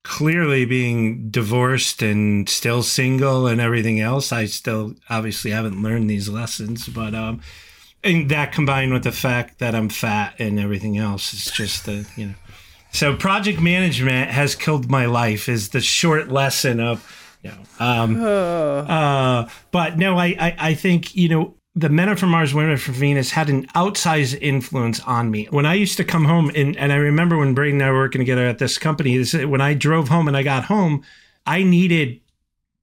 clearly 0.04 0.66
being 0.66 1.30
divorced 1.30 2.02
and 2.02 2.48
still 2.48 2.84
single 2.84 3.48
and 3.48 3.62
everything 3.62 4.00
else, 4.00 4.32
I 4.32 4.46
still 4.46 4.94
obviously 5.10 5.52
haven't 5.52 5.82
learned 5.82 6.10
these 6.10 6.30
lessons, 6.30 6.88
but, 6.88 7.16
um, 7.16 7.42
and 8.04 8.30
that 8.30 8.52
combined 8.52 8.94
with 8.94 9.04
the 9.04 9.12
fact 9.12 9.58
that 9.60 9.74
I'm 9.74 9.90
fat 9.90 10.36
and 10.38 10.60
everything 10.60 10.98
else 10.98 11.34
is 11.34 11.46
just 11.46 11.86
the, 11.86 12.08
you 12.16 12.28
know, 12.28 12.34
so 12.96 13.16
project 13.16 13.60
management 13.60 14.32
has 14.32 14.56
killed 14.56 14.90
my 14.90 15.06
life 15.06 15.50
is 15.50 15.70
the 15.70 15.82
short 15.82 16.30
lesson 16.30 16.80
of, 16.80 17.38
you 17.44 17.52
know, 17.52 17.58
um, 17.80 18.22
uh, 18.22 19.50
but 19.72 19.98
no, 19.98 20.18
I, 20.18 20.28
I, 20.40 20.56
I 20.60 20.74
think, 20.74 21.16
you 21.16 21.30
know, 21.30 21.56
the 21.76 21.90
men 21.90 22.08
are 22.08 22.16
from 22.16 22.30
Mars, 22.30 22.54
women 22.54 22.72
are 22.72 22.78
from 22.78 22.94
Venus 22.94 23.32
had 23.32 23.50
an 23.50 23.66
outsized 23.76 24.38
influence 24.42 25.02
on 25.02 25.30
me. 25.30 25.46
When 25.50 25.66
I 25.66 25.74
used 25.74 25.98
to 25.98 26.06
come 26.06 26.24
home, 26.24 26.50
and, 26.56 26.78
and 26.78 26.94
I 26.94 26.96
remember 26.96 27.38
when 27.38 27.54
Braden 27.54 27.82
and 27.82 27.88
I 27.88 27.92
were 27.92 27.98
working 27.98 28.20
together 28.20 28.48
at 28.48 28.60
this 28.60 28.78
company, 28.78 29.18
this, 29.18 29.34
when 29.34 29.60
I 29.60 29.74
drove 29.74 30.08
home 30.08 30.30
and 30.30 30.38
I 30.38 30.44
got 30.44 30.64
home, 30.64 31.04
I 31.46 31.64
needed 31.64 32.22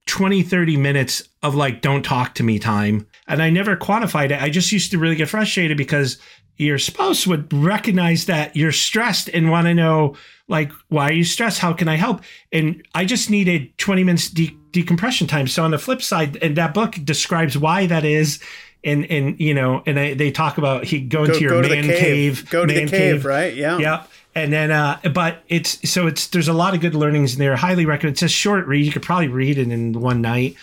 20, 0.05 0.43
30 0.43 0.77
minutes 0.77 1.23
of 1.41 1.55
like, 1.55 1.81
don't 1.81 2.03
talk 2.03 2.35
to 2.35 2.43
me 2.43 2.59
time. 2.59 3.07
And 3.27 3.41
I 3.41 3.49
never 3.49 3.75
quantified 3.75 4.31
it. 4.31 4.41
I 4.41 4.49
just 4.49 4.71
used 4.71 4.91
to 4.91 4.99
really 4.99 5.15
get 5.15 5.29
frustrated 5.29 5.75
because 5.75 6.19
your 6.57 6.77
spouse 6.77 7.25
would 7.25 7.51
recognize 7.51 8.25
that 8.25 8.55
you're 8.55 8.71
stressed 8.71 9.29
and 9.29 9.49
want 9.49 9.67
to 9.67 9.73
know 9.73 10.15
like 10.47 10.71
why 10.89 11.09
are 11.09 11.13
you 11.13 11.23
stressed? 11.23 11.59
How 11.59 11.73
can 11.73 11.87
i 11.87 11.95
help? 11.95 12.21
And 12.51 12.85
i 12.93 13.05
just 13.05 13.29
needed 13.29 13.77
20 13.77 14.03
minutes 14.03 14.29
de- 14.29 14.57
decompression 14.71 15.27
time. 15.27 15.47
So 15.47 15.63
on 15.63 15.71
the 15.71 15.79
flip 15.79 16.01
side 16.01 16.37
and 16.41 16.55
that 16.57 16.73
book 16.73 16.97
describes 17.03 17.57
why 17.57 17.87
that 17.87 18.05
is. 18.05 18.39
And 18.85 19.05
and 19.09 19.39
you 19.39 19.53
know 19.53 19.81
and 19.85 19.97
I, 19.97 20.13
they 20.13 20.29
talk 20.29 20.57
about 20.57 20.83
he 20.83 20.99
go 20.99 21.23
into 21.23 21.39
your 21.39 21.61
go 21.61 21.61
man 21.61 21.83
cave. 21.83 21.99
cave. 21.99 22.49
go 22.49 22.65
to 22.65 22.73
man 22.73 22.85
the 22.85 22.91
cave, 22.91 23.25
right? 23.25 23.55
Yeah. 23.55 23.77
Yeah 23.77 24.03
and 24.35 24.51
then 24.51 24.71
uh 24.71 24.99
but 25.13 25.43
it's 25.47 25.89
so 25.89 26.07
it's 26.07 26.27
there's 26.27 26.47
a 26.47 26.53
lot 26.53 26.73
of 26.73 26.81
good 26.81 26.95
learnings 26.95 27.33
in 27.33 27.39
there. 27.39 27.55
Highly 27.55 27.85
recommend 27.85 28.15
it's 28.15 28.23
a 28.23 28.27
short 28.27 28.67
read 28.67 28.85
you 28.85 28.91
could 28.91 29.03
probably 29.03 29.27
read 29.27 29.57
it 29.57 29.69
in 29.69 29.93
one 29.93 30.21
night. 30.21 30.55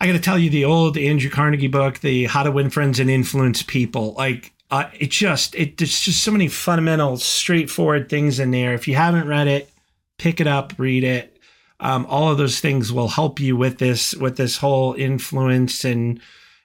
I 0.00 0.06
gotta 0.06 0.20
tell 0.20 0.38
you 0.38 0.50
the 0.50 0.64
old 0.64 0.96
andrew 0.96 1.30
carnegie 1.30 1.68
book 1.68 1.98
the 1.98 2.24
how 2.24 2.42
to 2.42 2.50
win 2.50 2.70
friends 2.70 3.00
and 3.00 3.10
influence 3.10 3.62
people 3.62 4.14
like 4.14 4.52
uh, 4.70 4.90
it 4.98 5.10
just 5.10 5.54
it 5.54 5.78
there's 5.78 6.00
just 6.00 6.22
so 6.22 6.32
many 6.32 6.48
fundamental, 6.48 7.16
straightforward 7.16 8.08
things 8.08 8.40
in 8.40 8.50
there. 8.50 8.74
If 8.74 8.88
you 8.88 8.96
haven't 8.96 9.28
read 9.28 9.46
it, 9.46 9.70
pick 10.18 10.40
it 10.40 10.46
up, 10.46 10.74
read 10.78 11.04
it. 11.04 11.38
Um, 11.78 12.06
all 12.06 12.30
of 12.30 12.38
those 12.38 12.58
things 12.58 12.92
will 12.92 13.08
help 13.08 13.38
you 13.38 13.56
with 13.56 13.78
this 13.78 14.14
with 14.14 14.36
this 14.36 14.58
whole 14.58 14.94
influence 14.94 15.84
and 15.84 16.20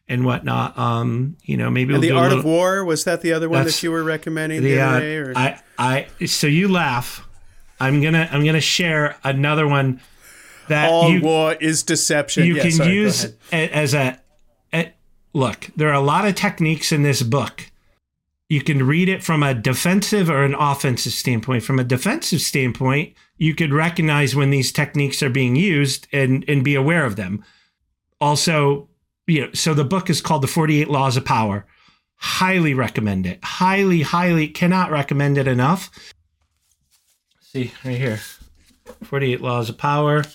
and 0.07 0.25
whatnot. 0.25 0.77
Um, 0.77 1.37
you 1.43 1.57
know, 1.57 1.69
maybe 1.69 1.93
we'll 1.93 2.01
the 2.01 2.11
art 2.11 2.29
little, 2.29 2.39
of 2.39 2.45
war 2.45 2.83
was 2.85 3.03
that 3.03 3.21
the 3.21 3.33
other 3.33 3.49
one 3.49 3.65
that 3.65 3.83
you 3.83 3.91
were 3.91 4.03
recommending 4.03 4.63
the, 4.63 4.75
the 4.75 4.81
other 4.81 4.99
day? 4.99 5.17
Or? 5.17 5.33
I 5.35 5.61
I 5.77 6.07
so 6.25 6.47
you 6.47 6.69
laugh. 6.69 7.27
I'm 7.79 8.01
gonna 8.01 8.27
I'm 8.31 8.45
gonna 8.45 8.61
share 8.61 9.17
another 9.23 9.67
one 9.67 10.01
that 10.69 10.89
all 10.89 11.11
you, 11.11 11.21
war 11.21 11.53
is 11.53 11.83
deception. 11.83 12.45
You 12.45 12.55
yeah, 12.55 12.61
can 12.63 12.71
sorry, 12.71 12.93
use 12.93 13.33
as 13.51 13.93
a, 13.93 14.19
a 14.73 14.93
look. 15.33 15.67
There 15.75 15.89
are 15.89 15.95
a 15.95 16.01
lot 16.01 16.25
of 16.25 16.35
techniques 16.35 16.91
in 16.91 17.03
this 17.03 17.21
book 17.21 17.70
you 18.51 18.61
can 18.61 18.85
read 18.85 19.07
it 19.07 19.23
from 19.23 19.43
a 19.43 19.53
defensive 19.53 20.29
or 20.29 20.43
an 20.43 20.55
offensive 20.55 21.13
standpoint. 21.13 21.63
From 21.63 21.79
a 21.79 21.85
defensive 21.85 22.41
standpoint, 22.41 23.13
you 23.37 23.55
could 23.55 23.71
recognize 23.71 24.35
when 24.35 24.49
these 24.49 24.73
techniques 24.73 25.23
are 25.23 25.29
being 25.29 25.55
used 25.55 26.05
and, 26.11 26.43
and 26.49 26.61
be 26.61 26.75
aware 26.75 27.05
of 27.05 27.15
them. 27.15 27.45
Also, 28.19 28.89
you 29.25 29.39
know, 29.39 29.53
so 29.53 29.73
the 29.73 29.85
book 29.85 30.09
is 30.09 30.19
called 30.19 30.43
The 30.43 30.49
48 30.49 30.89
Laws 30.89 31.15
of 31.15 31.23
Power. 31.23 31.65
Highly 32.17 32.73
recommend 32.73 33.25
it. 33.25 33.39
Highly, 33.41 34.01
highly 34.01 34.49
cannot 34.49 34.91
recommend 34.91 35.37
it 35.37 35.47
enough. 35.47 35.89
See 37.39 37.71
right 37.85 37.97
here 37.97 38.19
48 39.05 39.39
Laws 39.39 39.69
of 39.69 39.77
Power. 39.77 40.25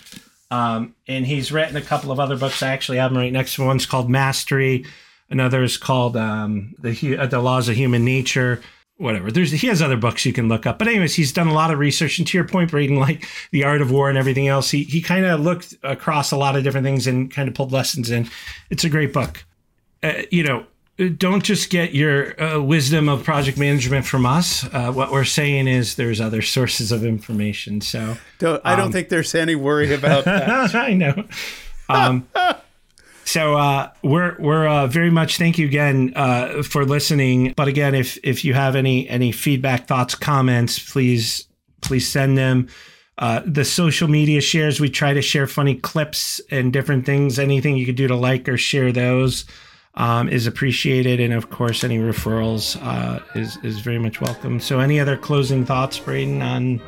Um, 0.51 0.95
and 1.07 1.27
he's 1.27 1.53
written 1.53 1.77
a 1.77 1.83
couple 1.83 2.11
of 2.11 2.19
other 2.19 2.39
books. 2.39 2.63
I 2.63 2.69
actually 2.69 2.97
have 2.97 3.11
them 3.11 3.21
right 3.21 3.31
next 3.31 3.57
to 3.57 3.61
me. 3.61 3.67
One's 3.67 3.85
called 3.85 4.09
Mastery 4.09 4.87
Another 5.29 5.63
is 5.63 5.77
called 5.77 6.17
um, 6.17 6.75
the 6.79 7.19
uh, 7.19 7.27
the 7.27 7.41
Laws 7.41 7.69
of 7.69 7.77
Human 7.77 8.05
Nature. 8.05 8.61
Whatever. 8.99 9.31
There's 9.31 9.51
he 9.51 9.67
has 9.67 9.83
other 9.83 9.97
books 9.97 10.25
you 10.25 10.33
can 10.33 10.49
look 10.49 10.65
up. 10.65 10.79
But 10.79 10.89
anyways, 10.89 11.15
he's 11.15 11.33
done 11.33 11.49
a 11.49 11.53
lot 11.53 11.71
of 11.71 11.79
research. 11.79 12.19
And 12.19 12.27
to 12.29 12.39
your 12.39 12.47
point, 12.47 12.73
reading 12.73 12.99
like 12.99 13.27
the 13.51 13.65
Art 13.65 13.83
of 13.83 13.91
War 13.91 14.09
and 14.09 14.17
everything 14.17 14.49
else, 14.49 14.71
he 14.71 14.85
he 14.85 15.03
kind 15.03 15.27
of 15.27 15.41
looked 15.41 15.75
across 15.83 16.33
a 16.33 16.37
lot 16.37 16.57
of 16.57 16.65
different 16.65 16.85
things 16.85 17.07
and 17.07 17.31
kind 17.31 17.49
of 17.49 17.55
pulled 17.55 17.73
lessons 17.73 18.11
in. 18.11 18.31
It's 18.71 18.85
a 18.85 18.89
great 18.89 19.13
book. 19.13 19.45
Uh, 20.03 20.23
you 20.31 20.45
know, 20.45 20.65
don't 21.19 21.45
just 21.45 21.69
get 21.69 21.93
your 21.93 22.41
uh, 22.41 22.61
wisdom 22.61 23.09
of 23.09 23.23
project 23.23 23.59
management 23.59 24.07
from 24.07 24.25
us. 24.25 24.65
Uh, 24.73 24.91
what 24.93 25.13
we're 25.13 25.25
saying 25.25 25.69
is 25.69 25.97
there's 25.97 26.21
other 26.21 26.41
sources 26.41 26.91
of 26.91 27.05
information. 27.05 27.83
So 27.83 28.17
don't, 28.39 28.63
I 28.65 28.77
don't 28.77 28.87
um, 28.87 28.93
think 28.93 29.11
there's 29.11 29.35
any 29.35 29.57
worry 29.57 29.93
about 29.93 30.25
that. 30.25 30.75
I 30.75 30.95
know. 30.95 31.25
Um, 31.91 32.27
so 33.27 33.57
uh, 33.57 33.91
we're 34.03 34.37
we're 34.39 34.69
uh, 34.69 34.87
very 34.87 35.11
much 35.11 35.37
thank 35.37 35.59
you 35.59 35.67
again 35.67 36.13
uh, 36.15 36.63
for 36.63 36.85
listening. 36.85 37.53
But 37.57 37.67
again, 37.67 37.95
if 37.95 38.19
if 38.23 38.45
you 38.45 38.55
have 38.55 38.77
any 38.77 39.09
any 39.09 39.33
feedback, 39.33 39.89
thoughts, 39.89 40.15
comments, 40.15 40.79
please 40.79 41.49
please 41.81 42.09
send 42.09 42.39
them. 42.39 42.69
Uh, 43.19 43.41
the 43.45 43.65
social 43.65 44.09
media 44.09 44.41
shares, 44.41 44.79
we 44.79 44.91
try 44.91 45.13
to 45.13 45.23
share 45.23 45.47
funny 45.47 45.75
clips 45.75 46.41
and 46.51 46.73
different 46.73 47.05
things. 47.05 47.39
Anything 47.39 47.77
you 47.77 47.85
could 47.85 47.97
do 47.97 48.07
to 48.07 48.15
like 48.15 48.49
or 48.49 48.57
share 48.57 48.93
those 48.93 49.45
um, 49.95 50.29
is 50.29 50.47
appreciated, 50.47 51.19
and 51.19 51.33
of 51.33 51.51
course, 51.51 51.83
any 51.83 51.99
referrals 51.99 52.81
uh, 52.81 53.19
is 53.35 53.59
is 53.65 53.81
very 53.81 53.99
much 53.99 54.21
welcome. 54.21 54.61
So, 54.61 54.79
any 54.79 55.01
other 55.01 55.17
closing 55.17 55.67
thoughts, 55.67 55.99
Braden, 55.99 56.43
on, 56.43 56.81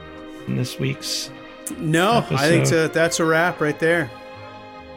on 0.47 0.57
this 0.57 0.79
week's? 0.79 1.31
No, 1.79 2.19
episode? 2.19 2.37
I 2.37 2.49
think 2.49 2.93
that's 2.93 3.19
a 3.19 3.25
wrap 3.25 3.61
right 3.61 3.79
there. 3.81 4.09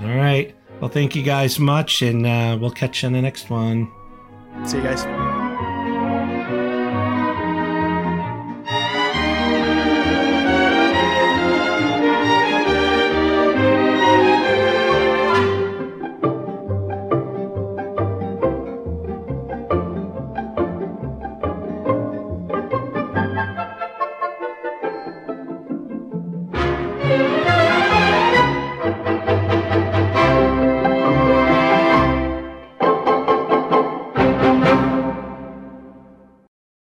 All 0.02 0.16
right. 0.16 0.54
Well, 0.82 0.90
thank 0.90 1.16
you 1.16 1.22
guys 1.22 1.60
much, 1.60 2.02
and 2.02 2.26
uh, 2.26 2.58
we'll 2.60 2.72
catch 2.72 3.04
you 3.04 3.08
on 3.08 3.14
the 3.14 3.22
next 3.22 3.52
one. 3.52 3.92
See 4.66 4.78
you 4.78 4.84
guys. 4.84 5.31